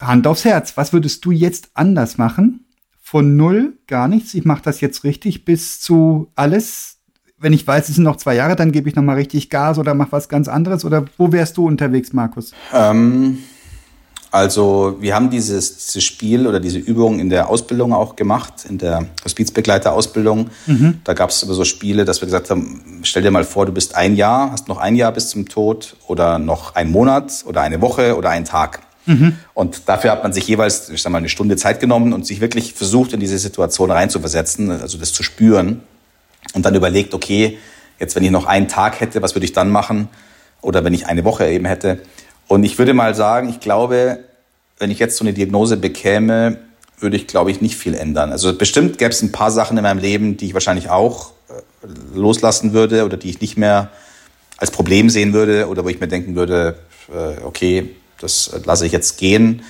[0.00, 2.66] Hand aufs Herz, was würdest du jetzt anders machen?
[3.00, 6.98] Von null, gar nichts, ich mache das jetzt richtig, bis zu alles.
[7.38, 9.78] Wenn ich weiß, es sind noch zwei Jahre, dann gebe ich noch mal richtig Gas
[9.78, 10.84] oder mach was ganz anderes.
[10.84, 12.52] Oder wo wärst du unterwegs, Markus?
[12.72, 13.38] Ähm,
[14.36, 18.76] also wir haben dieses, dieses Spiel oder diese Übung in der Ausbildung auch gemacht, in
[18.76, 20.50] der Hospizbegleiterausbildung.
[20.66, 21.00] Mhm.
[21.04, 23.94] Da gab es so Spiele, dass wir gesagt haben, stell dir mal vor, du bist
[23.94, 27.80] ein Jahr, hast noch ein Jahr bis zum Tod oder noch einen Monat oder eine
[27.80, 28.80] Woche oder einen Tag.
[29.06, 29.38] Mhm.
[29.54, 32.42] Und dafür hat man sich jeweils, ich sag mal, eine Stunde Zeit genommen und sich
[32.42, 35.80] wirklich versucht, in diese Situation reinzuversetzen, also das zu spüren.
[36.52, 37.56] Und dann überlegt, okay,
[37.98, 40.10] jetzt wenn ich noch einen Tag hätte, was würde ich dann machen?
[40.60, 42.00] Oder wenn ich eine Woche eben hätte.
[42.48, 44.20] Und ich würde mal sagen, ich glaube,
[44.78, 46.58] wenn ich jetzt so eine Diagnose bekäme,
[46.98, 48.32] würde ich, glaube ich, nicht viel ändern.
[48.32, 51.88] Also bestimmt gäbe es ein paar Sachen in meinem Leben, die ich wahrscheinlich auch äh,
[52.14, 53.90] loslassen würde oder die ich nicht mehr
[54.56, 58.92] als Problem sehen würde oder wo ich mir denken würde, äh, okay, das lasse ich
[58.92, 59.62] jetzt gehen.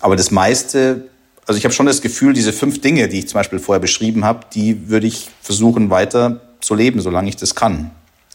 [0.00, 1.08] Aber das meiste,
[1.46, 4.24] also ich habe schon das Gefühl, diese fünf Dinge, die ich zum Beispiel vorher beschrieben
[4.24, 7.90] habe, die würde ich versuchen weiter zu leben, solange ich das kann.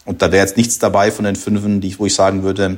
[0.06, 2.78] Und da wäre jetzt nichts dabei von den die, wo ich sagen würde,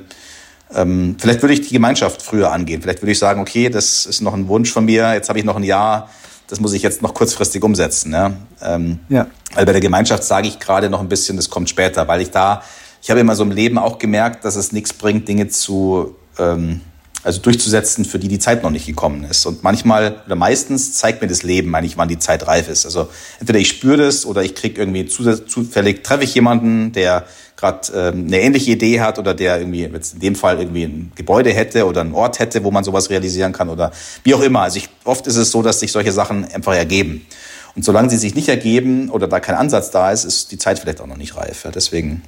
[0.74, 2.82] ähm, vielleicht würde ich die Gemeinschaft früher angehen.
[2.82, 5.46] Vielleicht würde ich sagen, okay, das ist noch ein Wunsch von mir, jetzt habe ich
[5.46, 6.10] noch ein Jahr,
[6.48, 8.12] das muss ich jetzt noch kurzfristig umsetzen.
[8.14, 8.34] Ja?
[8.62, 9.28] Ähm, ja.
[9.54, 12.32] Weil bei der Gemeinschaft sage ich gerade noch ein bisschen, das kommt später, weil ich
[12.32, 12.64] da,
[13.02, 16.82] ich habe immer so im Leben auch gemerkt, dass es nichts bringt, Dinge zu ähm,
[17.24, 19.46] also durchzusetzen, für die die Zeit noch nicht gekommen ist.
[19.46, 22.86] Und manchmal oder meistens zeigt mir das Leben eigentlich, wann die Zeit reif ist.
[22.86, 23.10] Also
[23.40, 27.26] entweder ich spüre das oder ich kriege irgendwie zufällig, treffe ich jemanden, der
[27.58, 31.12] gerade ähm, eine ähnliche Idee hat oder der irgendwie jetzt in dem Fall irgendwie ein
[31.16, 33.92] Gebäude hätte oder einen Ort hätte, wo man sowas realisieren kann oder
[34.24, 34.62] wie auch immer.
[34.62, 37.26] Also ich, oft ist es so, dass sich solche Sachen einfach ergeben.
[37.76, 40.80] Und solange sie sich nicht ergeben oder da kein Ansatz da ist, ist die Zeit
[40.80, 41.64] vielleicht auch noch nicht reif.
[41.64, 42.22] Ja, deswegen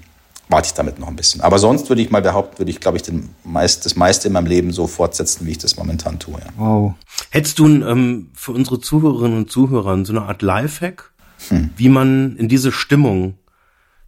[0.48, 1.42] warte ich damit noch ein bisschen.
[1.42, 4.34] Aber sonst würde ich mal behaupten, würde ich, glaube ich, den meist, das meiste in
[4.34, 6.40] meinem Leben so fortsetzen, wie ich das momentan tue.
[6.40, 6.48] Ja.
[6.58, 6.94] Wow.
[7.30, 11.12] Hättest du ähm, für unsere Zuhörerinnen und Zuhörer so eine Art Lifehack,
[11.50, 11.70] hm.
[11.78, 13.36] wie man in diese Stimmung,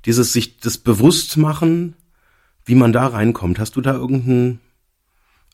[0.06, 1.96] dieses sich das bewusst machen,
[2.66, 3.60] wie man da reinkommt?
[3.60, 4.60] Hast du da irgendeinen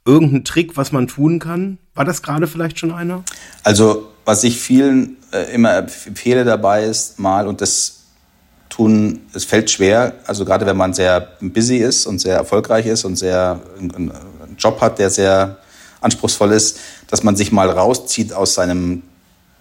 [0.06, 1.78] irgendeinen Trick, was man tun kann?
[1.94, 3.24] War das gerade vielleicht schon einer?
[3.64, 8.04] Also, was ich vielen äh, immer empfehle dabei ist, mal, und das
[8.70, 13.06] tun, es fällt schwer, also gerade wenn man sehr busy ist und sehr erfolgreich ist
[13.06, 14.12] und sehr einen
[14.58, 15.58] Job hat, der sehr
[16.02, 19.04] anspruchsvoll ist, dass man sich mal rauszieht aus seinem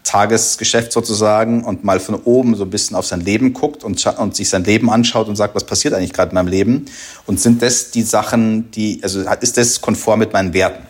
[0.06, 4.36] Tagesgeschäft sozusagen und mal von oben so ein bisschen auf sein Leben guckt und, und
[4.36, 6.86] sich sein Leben anschaut und sagt, was passiert eigentlich gerade in meinem Leben?
[7.26, 10.86] Und sind das die Sachen, die, also ist das konform mit meinen Werten?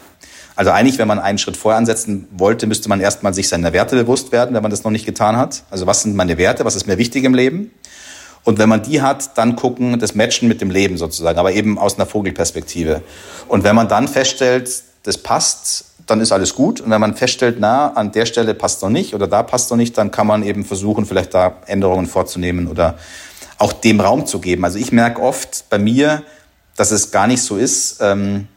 [0.55, 3.97] Also eigentlich, wenn man einen Schritt vorher ansetzen wollte, müsste man erstmal sich seiner Werte
[3.97, 5.65] bewusst werden, wenn man das noch nicht getan hat.
[5.71, 6.65] Also was sind meine Werte?
[6.65, 7.71] Was ist mir wichtig im Leben?
[8.45, 11.79] Und wenn man die hat, dann gucken, das Matchen mit dem Leben sozusagen, aber eben
[11.79, 13.03] aus einer Vogelperspektive.
[13.49, 14.71] Und wenn man dann feststellt,
[15.03, 16.81] das passt, dann ist alles gut.
[16.81, 19.77] Und wenn man feststellt, na, an der Stelle passt noch nicht oder da passt noch
[19.77, 22.97] nicht, dann kann man eben versuchen, vielleicht da Änderungen vorzunehmen oder
[23.59, 24.65] auch dem Raum zu geben.
[24.65, 26.23] Also ich merke oft bei mir,
[26.77, 28.49] dass es gar nicht so ist, ähm,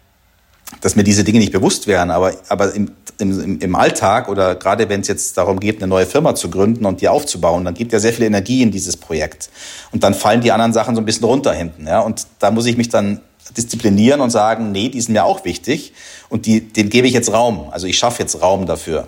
[0.81, 4.87] dass mir diese Dinge nicht bewusst wären, aber, aber im, im, im Alltag oder gerade
[4.87, 7.91] wenn es jetzt darum geht, eine neue Firma zu gründen und die aufzubauen, dann gibt
[7.91, 9.49] ja sehr viel Energie in dieses Projekt.
[9.91, 11.87] Und dann fallen die anderen Sachen so ein bisschen runter hinten.
[11.87, 12.01] Ja?
[12.01, 13.21] Und da muss ich mich dann
[13.57, 15.93] disziplinieren und sagen, nee, die sind mir auch wichtig
[16.29, 17.69] und die, den gebe ich jetzt Raum.
[17.71, 19.07] Also ich schaffe jetzt Raum dafür.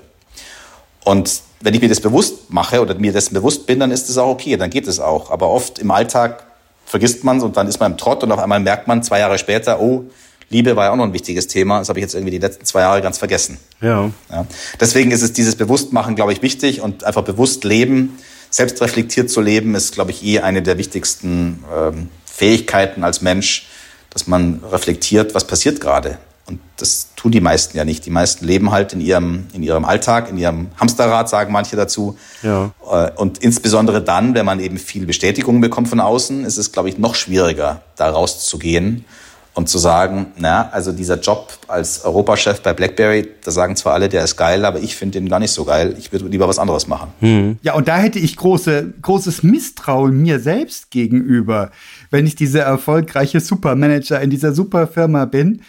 [1.03, 4.17] Und wenn ich mir das bewusst mache oder mir das bewusst bin, dann ist es
[4.17, 5.31] auch okay, dann geht es auch.
[5.31, 6.43] Aber oft im Alltag
[6.85, 9.19] vergisst man es und dann ist man im Trott und auf einmal merkt man zwei
[9.19, 10.05] Jahre später, oh,
[10.49, 11.79] Liebe war ja auch noch ein wichtiges Thema.
[11.79, 13.57] Das habe ich jetzt irgendwie die letzten zwei Jahre ganz vergessen.
[13.79, 14.11] Ja.
[14.29, 14.45] ja.
[14.79, 18.17] Deswegen ist es dieses Bewusstmachen, glaube ich, wichtig und einfach bewusst leben,
[18.49, 23.67] selbstreflektiert zu leben, ist, glaube ich, eh eine der wichtigsten ähm, Fähigkeiten als Mensch,
[24.11, 26.19] dass man reflektiert, was passiert gerade.
[26.47, 28.05] Und das tun die meisten ja nicht.
[28.05, 32.17] Die meisten leben halt in ihrem, in ihrem Alltag, in ihrem Hamsterrad, sagen manche dazu.
[32.43, 32.71] Ja.
[32.91, 36.89] Äh, und insbesondere dann, wenn man eben viel Bestätigung bekommt von außen, ist es, glaube
[36.89, 39.05] ich, noch schwieriger, da rauszugehen
[39.53, 44.07] und zu sagen, na, also dieser Job als Europachef bei BlackBerry, da sagen zwar alle,
[44.07, 45.95] der ist geil, aber ich finde den gar nicht so geil.
[45.99, 47.11] Ich würde lieber was anderes machen.
[47.19, 47.59] Hm.
[47.61, 51.71] Ja, und da hätte ich große, großes Misstrauen mir selbst gegenüber,
[52.11, 55.61] wenn ich dieser erfolgreiche Supermanager in dieser Superfirma bin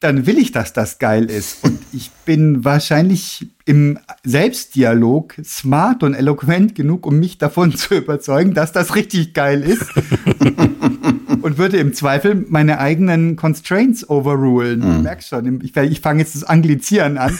[0.00, 1.62] dann will ich, dass das geil ist.
[1.62, 8.54] Und ich bin wahrscheinlich im Selbstdialog smart und eloquent genug, um mich davon zu überzeugen,
[8.54, 9.86] dass das richtig geil ist.
[11.42, 14.80] und würde im Zweifel meine eigenen Constraints overrulen.
[14.80, 15.02] Mhm.
[15.02, 17.36] Merkst schon, ich, ich fange jetzt das Anglizieren an.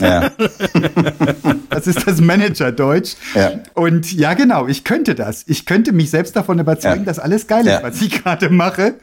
[0.00, 0.30] Ja.
[1.70, 3.16] Das ist das Manager-Deutsch.
[3.34, 3.52] Ja.
[3.74, 5.44] Und ja, genau, ich könnte das.
[5.46, 7.04] Ich könnte mich selbst davon überzeugen, ja.
[7.04, 8.94] dass alles geil ist, was ich gerade mache.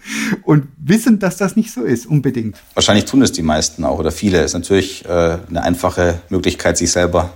[0.44, 2.58] Und wissen, dass das nicht so ist, unbedingt.
[2.74, 4.42] Wahrscheinlich tun es die meisten auch oder viele.
[4.42, 5.10] Ist natürlich äh,
[5.50, 7.32] eine einfache Möglichkeit, sich selber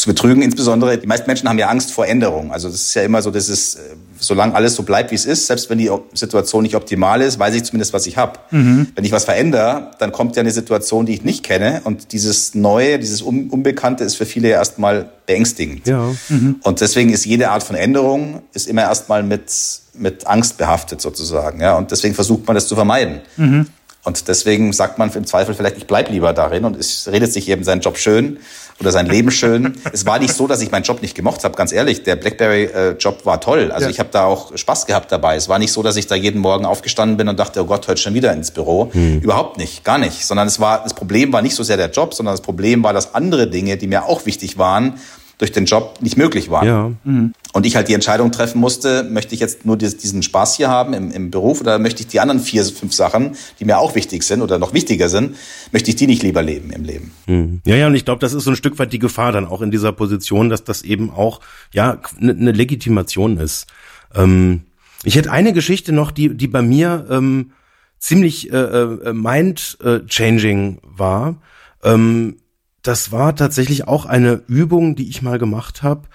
[0.00, 0.40] zu betrügen.
[0.40, 2.52] Insbesondere, die meisten Menschen haben ja Angst vor Änderung.
[2.52, 3.80] Also das ist ja immer so, dass es, äh,
[4.18, 7.54] solange alles so bleibt, wie es ist, selbst wenn die Situation nicht optimal ist, weiß
[7.54, 8.38] ich zumindest, was ich habe.
[8.50, 8.88] Mhm.
[8.94, 11.82] Wenn ich was verändere, dann kommt ja eine Situation, die ich nicht kenne.
[11.84, 15.86] Und dieses Neue, dieses Unbekannte ist für viele erstmal beängstigend.
[15.86, 16.10] Ja.
[16.30, 16.60] Mhm.
[16.62, 19.52] Und deswegen ist jede Art von Änderung ist immer erstmal mit,
[19.92, 21.60] mit Angst behaftet sozusagen.
[21.60, 21.76] Ja?
[21.76, 23.20] Und deswegen versucht man das zu vermeiden.
[23.36, 23.66] Mhm.
[24.02, 27.50] Und deswegen sagt man im Zweifel vielleicht, ich bleib lieber darin und es redet sich
[27.50, 28.38] eben seinen Job schön
[28.80, 29.74] oder sein Leben schön.
[29.92, 32.02] es war nicht so, dass ich meinen Job nicht gemocht habe, ganz ehrlich.
[32.02, 33.70] Der BlackBerry-Job war toll.
[33.70, 33.90] Also ja.
[33.90, 35.36] ich habe da auch Spaß gehabt dabei.
[35.36, 37.86] Es war nicht so, dass ich da jeden Morgen aufgestanden bin und dachte, oh Gott,
[37.88, 38.90] heute schon wieder ins Büro.
[38.92, 39.20] Hm.
[39.20, 40.26] Überhaupt nicht, gar nicht.
[40.26, 42.92] Sondern es war, das Problem war nicht so sehr der Job, sondern das Problem war,
[42.92, 44.94] dass andere Dinge, die mir auch wichtig waren,
[45.40, 46.66] durch den Job nicht möglich waren.
[46.66, 46.92] Ja.
[47.04, 47.32] Mhm.
[47.54, 50.92] Und ich halt die Entscheidung treffen musste, möchte ich jetzt nur diesen Spaß hier haben
[50.92, 54.22] im, im Beruf oder möchte ich die anderen vier, fünf Sachen, die mir auch wichtig
[54.22, 55.36] sind oder noch wichtiger sind,
[55.72, 57.12] möchte ich die nicht lieber leben im Leben.
[57.26, 57.62] Mhm.
[57.64, 59.62] Ja, ja, und ich glaube, das ist so ein Stück weit die Gefahr dann auch
[59.62, 61.40] in dieser Position, dass das eben auch,
[61.72, 63.66] ja, eine ne Legitimation ist.
[64.14, 64.64] Ähm,
[65.04, 67.52] ich hätte eine Geschichte noch, die, die bei mir ähm,
[67.98, 71.36] ziemlich äh, äh, mind-changing war.
[71.82, 72.36] Ähm,
[72.82, 76.08] das war tatsächlich auch eine Übung, die ich mal gemacht habe.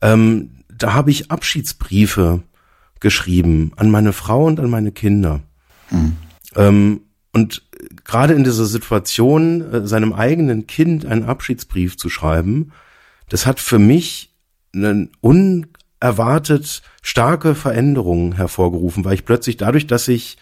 [0.00, 2.42] Ähm, da habe ich Abschiedsbriefe
[3.00, 5.42] geschrieben an meine Frau und an meine Kinder.
[5.90, 6.16] Mhm.
[6.54, 7.00] Ähm,
[7.32, 7.62] und
[8.04, 12.72] gerade in dieser Situation, äh, seinem eigenen Kind einen Abschiedsbrief zu schreiben,
[13.28, 14.32] das hat für mich
[14.74, 20.38] eine unerwartet starke Veränderung hervorgerufen, weil ich plötzlich dadurch, dass ich,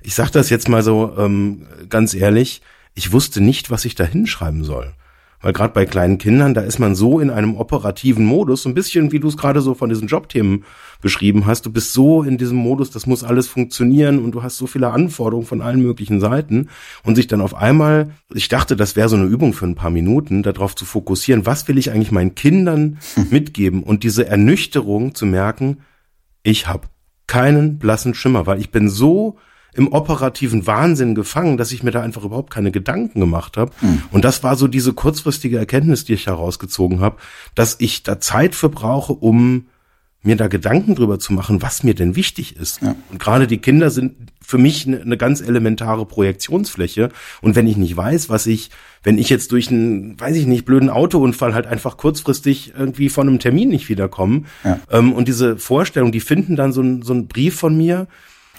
[0.00, 2.62] ich sage das jetzt mal so ähm, ganz ehrlich,
[2.94, 4.94] ich wusste nicht, was ich da hinschreiben soll.
[5.40, 8.74] Weil gerade bei kleinen Kindern, da ist man so in einem operativen Modus, so ein
[8.74, 10.64] bisschen wie du es gerade so von diesen Jobthemen
[11.00, 11.64] beschrieben hast.
[11.64, 14.90] Du bist so in diesem Modus, das muss alles funktionieren und du hast so viele
[14.90, 16.68] Anforderungen von allen möglichen Seiten.
[17.04, 19.90] Und sich dann auf einmal, ich dachte, das wäre so eine Übung für ein paar
[19.90, 22.98] Minuten, darauf zu fokussieren, was will ich eigentlich meinen Kindern
[23.30, 23.84] mitgeben?
[23.84, 25.78] Und diese Ernüchterung zu merken,
[26.42, 26.88] ich habe
[27.28, 29.36] keinen blassen Schimmer, weil ich bin so
[29.78, 33.70] im operativen Wahnsinn gefangen, dass ich mir da einfach überhaupt keine Gedanken gemacht habe.
[33.80, 34.02] Mhm.
[34.10, 37.16] Und das war so diese kurzfristige Erkenntnis, die ich herausgezogen habe,
[37.54, 39.66] dass ich da Zeit für brauche, um
[40.24, 42.82] mir da Gedanken drüber zu machen, was mir denn wichtig ist.
[42.82, 42.96] Ja.
[43.08, 47.10] Und gerade die Kinder sind für mich eine, eine, ganz elementare Projektionsfläche.
[47.40, 48.70] Und wenn ich nicht weiß, was ich,
[49.04, 53.28] wenn ich jetzt durch einen, weiß ich nicht, blöden Autounfall halt einfach kurzfristig irgendwie von
[53.28, 54.80] einem Termin nicht wiederkomme, ja.
[54.90, 58.08] ähm, und diese Vorstellung, die finden dann so, ein, so einen Brief von mir,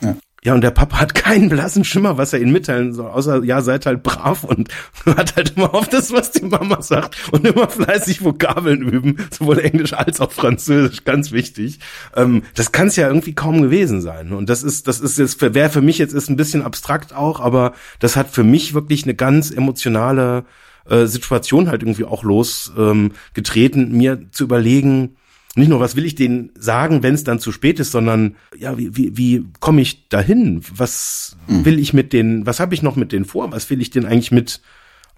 [0.02, 0.16] ja.
[0.44, 3.62] Ja, und der Papa hat keinen blassen Schimmer, was er ihnen mitteilen soll, außer, ja,
[3.62, 4.70] seid halt brav und
[5.04, 9.60] hört halt immer auf das, was die Mama sagt und immer fleißig Vokabeln üben, sowohl
[9.60, 11.80] Englisch als auch Französisch, ganz wichtig.
[12.16, 14.32] Ähm, das kann es ja irgendwie kaum gewesen sein.
[14.32, 17.42] Und das ist, das ist jetzt, wäre für mich jetzt ist ein bisschen abstrakt auch,
[17.42, 20.46] aber das hat für mich wirklich eine ganz emotionale
[20.90, 25.18] äh, Situation halt irgendwie auch losgetreten, ähm, mir zu überlegen,
[25.60, 28.78] nicht nur, was will ich denen sagen, wenn es dann zu spät ist, sondern ja,
[28.78, 30.62] wie, wie, wie komme ich dahin?
[30.74, 31.66] Was mhm.
[31.66, 33.52] will ich mit denen, was habe ich noch mit denen vor?
[33.52, 34.62] Was will ich denen eigentlich mit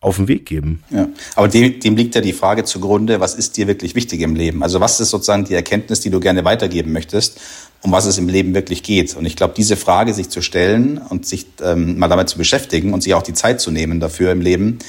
[0.02, 0.84] auf den Weg geben?
[0.90, 4.36] Ja, aber dem, dem liegt ja die Frage zugrunde, was ist dir wirklich wichtig im
[4.36, 4.64] Leben?
[4.64, 7.40] Also was ist sozusagen die Erkenntnis, die du gerne weitergeben möchtest,
[7.82, 9.16] um was es im Leben wirklich geht?
[9.16, 12.94] Und ich glaube, diese Frage sich zu stellen und sich ähm, mal damit zu beschäftigen
[12.94, 14.80] und sich auch die Zeit zu nehmen dafür im Leben,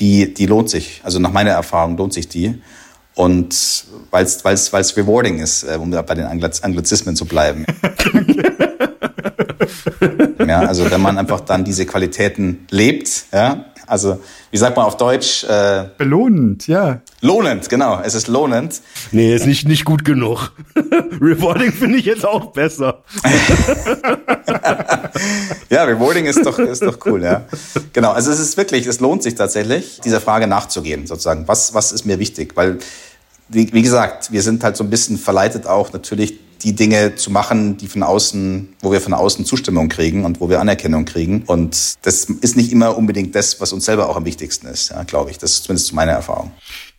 [0.00, 1.00] die, die lohnt sich.
[1.04, 2.58] Also nach meiner Erfahrung lohnt sich die.
[3.18, 7.66] Und weil es rewarding ist, äh, um bei den Anglizismen zu bleiben.
[10.46, 14.20] ja, also wenn man einfach dann diese Qualitäten lebt, ja, also
[14.50, 15.42] wie sagt man auf Deutsch?
[15.44, 17.00] Äh, Belohnend, ja.
[17.20, 18.00] Lohnend, genau.
[18.04, 18.80] Es ist lohnend.
[19.10, 20.52] Nee, ist nicht, nicht gut genug.
[21.20, 23.02] rewarding finde ich jetzt auch besser.
[25.70, 27.46] ja, rewarding ist doch, ist doch cool, ja.
[27.92, 31.48] Genau, also es ist wirklich, es lohnt sich tatsächlich, dieser Frage nachzugehen, sozusagen.
[31.48, 32.52] Was, was ist mir wichtig?
[32.56, 32.78] Weil
[33.48, 37.30] wie, wie gesagt, wir sind halt so ein bisschen verleitet auch natürlich die Dinge zu
[37.30, 41.42] machen, die von außen, wo wir von außen Zustimmung kriegen und wo wir Anerkennung kriegen.
[41.46, 45.02] Und das ist nicht immer unbedingt das, was uns selber auch am wichtigsten ist, ja,
[45.04, 45.38] glaube ich.
[45.38, 46.52] Das ist zumindest meine Erfahrung.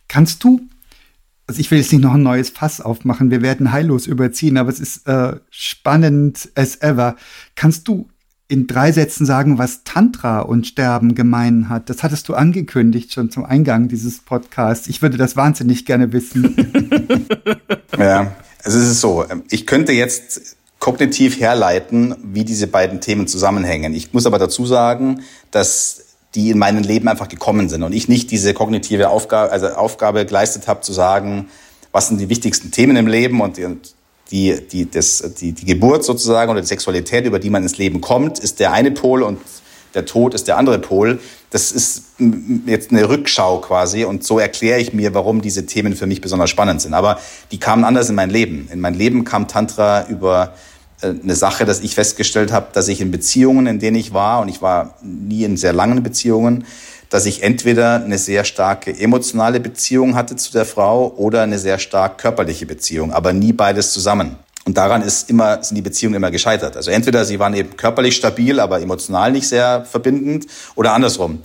[0.08, 0.62] Kannst du,
[1.46, 4.70] also ich will jetzt nicht noch ein neues Fass aufmachen, wir werden heillos überziehen, aber
[4.70, 7.16] es ist äh, spannend as ever.
[7.54, 8.08] Kannst du
[8.50, 11.88] in drei Sätzen sagen, was Tantra und Sterben gemein hat.
[11.88, 14.88] Das hattest du angekündigt schon zum Eingang dieses Podcasts.
[14.88, 16.56] Ich würde das wahnsinnig gerne wissen.
[17.96, 18.32] ja,
[18.64, 23.94] also es ist so, ich könnte jetzt kognitiv herleiten, wie diese beiden Themen zusammenhängen.
[23.94, 25.22] Ich muss aber dazu sagen,
[25.52, 29.68] dass die in meinem Leben einfach gekommen sind und ich nicht diese kognitive Aufgabe, also
[29.68, 31.48] Aufgabe geleistet habe, zu sagen,
[31.92, 33.58] was sind die wichtigsten Themen im Leben und
[34.30, 38.00] die, die, das, die, die Geburt sozusagen oder die Sexualität, über die man ins Leben
[38.00, 39.40] kommt, ist der eine Pol und
[39.94, 41.18] der Tod ist der andere Pol.
[41.50, 42.04] Das ist
[42.66, 46.50] jetzt eine Rückschau quasi und so erkläre ich mir, warum diese Themen für mich besonders
[46.50, 46.94] spannend sind.
[46.94, 47.18] Aber
[47.50, 48.68] die kamen anders in mein Leben.
[48.72, 50.54] In mein Leben kam Tantra über
[51.02, 54.40] äh, eine Sache, dass ich festgestellt habe, dass ich in Beziehungen, in denen ich war,
[54.42, 56.66] und ich war nie in sehr langen Beziehungen,
[57.10, 61.78] dass ich entweder eine sehr starke emotionale Beziehung hatte zu der Frau oder eine sehr
[61.78, 64.36] stark körperliche Beziehung, aber nie beides zusammen.
[64.64, 66.76] Und daran ist immer, sind die Beziehungen immer gescheitert.
[66.76, 70.46] Also entweder sie waren eben körperlich stabil, aber emotional nicht sehr verbindend
[70.76, 71.40] oder andersrum.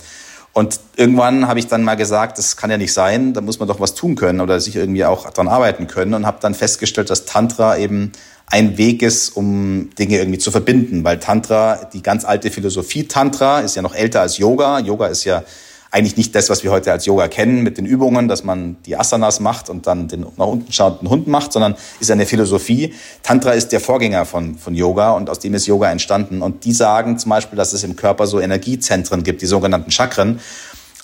[0.52, 3.68] Und irgendwann habe ich dann mal gesagt, das kann ja nicht sein, da muss man
[3.68, 7.10] doch was tun können oder sich irgendwie auch dran arbeiten können und habe dann festgestellt,
[7.10, 8.12] dass Tantra eben
[8.46, 13.60] ein Weg ist, um Dinge irgendwie zu verbinden, weil Tantra, die ganz alte Philosophie Tantra
[13.60, 14.78] ist ja noch älter als Yoga.
[14.78, 15.42] Yoga ist ja
[15.90, 18.96] eigentlich nicht das, was wir heute als Yoga kennen mit den Übungen, dass man die
[18.96, 22.94] Asanas macht und dann den nach unten schauenden Hund macht, sondern ist eine Philosophie.
[23.22, 26.42] Tantra ist der Vorgänger von, von Yoga und aus dem ist Yoga entstanden.
[26.42, 30.40] Und die sagen zum Beispiel, dass es im Körper so Energiezentren gibt, die sogenannten Chakren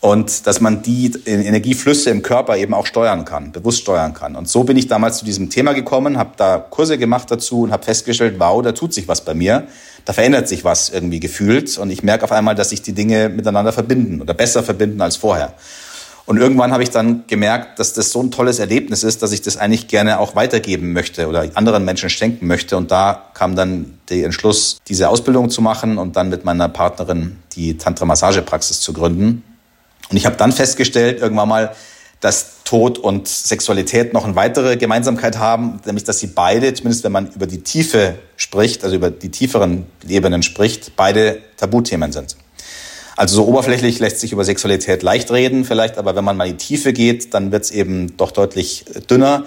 [0.03, 4.35] und dass man die Energieflüsse im Körper eben auch steuern kann, bewusst steuern kann.
[4.35, 7.71] Und so bin ich damals zu diesem Thema gekommen, habe da Kurse gemacht dazu und
[7.71, 9.69] habe festgestellt, wow, da tut sich was bei mir,
[10.05, 13.29] da verändert sich was irgendwie gefühlt und ich merke auf einmal, dass sich die Dinge
[13.29, 15.55] miteinander verbinden oder besser verbinden als vorher.
[16.27, 19.43] Und irgendwann habe ich dann gemerkt, dass das so ein tolles Erlebnis ist, dass ich
[19.43, 22.77] das eigentlich gerne auch weitergeben möchte oder anderen Menschen schenken möchte.
[22.77, 27.39] Und da kam dann der Entschluss, diese Ausbildung zu machen und dann mit meiner Partnerin
[27.55, 29.43] die Tantra-Massagepraxis zu gründen.
[30.13, 31.75] Und ich habe dann festgestellt, irgendwann mal,
[32.21, 37.13] dass Tod und Sexualität noch eine weitere Gemeinsamkeit haben, nämlich dass sie beide, zumindest wenn
[37.13, 42.37] man über die Tiefe spricht, also über die tieferen Ebenen spricht, beide Tabuthemen sind.
[43.17, 46.59] Also so oberflächlich lässt sich über Sexualität leicht reden vielleicht, aber wenn man mal in
[46.59, 49.45] die Tiefe geht, dann wird es eben doch deutlich dünner.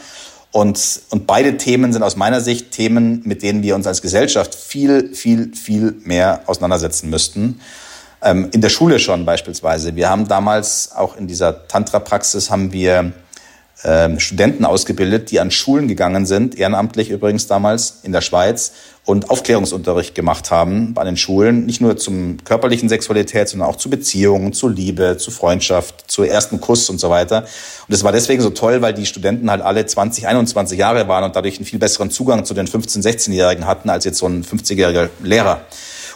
[0.51, 4.55] Und, und beide Themen sind aus meiner Sicht Themen, mit denen wir uns als Gesellschaft
[4.55, 7.59] viel, viel, viel mehr auseinandersetzen müssten.
[8.25, 9.95] Ähm, in der Schule schon beispielsweise.
[9.95, 13.13] Wir haben damals auch in dieser Tantra-Praxis haben wir
[13.83, 18.71] ähm, Studenten ausgebildet, die an Schulen gegangen sind, ehrenamtlich übrigens damals in der Schweiz,
[19.05, 23.91] und Aufklärungsunterricht gemacht haben an den Schulen, nicht nur zum körperlichen Sexualität, sondern auch zu
[23.91, 27.45] Beziehungen, zu Liebe, zu Freundschaft, zu ersten Kuss und so weiter.
[27.87, 31.23] Und es war deswegen so toll, weil die Studenten halt alle 20, 21 Jahre waren
[31.23, 34.43] und dadurch einen viel besseren Zugang zu den 15, 16-Jährigen hatten als jetzt so ein
[34.43, 35.61] 50-jähriger Lehrer.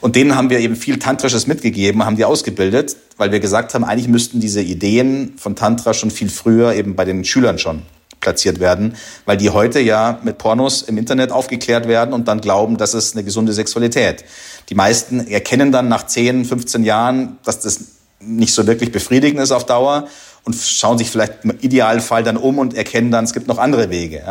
[0.01, 3.83] Und denen haben wir eben viel Tantrisches mitgegeben, haben die ausgebildet, weil wir gesagt haben,
[3.83, 7.83] eigentlich müssten diese Ideen von Tantra schon viel früher eben bei den Schülern schon
[8.19, 8.95] platziert werden,
[9.25, 13.15] weil die heute ja mit Pornos im Internet aufgeklärt werden und dann glauben, das ist
[13.15, 14.25] eine gesunde Sexualität.
[14.69, 17.79] Die meisten erkennen dann nach 10, 15 Jahren, dass das
[18.19, 20.07] nicht so wirklich befriedigend ist auf Dauer
[20.43, 23.89] und schauen sich vielleicht im Idealfall dann um und erkennen dann, es gibt noch andere
[23.89, 24.23] Wege.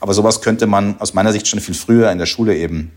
[0.00, 2.92] Aber sowas könnte man aus meiner Sicht schon viel früher in der Schule eben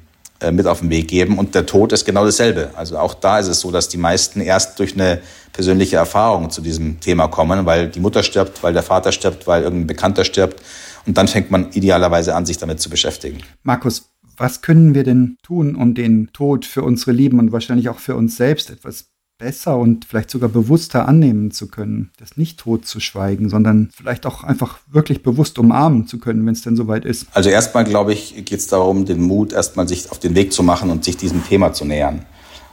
[0.52, 1.38] mit auf den Weg geben.
[1.38, 2.72] Und der Tod ist genau dasselbe.
[2.76, 5.22] Also auch da ist es so, dass die meisten erst durch eine
[5.54, 9.64] persönliche Erfahrung zu diesem Thema kommen, weil die Mutter stirbt, weil der Vater stirbt, weil
[9.64, 10.62] irgendein Bekannter stirbt.
[11.06, 13.38] Und dann fängt man idealerweise an, sich damit zu beschäftigen.
[13.64, 18.00] Markus, was können wir denn tun, um den Tod für unsere Lieben und wahrscheinlich auch
[18.00, 19.06] für uns selbst etwas
[19.38, 24.26] besser und vielleicht sogar bewusster annehmen zu können, das nicht tot zu schweigen, sondern vielleicht
[24.26, 27.28] auch einfach wirklich bewusst umarmen zu können, wenn es denn soweit ist.
[27.34, 30.64] Also erstmal, glaube ich, geht es darum, den Mut erstmal sich auf den Weg zu
[30.64, 32.26] machen und sich diesem Thema zu nähern.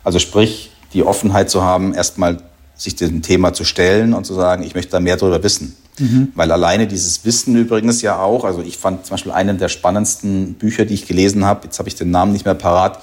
[0.05, 2.39] Also sprich, die Offenheit zu haben, erstmal
[2.77, 5.77] sich diesem Thema zu stellen und zu sagen, ich möchte da mehr darüber wissen.
[5.99, 6.29] Mhm.
[6.35, 10.55] Weil alleine dieses Wissen übrigens ja auch, also ich fand zum Beispiel einen der spannendsten
[10.55, 13.01] Bücher, die ich gelesen habe, jetzt habe ich den Namen nicht mehr parat,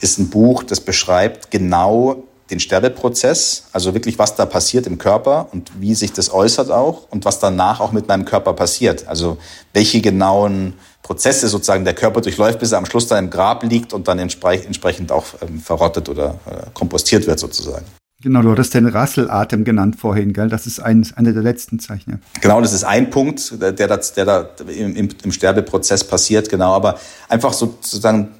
[0.00, 5.48] ist ein Buch, das beschreibt genau den Sterbeprozess, also wirklich, was da passiert im Körper
[5.52, 9.08] und wie sich das äußert auch und was danach auch mit meinem Körper passiert.
[9.08, 9.38] Also
[9.72, 13.92] welche genauen Prozesse sozusagen der Körper durchläuft, bis er am Schluss dann im Grab liegt
[13.92, 17.84] und dann entsprechend auch ähm, verrottet oder äh, kompostiert wird sozusagen.
[18.22, 20.48] Genau, du hattest den Rasselatem genannt vorhin, gell?
[20.48, 22.22] Das ist ein, eine der letzten Zeichen.
[22.40, 26.72] Genau, das ist ein Punkt, der, der, der da im, im Sterbeprozess passiert, genau.
[26.72, 26.98] Aber
[27.28, 28.30] einfach sozusagen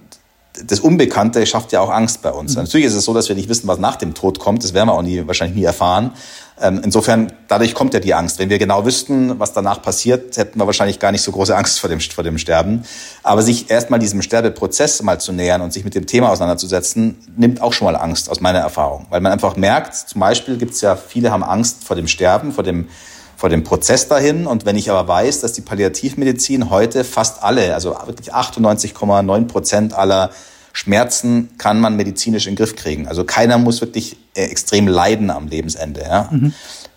[0.63, 2.55] das Unbekannte schafft ja auch Angst bei uns.
[2.55, 2.63] Mhm.
[2.63, 4.63] Natürlich ist es so, dass wir nicht wissen, was nach dem Tod kommt.
[4.63, 6.13] Das werden wir auch nie, wahrscheinlich nie erfahren.
[6.61, 8.39] Ähm, insofern, dadurch kommt ja die Angst.
[8.39, 11.81] Wenn wir genau wüssten, was danach passiert, hätten wir wahrscheinlich gar nicht so große Angst
[11.81, 12.85] vor dem, vor dem Sterben.
[13.25, 17.61] Aber sich erstmal diesem Sterbeprozess mal zu nähern und sich mit dem Thema auseinanderzusetzen, nimmt
[17.61, 19.07] auch schon mal Angst aus meiner Erfahrung.
[19.11, 22.53] Weil man einfach merkt, zum Beispiel gibt es ja, viele haben Angst vor dem Sterben,
[22.53, 22.87] vor dem
[23.37, 24.47] vor dem Prozess dahin.
[24.47, 29.95] Und wenn ich aber weiß, dass die Palliativmedizin heute fast alle, also wirklich 98,9 Prozent
[29.95, 30.31] aller
[30.73, 33.07] Schmerzen kann man medizinisch in den Griff kriegen.
[33.07, 36.03] Also keiner muss wirklich äh, extrem leiden am Lebensende.
[36.03, 36.29] Ja?
[36.31, 36.53] Mhm.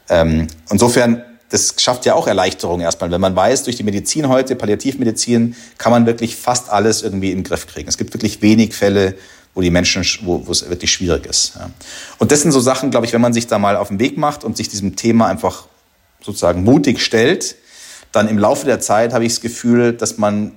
[0.10, 3.12] Ähm, insofern, das schafft ja auch Erleichterung erstmal.
[3.12, 7.40] Wenn man weiß, durch die Medizin heute, Palliativmedizin, kann man wirklich fast alles irgendwie in
[7.40, 7.88] den Griff kriegen.
[7.88, 9.14] Es gibt wirklich wenig Fälle,
[9.54, 11.54] wo die Menschen, wo, wo es wirklich schwierig ist.
[11.56, 11.70] Ja.
[12.18, 14.18] Und das sind so Sachen, glaube ich, wenn man sich da mal auf den Weg
[14.18, 15.66] macht und sich diesem Thema einfach
[16.22, 17.56] sozusagen mutig stellt,
[18.12, 20.54] dann im Laufe der Zeit habe ich das Gefühl, dass man,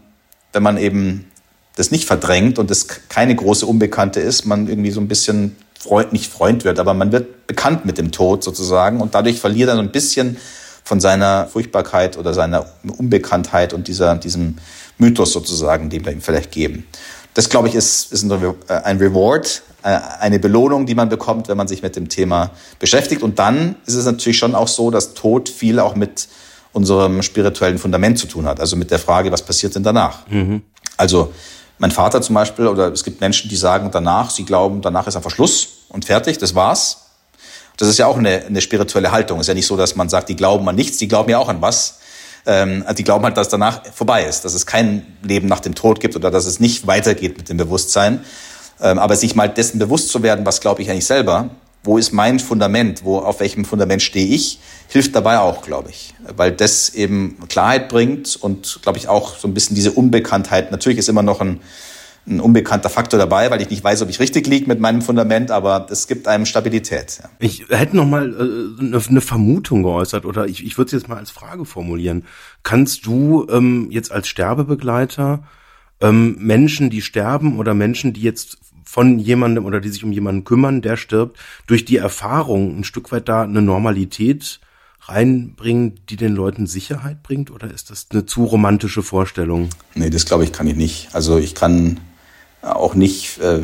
[0.53, 1.31] wenn man eben
[1.77, 6.13] das nicht verdrängt und das keine große Unbekannte ist, man irgendwie so ein bisschen Freund,
[6.13, 9.77] nicht Freund wird, aber man wird bekannt mit dem Tod sozusagen und dadurch verliert er
[9.77, 10.37] so ein bisschen
[10.85, 12.67] von seiner Furchtbarkeit oder seiner
[12.99, 14.57] Unbekanntheit und dieser, diesem
[14.99, 16.87] Mythos sozusagen, den wir ihm vielleicht geben.
[17.35, 21.69] Das, glaube ich, ist, ist ein Reward, äh, eine Belohnung, die man bekommt, wenn man
[21.69, 23.23] sich mit dem Thema beschäftigt.
[23.23, 26.29] Und dann ist es natürlich schon auch so, dass Tod viel auch mit
[26.73, 28.61] unserem spirituellen Fundament zu tun hat.
[28.61, 30.27] Also mit der Frage, was passiert denn danach?
[30.29, 30.63] Mhm.
[30.97, 31.33] Also
[31.79, 35.17] mein Vater zum Beispiel, oder es gibt Menschen, die sagen danach, sie glauben, danach ist
[35.17, 37.07] einfach Schluss und fertig, das war's.
[37.77, 39.39] Das ist ja auch eine, eine spirituelle Haltung.
[39.39, 41.39] Es ist ja nicht so, dass man sagt, die glauben an nichts, die glauben ja
[41.39, 42.01] auch an was
[42.47, 46.01] ähm, die glauben halt, dass danach vorbei ist, dass es kein Leben nach dem Tod
[46.01, 48.25] gibt oder dass es nicht weitergeht mit dem Bewusstsein.
[48.83, 51.51] Ähm, aber sich mal dessen bewusst zu werden, was glaube ich eigentlich selber,
[51.83, 54.59] wo ist mein Fundament, wo auf welchem Fundament stehe ich,
[54.89, 59.49] hilft dabei auch, glaube ich, weil das eben Klarheit bringt und glaube ich auch so
[59.49, 60.71] ein bisschen diese Unbekanntheit.
[60.71, 61.61] Natürlich ist immer noch ein
[62.27, 65.51] ein unbekannter Faktor dabei, weil ich nicht weiß, ob ich richtig liege mit meinem Fundament,
[65.51, 67.21] aber es gibt einem Stabilität.
[67.23, 67.31] Ja.
[67.39, 71.09] Ich hätte noch mal äh, eine, eine Vermutung geäußert oder ich, ich würde es jetzt
[71.09, 72.25] mal als Frage formulieren.
[72.63, 75.45] Kannst du ähm, jetzt als Sterbebegleiter
[76.01, 78.59] ähm, Menschen, die sterben oder Menschen, die jetzt
[78.91, 81.39] von jemandem oder die sich um jemanden kümmern, der stirbt,
[81.69, 84.59] durch die Erfahrung ein Stück weit da eine Normalität
[85.03, 87.53] reinbringen, die den Leuten Sicherheit bringt?
[87.53, 89.71] Oder ist das eine zu romantische Vorstellung?
[89.95, 91.09] Nee, das glaube ich kann ich nicht.
[91.13, 92.01] Also ich kann
[92.63, 93.61] auch nicht äh,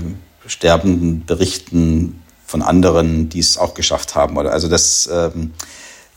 [0.46, 4.36] Sterbenden berichten von anderen, die es auch geschafft haben.
[4.36, 5.54] Oder also das, ähm,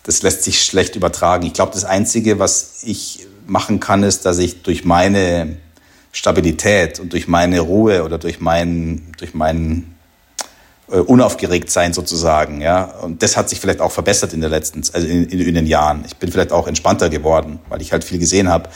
[0.03, 1.47] das lässt sich schlecht übertragen.
[1.47, 5.57] Ich glaube, das Einzige, was ich machen kann, ist, dass ich durch meine
[6.11, 9.95] Stabilität und durch meine Ruhe oder durch meinen, durch meinen
[10.91, 12.83] äh, unaufgeregt sein sozusagen, ja.
[12.83, 15.67] Und das hat sich vielleicht auch verbessert in der letzten, also in, in, in den
[15.67, 16.03] Jahren.
[16.05, 18.69] Ich bin vielleicht auch entspannter geworden, weil ich halt viel gesehen habe.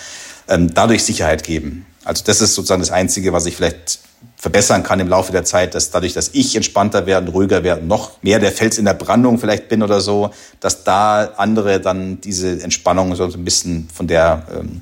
[0.48, 1.86] Ähm, dadurch Sicherheit geben.
[2.04, 4.00] Also das ist sozusagen das Einzige, was ich vielleicht
[4.36, 8.22] verbessern kann im Laufe der Zeit, dass dadurch, dass ich entspannter werde, ruhiger werde, noch
[8.22, 12.62] mehr der Fels in der Brandung vielleicht bin oder so, dass da andere dann diese
[12.62, 14.82] Entspannung so ein bisschen von der ähm,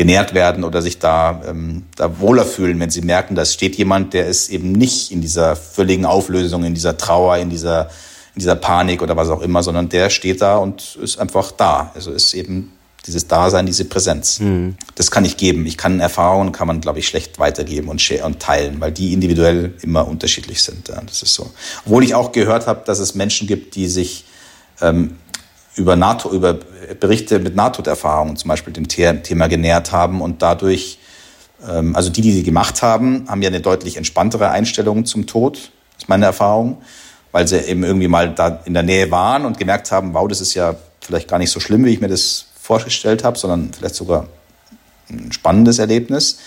[0.00, 4.14] genährt werden oder sich da, ähm, da wohler fühlen, wenn sie merken, da steht jemand,
[4.14, 7.90] der ist eben nicht in dieser völligen Auflösung, in dieser Trauer, in dieser,
[8.34, 11.92] in dieser Panik oder was auch immer, sondern der steht da und ist einfach da.
[11.94, 12.72] Also ist eben
[13.06, 14.40] dieses Dasein, diese Präsenz.
[14.40, 14.76] Mhm.
[14.94, 15.66] Das kann ich geben.
[15.66, 19.74] Ich kann Erfahrungen, kann man, glaube ich, schlecht weitergeben und, und teilen, weil die individuell
[19.82, 20.88] immer unterschiedlich sind.
[20.88, 21.50] Ja, das ist so.
[21.84, 24.24] Obwohl ich auch gehört habe, dass es Menschen gibt, die sich
[24.80, 25.18] ähm,
[25.76, 26.58] über NATO, über
[26.98, 30.98] Berichte mit Nahtoderfahrungen zum Beispiel dem Thema genährt haben und dadurch,
[31.68, 35.70] ähm, also die, die sie gemacht haben, haben ja eine deutlich entspanntere Einstellung zum Tod,
[35.98, 36.82] ist meine Erfahrung,
[37.32, 40.40] weil sie eben irgendwie mal da in der Nähe waren und gemerkt haben, wow, das
[40.40, 43.94] ist ja vielleicht gar nicht so schlimm, wie ich mir das vorgestellt habe, sondern vielleicht
[43.94, 44.26] sogar
[45.08, 46.38] ein spannendes Erlebnis.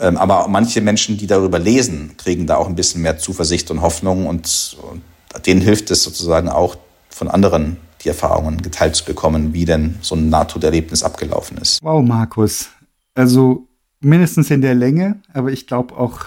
[0.00, 3.82] Ähm, aber manche Menschen, die darüber lesen, kriegen da auch ein bisschen mehr Zuversicht und
[3.82, 5.02] Hoffnung und, und
[5.46, 6.76] denen hilft es sozusagen auch
[7.10, 11.82] von anderen die Erfahrungen geteilt zu bekommen, wie denn so ein Nahtoderlebnis abgelaufen ist.
[11.82, 12.68] Wow, Markus.
[13.14, 13.66] Also
[14.00, 16.26] mindestens in der Länge, aber ich glaube auch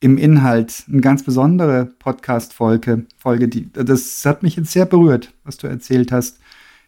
[0.00, 3.06] im Inhalt eine ganz besondere Podcast-Folge.
[3.18, 6.38] Folge, die, das hat mich jetzt sehr berührt, was du erzählt hast.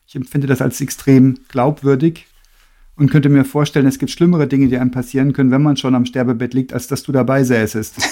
[0.07, 2.27] Ich empfinde das als extrem glaubwürdig
[2.97, 5.95] und könnte mir vorstellen, es gibt schlimmere Dinge, die einem passieren können, wenn man schon
[5.95, 7.97] am Sterbebett liegt, als dass du dabei säßest.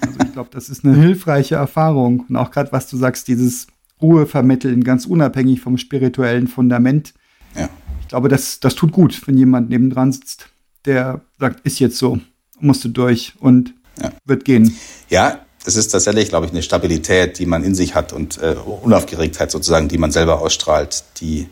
[0.00, 2.24] also ich glaube, das ist eine hilfreiche Erfahrung.
[2.28, 3.66] Und auch gerade, was du sagst, dieses
[4.00, 7.14] Ruhe vermitteln, ganz unabhängig vom spirituellen Fundament.
[7.56, 7.68] Ja.
[8.00, 10.48] Ich glaube, das, das tut gut, wenn jemand nebendran sitzt,
[10.84, 12.18] der sagt, ist jetzt so,
[12.60, 14.10] musst du durch und ja.
[14.24, 14.76] wird gehen.
[15.08, 18.54] Ja, es ist tatsächlich, glaube ich, eine Stabilität, die man in sich hat und äh,
[18.82, 21.48] Unaufgeregtheit sozusagen, die man selber ausstrahlt, die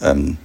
[0.00, 0.38] ähm,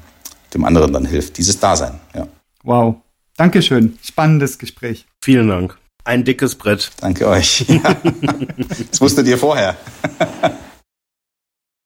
[0.53, 1.37] dem anderen dann hilft.
[1.37, 2.27] Dieses Dasein, ja.
[2.63, 2.97] Wow.
[3.37, 3.97] Dankeschön.
[4.03, 5.05] Spannendes Gespräch.
[5.21, 5.77] Vielen Dank.
[6.03, 6.91] Ein dickes Brett.
[6.99, 7.65] Danke euch.
[7.67, 7.95] Ja.
[8.91, 9.77] das wusstet ihr vorher.